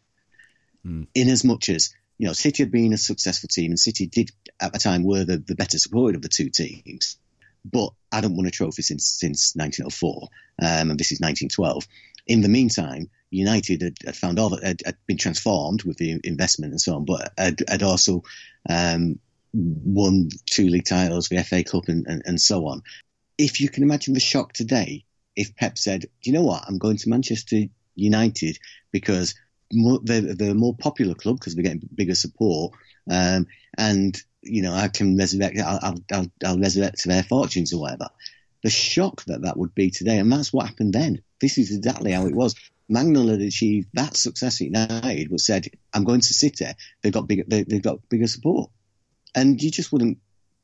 Mm. 0.87 1.07
In 1.15 1.29
as 1.31 1.45
much 1.45 1.71
as, 1.71 1.95
you 2.19 2.27
know, 2.27 2.33
City 2.33 2.63
had 2.63 2.71
been 2.71 2.93
a 2.93 2.99
successful 2.99 3.49
team 3.49 3.73
and 3.73 3.79
City 3.79 4.07
did 4.07 4.31
at 4.61 4.73
the 4.73 4.79
time 4.79 5.05
were 5.05 5.25
the, 5.25 5.39
the 5.39 5.55
better 5.55 5.79
supported 5.79 6.17
of 6.17 6.23
the 6.23 6.29
two 6.29 6.51
teams. 6.51 7.17
But 7.65 7.91
I 8.13 8.17
hadn't 8.17 8.37
won 8.37 8.47
a 8.47 8.51
trophy 8.51 8.83
since 8.83 9.07
since 9.07 9.55
1904, 9.57 10.29
um, 10.63 10.91
and 10.91 11.01
this 11.01 11.13
is 11.13 11.21
1912. 11.21 11.87
In 12.27 12.43
the 12.43 12.49
meantime, 12.49 13.09
United 13.31 13.83
had, 13.83 13.97
had 14.05 14.17
found 14.17 14.39
all 14.39 14.51
that 14.51 14.63
had, 14.63 14.83
had, 14.85 14.97
been 15.07 15.17
transformed 15.17 15.83
with 15.83 15.97
the 15.97 16.21
investment 16.25 16.73
and 16.73 16.81
so 16.81 16.97
on, 16.97 17.05
but 17.05 17.33
had, 17.37 17.63
had 17.69 17.83
also 17.83 18.23
um, 18.69 19.19
won 19.53 20.29
two 20.47 20.69
league 20.69 20.85
titles, 20.85 21.29
the 21.29 21.43
FA 21.43 21.65
Cup, 21.65 21.89
and, 21.89 22.07
and, 22.07 22.23
and 22.27 22.41
so 22.41 22.67
on. 22.67 22.83
If 23.39 23.61
you 23.61 23.69
can 23.69 23.83
imagine 23.83 24.15
the 24.15 24.21
shock 24.21 24.53
today, 24.53 25.05
if 25.35 25.57
Pep 25.57 25.79
said, 25.79 26.03
"Do 26.03 26.09
you 26.23 26.33
know 26.33 26.45
what? 26.45 26.65
I'm 26.67 26.79
going 26.79 26.99
to 26.99 27.09
Manchester 27.09 27.65
United 27.95 28.59
because 28.93 29.35
they're, 29.71 30.35
they're 30.35 30.53
a 30.53 30.55
more 30.55 30.77
popular 30.77 31.15
club 31.15 31.39
because 31.39 31.57
we're 31.57 31.63
getting 31.63 31.89
bigger 31.95 32.15
support, 32.15 32.75
um, 33.11 33.47
and 33.77 34.21
you 34.43 34.63
know 34.63 34.75
I 34.75 34.89
can 34.89 35.17
resurrect, 35.17 35.59
I'll, 35.59 35.99
I'll, 36.13 36.31
I'll 36.45 36.59
resurrect 36.59 37.05
their 37.05 37.23
fortunes 37.23 37.73
or 37.73 37.81
whatever." 37.81 38.09
The 38.63 38.71
shock 38.71 39.25
that 39.27 39.43
that 39.43 39.59
would 39.59 39.75
be 39.75 39.91
today, 39.91 40.19
and 40.19 40.33
that's 40.33 40.53
what 40.53 40.67
happened 40.67 40.95
then. 40.95 41.23
This 41.41 41.59
is 41.59 41.77
exactly 41.77 42.13
how 42.13 42.27
it 42.27 42.35
was. 42.35 42.55
Mangnall 42.91 43.31
had 43.31 43.41
achieved 43.41 43.89
that 43.95 44.17
success 44.17 44.61
at 44.61 44.67
United, 44.67 45.31
but 45.31 45.41
said, 45.41 45.69
"I'm 45.93 46.05
going 46.05 46.21
to 46.21 46.35
City. 46.35 46.67
They've 47.03 47.13
got 47.13 47.29
bigger, 47.29 47.45
they, 47.47 47.65
have 47.71 47.83
got 47.83 48.09
bigger 48.09 48.27
support." 48.27 48.71
and 49.35 49.61
you 49.63 49.71
just 49.71 49.93
wouldn't, 49.93 50.19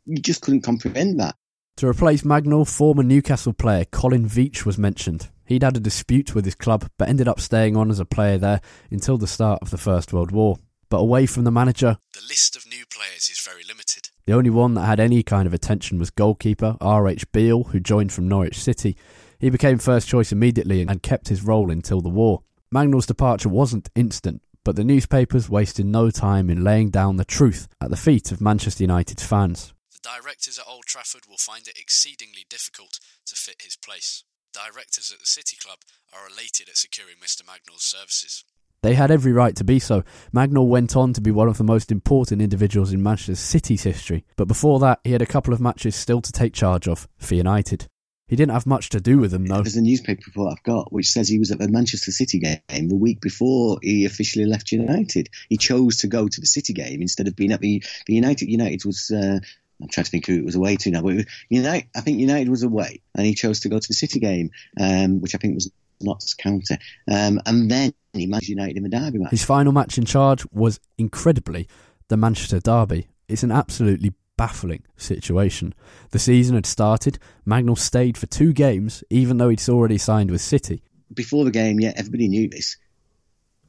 you 0.07 0.19
just 0.19 0.43
couldn't 0.43 0.63
comprehend 0.63 1.21
that. 1.21 1.37
To 1.79 1.89
replace 1.89 2.23
Mangnall, 2.23 2.69
former 2.69 3.03
Newcastle 3.03 3.53
player 3.53 3.85
Colin 3.85 4.29
Veitch 4.29 4.65
was 4.65 4.79
mentioned. 4.79 5.29
He'd 5.51 5.65
had 5.65 5.77
a 5.77 5.81
dispute 5.81 6.33
with 6.33 6.45
his 6.45 6.55
club, 6.55 6.89
but 6.97 7.09
ended 7.09 7.27
up 7.27 7.41
staying 7.41 7.77
on 7.77 7.91
as 7.91 7.99
a 7.99 8.05
player 8.05 8.39
there 8.39 8.61
until 8.89 9.19
the 9.19 9.27
start 9.27 9.59
of 9.61 9.71
the 9.71 9.79
First 9.79 10.13
World 10.13 10.31
War. 10.31 10.59
But 10.89 10.99
away 10.99 11.27
from 11.27 11.43
the 11.43 11.51
manager, 11.51 11.99
the 12.15 12.23
list 12.29 12.55
of 12.55 12.69
new 12.69 12.85
players 12.87 13.29
is 13.29 13.41
very 13.45 13.65
limited. 13.67 14.11
The 14.27 14.33
only 14.33 14.51
one 14.51 14.75
that 14.75 14.87
had 14.87 15.01
any 15.01 15.25
kind 15.25 15.49
of 15.49 15.53
attention 15.53 15.99
was 15.99 16.11
goalkeeper 16.11 16.77
R.H. 16.81 17.33
Beale, 17.33 17.65
who 17.65 17.81
joined 17.81 18.13
from 18.13 18.29
Norwich 18.29 18.61
City. 18.61 18.97
He 19.41 19.51
became 19.51 19.79
first 19.79 20.07
choice 20.07 20.31
immediately 20.31 20.83
and 20.83 21.03
kept 21.03 21.31
his 21.31 21.43
role 21.43 21.73
until 21.73 22.01
the 22.01 22.09
war. 22.09 22.45
Mangnall's 22.71 23.07
departure 23.07 23.49
wasn't 23.49 23.91
instant, 23.97 24.43
but 24.63 24.77
the 24.77 24.85
newspapers 24.85 25.51
wasted 25.51 25.85
no 25.85 26.11
time 26.11 26.49
in 26.49 26.63
laying 26.63 26.91
down 26.91 27.17
the 27.17 27.25
truth 27.25 27.67
at 27.81 27.91
the 27.91 27.97
feet 27.97 28.31
of 28.31 28.41
Manchester 28.41 28.85
United's 28.85 29.27
fans. 29.27 29.75
The 29.91 30.09
directors 30.11 30.61
at 30.61 30.69
Old 30.69 30.85
Trafford 30.85 31.23
will 31.29 31.39
find 31.39 31.67
it 31.67 31.77
exceedingly 31.77 32.47
difficult 32.49 33.01
to 33.27 33.35
fit 33.35 33.63
his 33.63 33.75
place. 33.75 34.23
Directors 34.53 35.13
at 35.13 35.21
the 35.21 35.27
City 35.27 35.57
Club 35.57 35.79
are 36.13 36.29
elated 36.29 36.69
at 36.69 36.77
securing 36.77 37.17
Mr. 37.17 37.43
Mangnall's 37.43 37.85
services. 37.85 38.45
They 38.83 38.95
had 38.95 39.11
every 39.11 39.33
right 39.33 39.55
to 39.57 39.65
be 39.65 39.79
so. 39.79 40.03
Mangnall 40.35 40.69
went 40.69 40.97
on 40.97 41.13
to 41.13 41.21
be 41.21 41.31
one 41.31 41.49
of 41.49 41.59
the 41.59 41.65
most 41.65 41.93
important 41.93 42.41
individuals 42.41 42.93
in 42.93 43.03
Manchester 43.03 43.35
City's 43.35 43.83
history, 43.83 44.25
but 44.37 44.49
before 44.49 44.81
that, 44.81 45.01
he 45.05 45.13
had 45.13 45.23
a 45.23 45.27
couple 45.27 45.53
of 45.53 45.61
matches 45.61 45.95
still 45.95 46.23
to 46.23 46.33
take 46.33 46.55
charge 46.55 46.89
of 46.89 47.07
for 47.19 47.35
United. 47.35 47.89
He 48.27 48.37
didn't 48.37 48.53
have 48.53 48.65
much 48.65 48.91
to 48.91 49.01
do 49.01 49.19
with 49.19 49.33
them, 49.33 49.47
though. 49.47 49.63
There's 49.63 49.77
a 49.77 49.83
newspaper 49.83 50.23
report 50.29 50.53
I've 50.53 50.63
got 50.63 50.93
which 50.93 51.11
says 51.11 51.29
he 51.29 51.41
was 51.41 51.51
at 51.51 51.59
the 51.59 51.69
Manchester 51.69 52.13
City 52.13 52.39
game 52.39 52.89
the 52.89 52.95
week 52.95 53.21
before 53.21 53.79
he 53.83 54.05
officially 54.05 54.47
left 54.47 54.71
United. 54.71 55.29
He 55.49 55.57
chose 55.57 55.97
to 55.99 56.07
go 56.07 56.29
to 56.29 56.41
the 56.41 56.47
City 56.47 56.73
game 56.73 57.03
instead 57.03 57.27
of 57.27 57.35
being 57.35 57.51
at 57.53 57.61
the, 57.61 57.83
the 58.07 58.15
United. 58.15 58.49
United 58.49 58.85
was. 58.85 59.11
Uh, 59.11 59.41
I'm 59.83 59.89
trying 59.89 60.05
to 60.05 60.11
think 60.11 60.27
who 60.27 60.39
it 60.39 60.45
was 60.45 60.57
away 60.57 60.77
to 60.77 60.91
now, 60.91 61.03
but 61.03 61.25
United, 61.49 61.89
I 61.95 62.01
think 62.01 62.19
United 62.19 62.49
was 62.49 62.63
away, 62.63 63.01
and 63.15 63.27
he 63.27 63.35
chose 63.35 63.61
to 63.61 63.69
go 63.69 63.79
to 63.79 63.89
the 63.89 63.95
City 63.95 64.21
game, 64.21 64.51
um, 64.79 65.21
which 65.21 65.35
I 65.35 65.39
think 65.39 65.55
was 65.55 65.71
Notts 66.01 66.35
County. 66.35 66.79
Um, 67.11 67.41
and 67.47 67.71
then 67.71 67.93
he 68.13 68.27
managed 68.27 68.49
United 68.49 68.77
in 68.77 68.83
the 68.83 68.89
derby 68.89 69.19
match. 69.19 69.31
His 69.31 69.45
final 69.45 69.73
match 69.73 69.99
in 69.99 70.05
charge 70.05 70.45
was 70.53 70.81
incredibly 70.99 71.69
the 72.09 72.17
Manchester 72.17 72.61
derby. 72.61 73.09
It's 73.29 73.43
an 73.43 73.53
absolutely 73.53 74.13
baffling 74.37 74.83
situation. 74.97 75.75
The 76.11 76.19
season 76.19 76.55
had 76.55 76.67
started, 76.67 77.19
Mangnall 77.47 77.79
stayed 77.79 78.17
for 78.17 78.27
two 78.27 78.53
games, 78.53 79.05
even 79.11 79.37
though 79.37 79.49
he'd 79.49 79.67
already 79.69 79.99
signed 79.99 80.31
with 80.31 80.41
City. 80.41 80.83
Before 81.13 81.45
the 81.45 81.51
game, 81.51 81.79
yeah, 81.81 81.93
everybody 81.97 82.29
knew 82.29 82.49
this. 82.49 82.77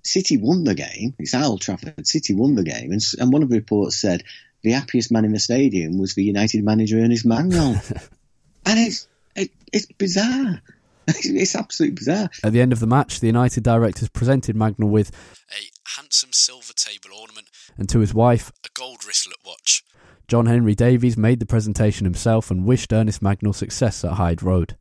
City 0.03 0.37
won 0.37 0.63
the 0.63 0.73
game. 0.73 1.13
It's 1.19 1.35
Old 1.35 1.61
Trafford. 1.61 2.07
City 2.07 2.33
won 2.33 2.55
the 2.55 2.63
game, 2.63 2.91
and, 2.91 3.01
and 3.19 3.31
one 3.31 3.43
of 3.43 3.49
the 3.49 3.57
reports 3.57 3.99
said 3.99 4.23
the 4.63 4.71
happiest 4.71 5.11
man 5.11 5.25
in 5.25 5.31
the 5.31 5.39
stadium 5.39 5.97
was 5.97 6.15
the 6.15 6.23
United 6.23 6.63
manager 6.63 6.99
Ernest 6.99 7.25
Mangnall, 7.25 7.75
and 8.65 8.79
it's 8.79 9.07
it, 9.35 9.51
it's 9.71 9.85
bizarre. 9.85 10.61
It's 11.07 11.55
absolutely 11.55 11.95
bizarre. 11.95 12.29
At 12.43 12.53
the 12.53 12.61
end 12.61 12.71
of 12.71 12.79
the 12.79 12.87
match, 12.87 13.19
the 13.19 13.27
United 13.27 13.63
directors 13.63 14.07
presented 14.07 14.55
Mangnall 14.55 14.89
with 14.89 15.11
a 15.49 15.99
handsome 15.99 16.31
silver 16.31 16.73
table 16.73 17.09
ornament 17.19 17.47
and 17.75 17.89
to 17.89 17.99
his 17.99 18.13
wife 18.13 18.51
a 18.63 18.69
gold 18.73 19.03
wristlet 19.03 19.37
watch. 19.45 19.83
John 20.27 20.45
Henry 20.45 20.75
Davies 20.75 21.17
made 21.17 21.39
the 21.39 21.45
presentation 21.45 22.05
himself 22.05 22.51
and 22.51 22.65
wished 22.65 22.93
Ernest 22.93 23.21
Mangnall 23.21 23.55
success 23.55 24.05
at 24.05 24.13
Hyde 24.13 24.41
Road. 24.41 24.77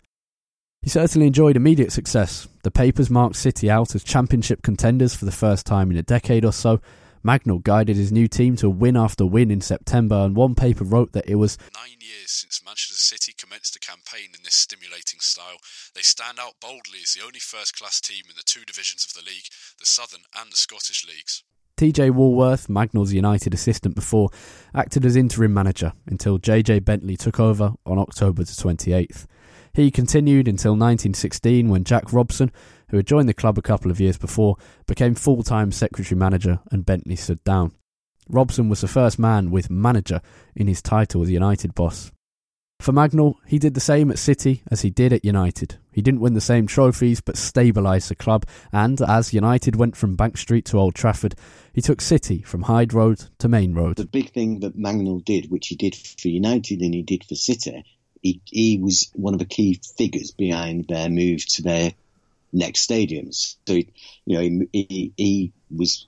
He 0.82 0.88
certainly 0.88 1.26
enjoyed 1.26 1.56
immediate 1.56 1.92
success. 1.92 2.48
The 2.62 2.70
papers 2.70 3.10
marked 3.10 3.36
City 3.36 3.70
out 3.70 3.94
as 3.94 4.04
championship 4.04 4.62
contenders 4.62 5.14
for 5.14 5.24
the 5.24 5.32
first 5.32 5.66
time 5.66 5.90
in 5.90 5.96
a 5.96 6.02
decade 6.02 6.44
or 6.44 6.52
so. 6.52 6.80
Mangnall 7.24 7.62
guided 7.62 7.96
his 7.96 8.10
new 8.10 8.26
team 8.28 8.56
to 8.56 8.70
win 8.70 8.96
after 8.96 9.26
win 9.26 9.50
in 9.50 9.60
September, 9.60 10.16
and 10.16 10.34
one 10.34 10.54
paper 10.54 10.84
wrote 10.84 11.12
that 11.12 11.28
it 11.28 11.34
was 11.34 11.58
nine 11.74 11.98
years 12.00 12.30
since 12.30 12.62
Manchester 12.64 12.94
City 12.94 13.34
commenced 13.36 13.76
a 13.76 13.78
campaign 13.78 14.30
in 14.34 14.42
this 14.42 14.54
stimulating 14.54 15.20
style. 15.20 15.58
They 15.94 16.00
stand 16.00 16.38
out 16.40 16.54
boldly 16.60 17.00
as 17.02 17.14
the 17.14 17.24
only 17.24 17.40
first 17.40 17.76
class 17.76 18.00
team 18.00 18.24
in 18.28 18.36
the 18.36 18.42
two 18.44 18.64
divisions 18.64 19.04
of 19.04 19.12
the 19.12 19.28
league, 19.28 19.44
the 19.78 19.86
Southern 19.86 20.22
and 20.38 20.50
the 20.50 20.56
Scottish 20.56 21.06
leagues. 21.06 21.42
TJ 21.76 22.10
Wallworth, 22.10 22.68
Mangnall's 22.68 23.12
United 23.12 23.54
assistant 23.54 23.94
before, 23.94 24.28
acted 24.74 25.04
as 25.04 25.16
interim 25.16 25.54
manager 25.54 25.92
until 26.06 26.38
JJ 26.38 26.84
Bentley 26.84 27.16
took 27.16 27.40
over 27.40 27.72
on 27.86 27.98
October 27.98 28.44
the 28.44 28.52
28th. 28.52 29.26
He 29.72 29.90
continued 29.90 30.48
until 30.48 30.72
1916 30.72 31.68
when 31.68 31.84
Jack 31.84 32.12
Robson, 32.12 32.50
who 32.90 32.96
had 32.96 33.06
joined 33.06 33.28
the 33.28 33.34
club 33.34 33.58
a 33.58 33.62
couple 33.62 33.90
of 33.90 34.00
years 34.00 34.18
before, 34.18 34.56
became 34.86 35.14
full 35.14 35.42
time 35.42 35.72
secretary 35.72 36.18
manager 36.18 36.60
and 36.70 36.86
Bentley 36.86 37.16
stood 37.16 37.42
down. 37.44 37.72
Robson 38.28 38.68
was 38.68 38.80
the 38.80 38.88
first 38.88 39.18
man 39.18 39.50
with 39.50 39.70
manager 39.70 40.20
in 40.54 40.66
his 40.66 40.82
title 40.82 41.22
as 41.22 41.30
United 41.30 41.74
boss. 41.74 42.12
For 42.80 42.92
Mangnall, 42.92 43.34
he 43.44 43.58
did 43.58 43.74
the 43.74 43.80
same 43.80 44.10
at 44.10 44.18
City 44.18 44.62
as 44.70 44.80
he 44.80 44.88
did 44.88 45.12
at 45.12 45.22
United. 45.22 45.76
He 45.92 46.00
didn't 46.00 46.20
win 46.20 46.32
the 46.32 46.40
same 46.40 46.66
trophies 46.66 47.20
but 47.20 47.34
stabilised 47.34 48.08
the 48.08 48.14
club, 48.14 48.46
and 48.72 48.98
as 49.02 49.34
United 49.34 49.76
went 49.76 49.96
from 49.96 50.16
Bank 50.16 50.38
Street 50.38 50.64
to 50.66 50.78
Old 50.78 50.94
Trafford, 50.94 51.34
he 51.74 51.82
took 51.82 52.00
City 52.00 52.40
from 52.40 52.62
Hyde 52.62 52.94
Road 52.94 53.24
to 53.38 53.48
Maine 53.50 53.74
Road. 53.74 53.96
The 53.96 54.06
big 54.06 54.30
thing 54.30 54.60
that 54.60 54.78
Mangnall 54.78 55.22
did, 55.22 55.50
which 55.50 55.68
he 55.68 55.76
did 55.76 55.94
for 55.94 56.28
United 56.28 56.80
and 56.80 56.94
he 56.94 57.02
did 57.02 57.24
for 57.24 57.34
City, 57.34 57.84
he, 58.22 58.40
he 58.46 58.78
was 58.78 59.10
one 59.14 59.34
of 59.34 59.40
the 59.40 59.44
key 59.44 59.78
figures 59.98 60.30
behind 60.30 60.86
their 60.88 61.10
move 61.10 61.44
to 61.48 61.62
their 61.62 61.92
next 62.52 62.88
stadiums. 62.88 63.56
So, 63.66 63.74
you 63.74 63.86
know, 64.26 64.66
he, 64.72 65.12
he 65.16 65.52
was 65.74 66.06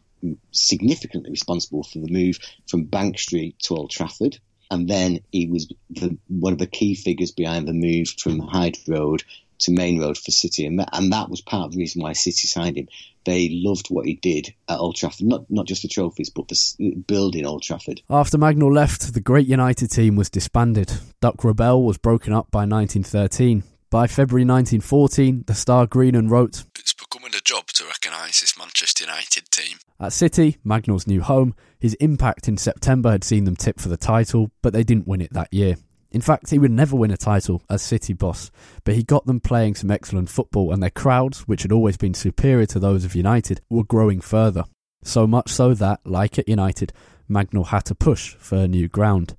significantly 0.53 1.30
responsible 1.30 1.82
for 1.82 1.99
the 1.99 2.12
move 2.12 2.38
from 2.68 2.84
Bank 2.84 3.18
Street 3.18 3.59
to 3.64 3.74
Old 3.74 3.90
Trafford. 3.90 4.38
And 4.70 4.88
then 4.88 5.20
he 5.30 5.49
was 5.49 5.70
the, 5.90 6.16
one 6.28 6.55
of 6.55 6.59
the 6.59 6.66
key 6.66 6.95
figures 6.95 7.30
behind 7.30 7.68
the 7.68 7.74
move 7.74 8.09
from 8.18 8.38
Hyde 8.38 8.78
Road 8.88 9.22
to 9.62 9.72
Maine 9.72 10.01
Road 10.01 10.18
for 10.18 10.30
City, 10.30 10.66
and 10.66 10.78
that, 10.80 10.88
and 10.93 11.12
that 11.12 11.28
was 11.28 11.40
part 11.40 11.66
of 11.66 11.72
the 11.72 11.78
reason 11.78 12.03
why 12.03 12.12
City 12.12 12.49
signed 12.49 12.76
him. 12.76 12.88
They 13.24 13.49
loved 13.53 13.88
what 13.88 14.07
he 14.07 14.14
did 14.14 14.53
at 14.68 14.78
Old 14.78 14.97
Trafford, 14.97 15.26
not 15.26 15.49
not 15.49 15.66
just 15.66 15.82
the 15.82 15.88
trophies, 15.88 16.30
but 16.30 16.49
the 16.49 16.95
building 17.07 17.47
Old 17.47 17.62
Trafford. 17.62 18.03
After 18.11 18.38
Mangnall 18.38 18.74
left, 18.74 19.14
the 19.14 19.20
great 19.20 19.47
United 19.47 19.88
team 19.88 20.16
was 20.16 20.28
disbanded. 20.28 20.93
Duck 21.20 21.45
Rebel 21.45 21.84
was 21.84 21.99
broken 21.99 22.32
up 22.32 22.51
by 22.51 22.66
1913. 22.66 23.62
By 23.93 24.07
February 24.07 24.47
1914, 24.47 25.45
the 25.47 25.53
Star 25.53 25.86
Green 25.86 26.14
and 26.14 26.30
wrote, 26.30 26.64
It's 26.78 26.95
becoming 26.95 27.34
a 27.34 27.43
job 27.45 27.66
to 27.74 27.84
recognise 27.84 28.40
this 28.40 28.57
Manchester 28.57 29.05
United 29.05 29.51
team. 29.51 29.76
At 30.01 30.14
City, 30.14 30.57
Mangnall's 30.64 31.07
new 31.07 31.20
home, 31.20 31.55
his 31.78 31.93
impact 32.01 32.49
in 32.49 32.57
September 32.57 33.11
had 33.11 33.22
seen 33.22 33.45
them 33.45 33.55
tip 33.55 33.78
for 33.78 33.90
the 33.90 33.99
title, 33.99 34.51
but 34.62 34.72
they 34.72 34.82
didn't 34.82 35.07
win 35.07 35.20
it 35.20 35.34
that 35.34 35.53
year. 35.53 35.76
In 36.11 36.22
fact, 36.22 36.49
he 36.49 36.59
would 36.59 36.70
never 36.70 36.97
win 36.97 37.11
a 37.11 37.18
title 37.18 37.62
as 37.68 37.82
City 37.82 38.14
boss, 38.14 38.51
but 38.84 38.95
he 38.95 39.03
got 39.03 39.26
them 39.26 39.40
playing 39.40 39.74
some 39.74 39.90
excellent 39.90 40.30
football, 40.30 40.72
and 40.72 40.82
their 40.82 40.88
crowds, 40.88 41.40
which 41.40 41.61
had 41.61 41.70
always 41.70 41.99
been 41.99 42.14
superior 42.14 42.64
to 42.64 42.78
those 42.78 43.05
of 43.05 43.14
United, 43.14 43.61
were 43.68 43.84
growing 43.84 44.22
further. 44.22 44.64
So 45.05 45.26
much 45.26 45.51
so 45.51 45.74
that, 45.74 46.01
like 46.07 46.38
at 46.38 46.49
United, 46.49 46.95
Mangnall 47.28 47.66
had 47.66 47.84
to 47.84 47.95
push 47.95 48.36
for 48.36 48.57
a 48.57 48.68
new 48.68 48.88
ground. 48.88 49.36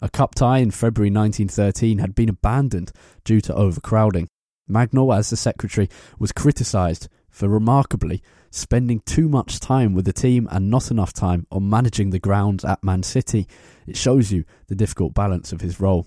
A 0.00 0.10
cup 0.10 0.34
tie 0.34 0.58
in 0.58 0.70
February 0.70 1.10
1913 1.10 1.98
had 1.98 2.14
been 2.14 2.28
abandoned 2.28 2.92
due 3.24 3.40
to 3.40 3.54
overcrowding. 3.54 4.28
Mangnall, 4.68 5.16
as 5.16 5.30
the 5.30 5.36
secretary, 5.36 5.88
was 6.18 6.32
criticised 6.32 7.08
for 7.30 7.48
remarkably 7.48 8.22
spending 8.50 9.00
too 9.00 9.28
much 9.28 9.58
time 9.58 9.92
with 9.94 10.04
the 10.04 10.12
team 10.12 10.48
and 10.50 10.70
not 10.70 10.90
enough 10.90 11.12
time 11.12 11.46
on 11.50 11.68
managing 11.68 12.10
the 12.10 12.18
grounds 12.18 12.64
at 12.64 12.84
Man 12.84 13.02
City. 13.02 13.48
It 13.86 13.96
shows 13.96 14.30
you 14.30 14.44
the 14.68 14.76
difficult 14.76 15.12
balance 15.12 15.52
of 15.52 15.60
his 15.60 15.80
role. 15.80 16.06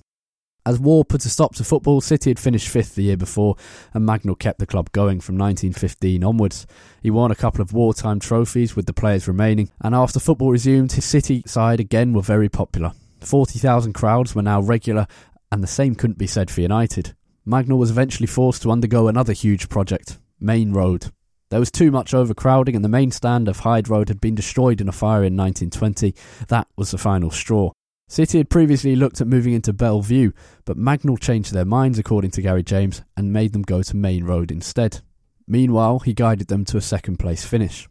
As 0.66 0.80
war 0.80 1.06
put 1.06 1.26
a 1.26 1.30
stop 1.30 1.56
to 1.56 1.64
football, 1.64 2.02
City 2.02 2.30
had 2.30 2.40
finished 2.40 2.68
fifth 2.68 2.96
the 2.96 3.04
year 3.04 3.16
before, 3.16 3.56
and 3.94 4.08
Mangnall 4.08 4.38
kept 4.38 4.60
the 4.60 4.66
club 4.66 4.92
going 4.92 5.22
from 5.22 5.38
1915 5.38 6.24
onwards. 6.24 6.68
He 7.02 7.10
won 7.10 7.32
a 7.32 7.36
couple 7.36 7.62
of 7.62 7.72
wartime 7.72 8.20
trophies 8.20 8.76
with 8.76 8.86
the 8.86 8.94
players 8.94 9.28
remaining, 9.28 9.70
and 9.82 9.96
after 9.96 10.20
football 10.20 10.52
resumed, 10.52 10.92
his 10.94 11.06
City 11.06 11.42
side 11.46 11.80
again 11.80 12.14
were 12.14 12.22
very 12.22 12.50
popular. 12.50 12.92
40,000 13.28 13.94
crowds 13.94 14.34
were 14.34 14.42
now 14.42 14.62
regular, 14.62 15.06
and 15.52 15.62
the 15.62 15.68
same 15.68 15.96
couldn't 15.96 16.18
be 16.18 16.28
said 16.28 16.50
for 16.50 16.62
United. 16.62 17.14
Mangnall 17.46 17.78
was 17.78 17.92
eventually 17.92 18.28
forced 18.28 18.62
to 18.62 18.72
undergo 18.72 19.08
another 19.08 19.34
huge 19.34 19.70
project, 19.70 20.18
Maine 20.40 20.72
Road. 20.72 21.12
There 21.50 21.60
was 21.60 21.72
too 21.72 21.92
much 21.92 22.14
overcrowding, 22.14 22.76
and 22.76 22.84
the 22.84 22.90
main 22.90 23.12
stand 23.12 23.48
of 23.48 23.60
Hyde 23.60 23.90
Road 23.90 24.08
had 24.08 24.22
been 24.22 24.36
destroyed 24.36 24.82
in 24.82 24.90
a 24.90 24.94
fire 24.94 25.24
in 25.24 25.36
1920. 25.36 26.16
That 26.48 26.68
was 26.78 26.92
the 26.92 26.98
final 26.98 27.30
straw. 27.30 27.72
City 28.10 28.38
had 28.38 28.50
previously 28.50 28.96
looked 28.96 29.20
at 29.20 29.28
moving 29.28 29.54
into 29.54 29.74
Belle 29.74 30.02
Vue, 30.02 30.32
but 30.64 30.78
Mangnall 30.78 31.20
changed 31.20 31.54
their 31.54 31.66
minds, 31.66 32.00
according 32.00 32.32
to 32.32 32.42
Gary 32.42 32.64
James, 32.64 33.02
and 33.18 33.34
made 33.34 33.52
them 33.52 33.64
go 33.64 33.82
to 33.82 33.98
Maine 33.98 34.24
Road 34.24 34.52
instead. 34.52 35.02
Meanwhile, 35.48 36.00
he 36.00 36.14
guided 36.14 36.48
them 36.48 36.64
to 36.66 36.78
a 36.78 36.82
second 36.82 37.18
place 37.18 37.46
finish. 37.46 37.88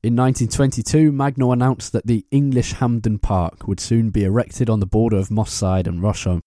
In 0.00 0.14
1922, 0.14 1.10
Mangnall 1.10 1.52
announced 1.52 1.92
that 1.92 2.06
the 2.06 2.24
English 2.30 2.74
Hampden 2.74 3.18
Park 3.18 3.66
would 3.66 3.80
soon 3.80 4.10
be 4.10 4.22
erected 4.22 4.70
on 4.70 4.78
the 4.78 4.86
border 4.86 5.16
of 5.16 5.28
Moss 5.28 5.52
Side 5.52 5.88
and 5.88 6.00
Rusholme. 6.00 6.40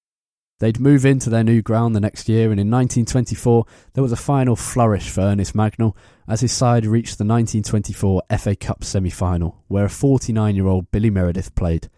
They'd 0.61 0.79
move 0.79 1.05
into 1.05 1.29
their 1.29 1.43
new 1.43 1.61
ground 1.61 1.93
the 1.93 1.99
next 1.99 2.29
year, 2.29 2.51
and 2.51 2.61
in 2.61 2.71
1924 2.71 3.65
there 3.91 4.03
was 4.03 4.13
a 4.13 4.15
final 4.15 4.55
flourish 4.55 5.09
for 5.09 5.19
Ernest 5.19 5.53
Mangnall 5.53 5.97
as 6.29 6.39
his 6.39 6.53
side 6.53 6.85
reached 6.85 7.17
the 7.17 7.25
1924 7.25 8.21
FA 8.39 8.55
Cup 8.55 8.85
semi 8.85 9.09
final, 9.09 9.65
where 9.67 9.83
a 9.83 9.89
49 9.89 10.55
year 10.55 10.67
old 10.67 10.89
Billy 10.89 11.09
Meredith 11.09 11.53
played. 11.53 11.89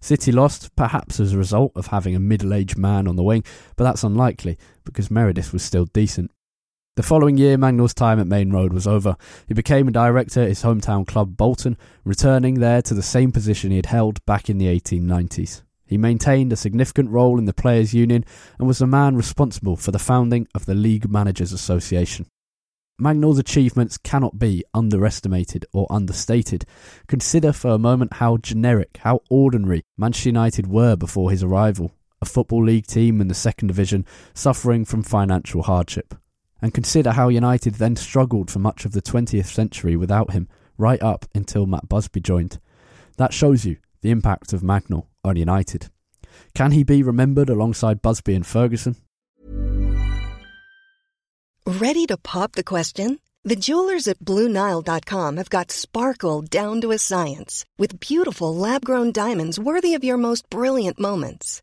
City 0.00 0.30
lost, 0.30 0.76
perhaps 0.76 1.20
as 1.20 1.32
a 1.32 1.38
result 1.38 1.72
of 1.74 1.86
having 1.86 2.14
a 2.14 2.20
middle 2.20 2.52
aged 2.52 2.76
man 2.76 3.08
on 3.08 3.16
the 3.16 3.22
wing, 3.22 3.44
but 3.76 3.84
that's 3.84 4.04
unlikely 4.04 4.58
because 4.84 5.10
Meredith 5.10 5.54
was 5.54 5.62
still 5.62 5.86
decent. 5.86 6.30
The 6.98 7.04
following 7.04 7.38
year, 7.38 7.56
Mangnall's 7.56 7.94
time 7.94 8.18
at 8.18 8.26
Maine 8.26 8.50
Road 8.50 8.72
was 8.72 8.84
over. 8.84 9.16
He 9.46 9.54
became 9.54 9.86
a 9.86 9.92
director 9.92 10.42
at 10.42 10.48
his 10.48 10.64
hometown 10.64 11.06
club 11.06 11.36
Bolton, 11.36 11.78
returning 12.04 12.54
there 12.54 12.82
to 12.82 12.92
the 12.92 13.04
same 13.04 13.30
position 13.30 13.70
he 13.70 13.76
had 13.76 13.86
held 13.86 14.26
back 14.26 14.50
in 14.50 14.58
the 14.58 14.66
1890s. 14.66 15.62
He 15.86 15.96
maintained 15.96 16.52
a 16.52 16.56
significant 16.56 17.10
role 17.10 17.38
in 17.38 17.44
the 17.44 17.52
Players' 17.52 17.94
Union 17.94 18.24
and 18.58 18.66
was 18.66 18.78
the 18.78 18.86
man 18.88 19.14
responsible 19.14 19.76
for 19.76 19.92
the 19.92 20.00
founding 20.00 20.48
of 20.56 20.66
the 20.66 20.74
League 20.74 21.08
Managers 21.08 21.52
Association. 21.52 22.26
Mangnall's 23.00 23.38
achievements 23.38 23.96
cannot 23.96 24.40
be 24.40 24.64
underestimated 24.74 25.66
or 25.72 25.86
understated. 25.90 26.64
Consider 27.06 27.52
for 27.52 27.70
a 27.70 27.78
moment 27.78 28.14
how 28.14 28.38
generic, 28.38 28.98
how 29.02 29.20
ordinary 29.30 29.84
Manchester 29.96 30.30
United 30.30 30.66
were 30.66 30.96
before 30.96 31.30
his 31.30 31.44
arrival, 31.44 31.92
a 32.20 32.24
Football 32.24 32.64
League 32.64 32.88
team 32.88 33.20
in 33.20 33.28
the 33.28 33.34
second 33.34 33.68
division 33.68 34.04
suffering 34.34 34.84
from 34.84 35.04
financial 35.04 35.62
hardship. 35.62 36.16
And 36.60 36.74
consider 36.74 37.12
how 37.12 37.28
United 37.28 37.74
then 37.74 37.96
struggled 37.96 38.50
for 38.50 38.58
much 38.58 38.84
of 38.84 38.92
the 38.92 39.02
20th 39.02 39.46
century 39.46 39.96
without 39.96 40.32
him, 40.32 40.48
right 40.76 41.02
up 41.02 41.24
until 41.34 41.66
Matt 41.66 41.88
Busby 41.88 42.20
joined. 42.20 42.58
That 43.16 43.32
shows 43.32 43.64
you 43.64 43.76
the 44.00 44.10
impact 44.10 44.52
of 44.52 44.62
Mangnall 44.62 45.06
on 45.24 45.36
United. 45.36 45.88
Can 46.54 46.72
he 46.72 46.84
be 46.84 47.02
remembered 47.02 47.50
alongside 47.50 48.02
Busby 48.02 48.34
and 48.34 48.46
Ferguson? 48.46 48.96
Ready 51.66 52.06
to 52.06 52.16
pop 52.16 52.52
the 52.52 52.64
question? 52.64 53.20
The 53.44 53.56
jewelers 53.56 54.08
at 54.08 54.18
BlueNile.com 54.18 55.36
have 55.36 55.50
got 55.50 55.70
sparkle 55.70 56.42
down 56.42 56.80
to 56.80 56.92
a 56.92 56.98
science 56.98 57.64
with 57.78 58.00
beautiful 58.00 58.54
lab 58.54 58.84
grown 58.84 59.12
diamonds 59.12 59.58
worthy 59.58 59.94
of 59.94 60.04
your 60.04 60.16
most 60.16 60.48
brilliant 60.50 60.98
moments. 60.98 61.62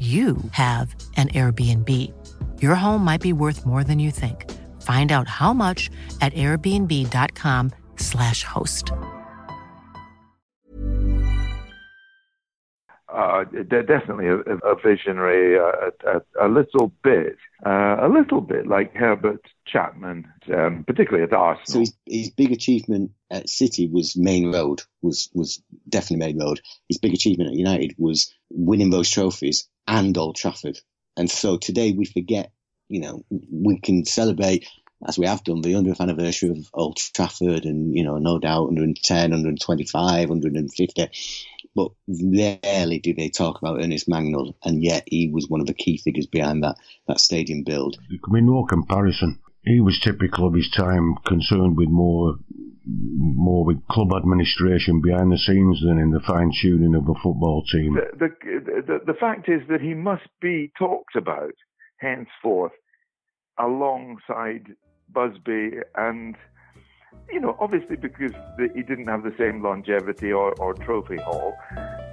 you 0.00 0.38
have 0.52 0.94
an 1.16 1.28
Airbnb. 1.28 1.90
Your 2.62 2.74
home 2.74 3.04
might 3.04 3.20
be 3.20 3.34
worth 3.34 3.66
more 3.66 3.84
than 3.84 3.98
you 3.98 4.10
think. 4.10 4.50
Find 4.80 5.12
out 5.12 5.28
how 5.28 5.52
much 5.52 5.90
at 6.22 6.32
airbnb.com/slash 6.32 8.44
host. 8.44 8.92
Uh, 13.12 13.44
definitely 13.68 14.28
a, 14.28 14.36
a 14.36 14.76
visionary, 14.82 15.58
uh, 15.58 15.90
a, 16.06 16.22
a, 16.46 16.48
little 16.48 16.92
bit, 17.02 17.36
uh, 17.66 17.96
a 18.00 18.08
little 18.08 18.40
bit 18.40 18.68
like 18.68 18.94
Herbert 18.94 19.44
Chapman, 19.66 20.28
um, 20.54 20.84
particularly 20.86 21.24
at 21.24 21.32
Arsenal. 21.32 21.66
So 21.66 21.80
his, 21.80 21.92
his 22.06 22.30
big 22.30 22.52
achievement 22.52 23.10
at 23.30 23.48
City 23.48 23.88
was 23.88 24.16
Maine 24.16 24.52
Road, 24.52 24.82
was 25.02 25.28
was 25.34 25.60
definitely 25.88 26.24
Maine 26.24 26.38
Road. 26.38 26.60
His 26.88 26.98
big 26.98 27.14
achievement 27.14 27.50
at 27.50 27.56
United 27.56 27.96
was 27.98 28.32
winning 28.48 28.90
those 28.90 29.10
trophies 29.10 29.68
and 29.90 30.16
Old 30.16 30.36
Trafford. 30.36 30.78
And 31.16 31.30
so 31.30 31.58
today 31.58 31.92
we 31.92 32.06
forget, 32.06 32.52
you 32.88 33.00
know, 33.00 33.24
we 33.52 33.78
can 33.80 34.06
celebrate 34.06 34.66
as 35.06 35.18
we 35.18 35.26
have 35.26 35.44
done 35.44 35.62
the 35.62 35.72
100th 35.72 36.00
anniversary 36.00 36.50
of 36.50 36.70
Old 36.72 36.96
Trafford 36.96 37.64
and, 37.64 37.94
you 37.94 38.04
know, 38.04 38.18
no 38.18 38.38
doubt 38.38 38.66
110, 38.66 39.30
125, 39.30 40.28
150 40.28 41.10
but 41.74 41.92
rarely 42.08 42.98
do 42.98 43.14
they 43.14 43.28
talk 43.28 43.58
about 43.58 43.80
Ernest 43.80 44.08
Mangnall, 44.08 44.54
and 44.64 44.82
yet 44.82 45.04
he 45.06 45.30
was 45.32 45.48
one 45.48 45.60
of 45.60 45.66
the 45.66 45.74
key 45.74 45.98
figures 45.98 46.26
behind 46.26 46.64
that, 46.64 46.76
that 47.06 47.20
stadium 47.20 47.62
build. 47.62 47.96
There 48.08 48.18
can 48.22 48.34
be 48.34 48.40
no 48.40 48.64
comparison. 48.64 49.38
He 49.64 49.80
was 49.80 50.00
typical 50.00 50.46
of 50.46 50.54
his 50.54 50.68
time, 50.70 51.14
concerned 51.24 51.76
with 51.76 51.88
more 51.88 52.38
more 52.96 53.64
with 53.64 53.86
club 53.88 54.12
administration 54.16 55.00
behind 55.00 55.32
the 55.32 55.38
scenes 55.38 55.80
than 55.82 55.98
in 55.98 56.10
the 56.10 56.20
fine 56.20 56.50
tuning 56.60 56.94
of 56.94 57.08
a 57.08 57.14
football 57.22 57.64
team. 57.70 57.94
The, 57.94 58.28
the, 58.28 58.82
the, 58.86 59.12
the 59.12 59.18
fact 59.18 59.48
is 59.48 59.62
that 59.68 59.80
he 59.80 59.94
must 59.94 60.28
be 60.40 60.72
talked 60.78 61.16
about 61.16 61.54
henceforth 61.98 62.72
alongside 63.58 64.74
Busby 65.12 65.72
and 65.96 66.36
you 67.30 67.40
know, 67.40 67.56
obviously 67.60 67.96
because 67.96 68.32
the, 68.56 68.68
he 68.74 68.82
didn't 68.82 69.06
have 69.06 69.22
the 69.22 69.34
same 69.38 69.62
longevity 69.62 70.32
or, 70.32 70.52
or 70.60 70.74
trophy 70.74 71.16
haul, 71.16 71.56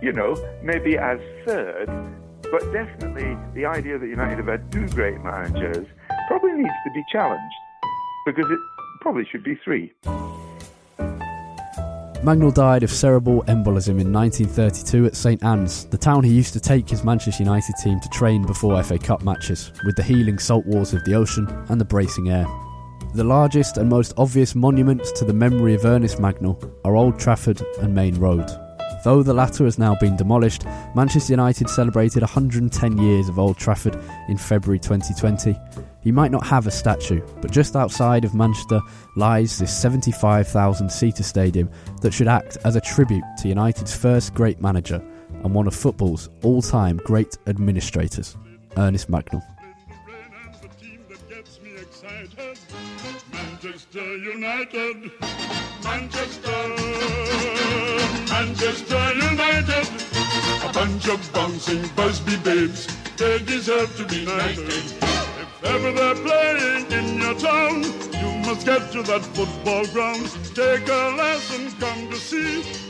you 0.01 0.11
know, 0.11 0.35
maybe 0.63 0.97
as 0.97 1.19
third, 1.45 1.87
but 2.51 2.61
definitely 2.71 3.37
the 3.53 3.65
idea 3.65 3.97
that 3.97 4.07
United 4.07 4.37
have 4.37 4.47
had 4.47 4.71
two 4.71 4.87
great 4.89 5.19
managers 5.21 5.87
probably 6.27 6.53
needs 6.53 6.69
to 6.85 6.91
be 6.93 7.03
challenged 7.11 7.55
because 8.25 8.49
it 8.49 8.59
probably 9.01 9.25
should 9.31 9.43
be 9.43 9.55
three. 9.63 9.93
Mangnall 12.23 12.53
died 12.53 12.81
of 12.81 12.89
cerebral 12.89 13.43
embolism 13.43 14.01
in 14.01 14.11
1932 14.11 15.05
at 15.05 15.15
St 15.15 15.43
Anne's, 15.43 15.85
the 15.85 15.97
town 15.97 16.23
he 16.23 16.33
used 16.33 16.51
to 16.53 16.59
take 16.59 16.89
his 16.89 17.03
Manchester 17.03 17.43
United 17.43 17.75
team 17.81 17.99
to 17.99 18.09
train 18.09 18.43
before 18.43 18.81
FA 18.83 18.97
Cup 18.97 19.23
matches, 19.23 19.71
with 19.85 19.95
the 19.95 20.03
healing 20.03 20.39
salt 20.39 20.65
waters 20.65 20.95
of 20.95 21.03
the 21.05 21.13
ocean 21.13 21.47
and 21.69 21.79
the 21.79 21.85
bracing 21.85 22.29
air. 22.29 22.47
The 23.13 23.23
largest 23.23 23.77
and 23.77 23.87
most 23.87 24.13
obvious 24.17 24.55
monuments 24.55 25.11
to 25.13 25.25
the 25.25 25.33
memory 25.33 25.75
of 25.75 25.85
Ernest 25.85 26.17
Mangnall 26.17 26.71
are 26.83 26.95
Old 26.95 27.19
Trafford 27.19 27.61
and 27.81 27.93
Maine 27.93 28.15
Road. 28.15 28.49
Though 29.03 29.21
the 29.21 29.33
latter 29.33 29.65
has 29.65 29.77
now 29.77 29.93
been 29.95 30.17
demolished, 30.17 30.65
Manchester 30.95 31.33
United 31.33 31.69
celebrated 31.69 32.23
110 32.23 32.97
years 32.97 33.29
of 33.29 33.37
Old 33.37 33.57
Trafford 33.57 33.95
in 34.27 34.37
February 34.37 34.79
2020. 34.79 35.55
He 36.07 36.13
might 36.13 36.31
not 36.31 36.47
have 36.47 36.67
a 36.67 36.71
statue, 36.71 37.19
but 37.41 37.51
just 37.51 37.75
outside 37.75 38.23
of 38.23 38.33
Manchester 38.33 38.79
lies 39.17 39.59
this 39.59 39.77
75,000 39.77 40.89
seater 40.89 41.21
stadium 41.21 41.69
that 41.99 42.13
should 42.13 42.29
act 42.29 42.57
as 42.63 42.77
a 42.77 42.79
tribute 42.79 43.25
to 43.39 43.49
United's 43.49 43.93
first 43.93 44.33
great 44.33 44.61
manager 44.61 45.03
and 45.43 45.53
one 45.53 45.67
of 45.67 45.75
football's 45.75 46.29
all 46.43 46.61
time 46.61 46.95
great 47.03 47.37
administrators, 47.47 48.37
Ernest 48.77 49.11
Mangnall. 49.11 49.43
Manchester 53.33 54.17
United, 54.17 55.11
Manchester, 55.83 56.67
Manchester 58.29 59.13
United, 59.13 59.87
a 60.63 60.71
bunch 60.71 61.09
of 61.09 61.33
bouncing 61.33 61.85
Busby 61.97 62.37
babes, 62.45 62.87
they 63.17 63.39
deserve 63.39 63.93
to 63.97 64.05
be 64.05 64.23
knighted. 64.23 65.26
If 65.63 65.95
they're 65.95 66.15
playing 66.15 66.91
in 66.91 67.19
your 67.19 67.33
town, 67.35 67.83
you 67.83 68.45
must 68.45 68.65
get 68.65 68.91
to 68.91 69.01
that 69.03 69.23
football 69.33 69.85
ground, 69.87 70.29
take 70.53 70.87
a 70.87 71.15
lesson, 71.17 71.71
come 71.79 72.09
to 72.09 72.15
see 72.15 72.86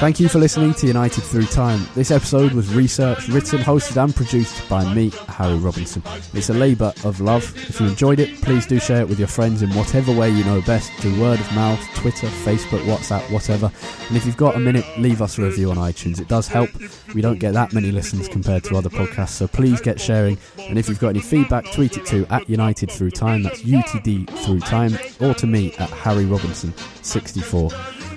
Thank 0.00 0.20
you 0.20 0.28
for 0.28 0.38
listening 0.38 0.74
to 0.74 0.86
United 0.86 1.22
Through 1.22 1.46
Time. 1.46 1.86
This 1.94 2.10
episode 2.10 2.52
was 2.52 2.74
researched, 2.74 3.28
written, 3.28 3.58
hosted, 3.58 4.02
and 4.02 4.14
produced 4.14 4.68
by 4.68 4.94
me, 4.94 5.10
Harry 5.28 5.56
Robinson. 5.56 6.02
It's 6.32 6.50
a 6.50 6.54
labour 6.54 6.92
of 7.04 7.20
love. 7.20 7.52
If 7.68 7.80
you 7.80 7.86
enjoyed 7.86 8.18
it, 8.18 8.40
please 8.42 8.66
do 8.66 8.80
share 8.80 9.02
it 9.02 9.08
with 9.08 9.18
your 9.18 9.28
friends 9.28 9.62
in 9.62 9.70
whatever 9.74 10.12
way 10.12 10.30
you 10.30 10.44
know 10.44 10.60
best 10.62 10.92
through 10.94 11.20
word 11.20 11.40
of 11.40 11.54
mouth, 11.54 11.80
Twitter, 11.94 12.26
Facebook, 12.28 12.84
WhatsApp, 12.84 13.30
whatever. 13.30 13.70
And 14.08 14.16
if 14.16 14.24
you've 14.24 14.36
got 14.36 14.56
a 14.56 14.60
minute, 14.60 14.86
leave 14.98 15.20
us 15.22 15.38
a 15.38 15.42
review 15.42 15.70
on 15.70 15.76
iTunes. 15.76 16.20
It 16.20 16.28
does 16.28 16.48
help. 16.48 16.70
We 17.14 17.20
don't 17.20 17.38
get 17.38 17.52
that 17.54 17.72
many 17.72 17.90
listens 17.90 18.28
compared 18.28 18.64
to 18.64 18.76
other 18.76 18.90
podcasts, 18.90 19.30
so 19.30 19.46
please 19.46 19.80
get 19.80 20.00
sharing. 20.00 20.38
And 20.58 20.78
if 20.78 20.88
you've 20.88 21.00
got 21.00 21.08
any 21.08 21.20
feedback, 21.20 21.70
tweet 21.72 21.96
it 21.96 22.06
to 22.06 22.26
at 22.26 22.48
United 22.48 22.90
Through 22.90 23.10
Time. 23.10 23.42
That's 23.42 23.62
UTD 23.62 24.30
Through 24.44 24.60
Time, 24.60 24.98
or 25.20 25.34
to 25.34 25.46
me 25.46 25.74
at 25.74 25.90
Harry 25.90 26.24
Robinson 26.24 26.72
64. 27.02 27.70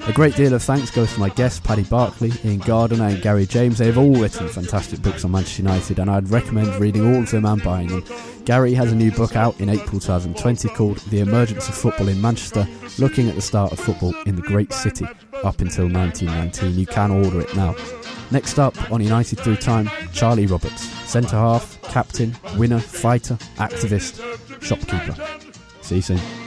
A 0.05 0.11
great 0.11 0.35
deal 0.35 0.53
of 0.53 0.61
thanks 0.61 0.91
goes 0.91 1.13
to 1.13 1.19
my 1.19 1.29
guests, 1.29 1.61
Paddy 1.61 1.83
Barclay, 1.83 2.31
Ian 2.43 2.59
Gardiner, 2.59 3.05
and 3.05 3.21
Gary 3.21 3.45
James. 3.45 3.77
They've 3.77 3.97
all 3.97 4.15
written 4.15 4.49
fantastic 4.49 5.01
books 5.01 5.23
on 5.23 5.31
Manchester 5.31 5.61
United, 5.61 5.99
and 5.99 6.11
I'd 6.11 6.29
recommend 6.29 6.75
reading 6.75 7.07
all 7.07 7.23
of 7.23 7.31
them 7.31 7.45
and 7.45 7.63
buying 7.63 7.87
them. 7.87 8.03
Gary 8.43 8.73
has 8.73 8.91
a 8.91 8.95
new 8.95 9.11
book 9.11 9.37
out 9.37 9.57
in 9.61 9.69
April 9.69 10.01
2020 10.01 10.67
called 10.69 10.97
The 10.97 11.21
Emergence 11.21 11.69
of 11.69 11.75
Football 11.75 12.09
in 12.09 12.19
Manchester, 12.19 12.67
looking 12.99 13.29
at 13.29 13.35
the 13.35 13.41
start 13.41 13.71
of 13.71 13.79
football 13.79 14.13
in 14.25 14.35
the 14.35 14.41
great 14.41 14.73
city 14.73 15.05
up 15.41 15.61
until 15.61 15.87
1919. 15.87 16.77
You 16.77 16.85
can 16.85 17.09
order 17.09 17.39
it 17.39 17.55
now. 17.55 17.73
Next 18.29 18.59
up 18.59 18.91
on 18.91 19.01
United 19.01 19.39
Through 19.39 19.57
Time, 19.57 19.89
Charlie 20.11 20.47
Roberts, 20.47 20.83
centre 21.09 21.37
half, 21.37 21.81
captain, 21.83 22.35
winner, 22.57 22.79
fighter, 22.79 23.35
activist, 23.55 24.19
shopkeeper. 24.61 25.15
See 25.81 25.95
you 25.95 26.01
soon. 26.01 26.42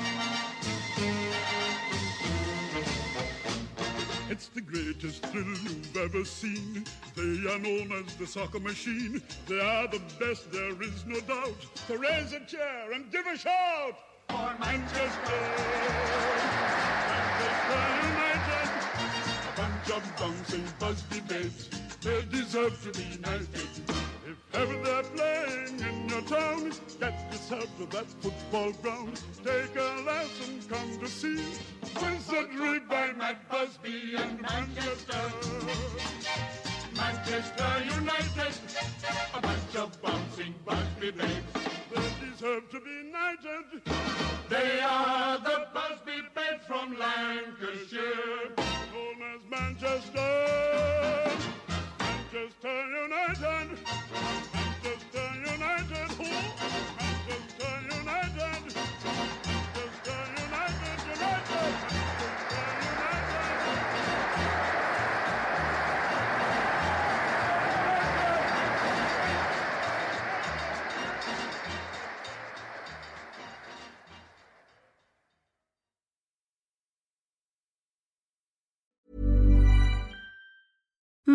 Ever 6.07 6.25
seen. 6.25 6.85
They 7.17 7.51
are 7.51 7.59
known 7.59 7.91
as 7.91 8.15
the 8.15 8.27
soccer 8.27 8.61
machine. 8.61 9.21
They 9.49 9.61
are 9.61 9.89
the 9.89 10.01
best, 10.21 10.53
there 10.53 10.81
is 10.81 11.05
no 11.05 11.19
doubt. 11.21 11.57
So 11.89 11.97
raise 11.97 12.33
a 12.33 12.41
chair 12.47 12.93
and 12.95 13.11
give 13.11 13.27
a 13.27 13.37
shout 13.37 13.99
for 14.29 14.55
Manchester. 14.61 15.41
Manchester 17.11 17.83
United, 18.07 18.71
a 19.49 19.57
bunch 19.57 19.91
of 19.97 20.17
bouncing 20.17 20.65
Busby 20.79 21.21
babes. 21.21 21.71
They 22.03 22.23
deserve 22.31 22.81
to 22.85 22.93
be 22.93 23.19
knighted. 23.21 24.06
If 24.53 24.61
ever 24.61 24.83
they're 24.83 25.03
playing 25.03 25.81
in 25.81 26.09
your 26.09 26.23
town, 26.23 26.73
get 27.01 27.33
yourself 27.33 27.67
to 27.79 27.87
that 27.97 28.07
football 28.21 28.73
ground. 28.83 29.21
Take 29.45 29.77
a 29.77 30.03
lesson, 30.03 30.61
come 30.69 30.99
to 30.99 31.09
see. 31.09 31.43
Wizardry 32.01 32.81
by 32.81 33.13
Matt 33.13 33.49
Busby 33.51 34.15
and 34.17 34.41
Manchester. 34.41 35.33
Manchester 36.97 37.85
United, 37.85 38.55
a 39.35 39.41
bunch 39.41 39.77
of 39.77 40.03
bouncing 40.03 40.55
Busby 40.65 41.11
babes. 41.11 41.53
They 41.95 42.31
deserve 42.31 42.71
to 42.71 42.81
be 42.81 43.11
knighted. 43.13 43.83
They 44.49 44.81
are 44.81 45.39
the 45.39 45.67
Busby 45.75 46.23
babes 46.35 46.65
from 46.67 46.97
Lancashire, 46.99 48.55
known 48.57 49.23
as 49.35 49.41
Manchester. 49.51 51.26
United. 52.67 54.56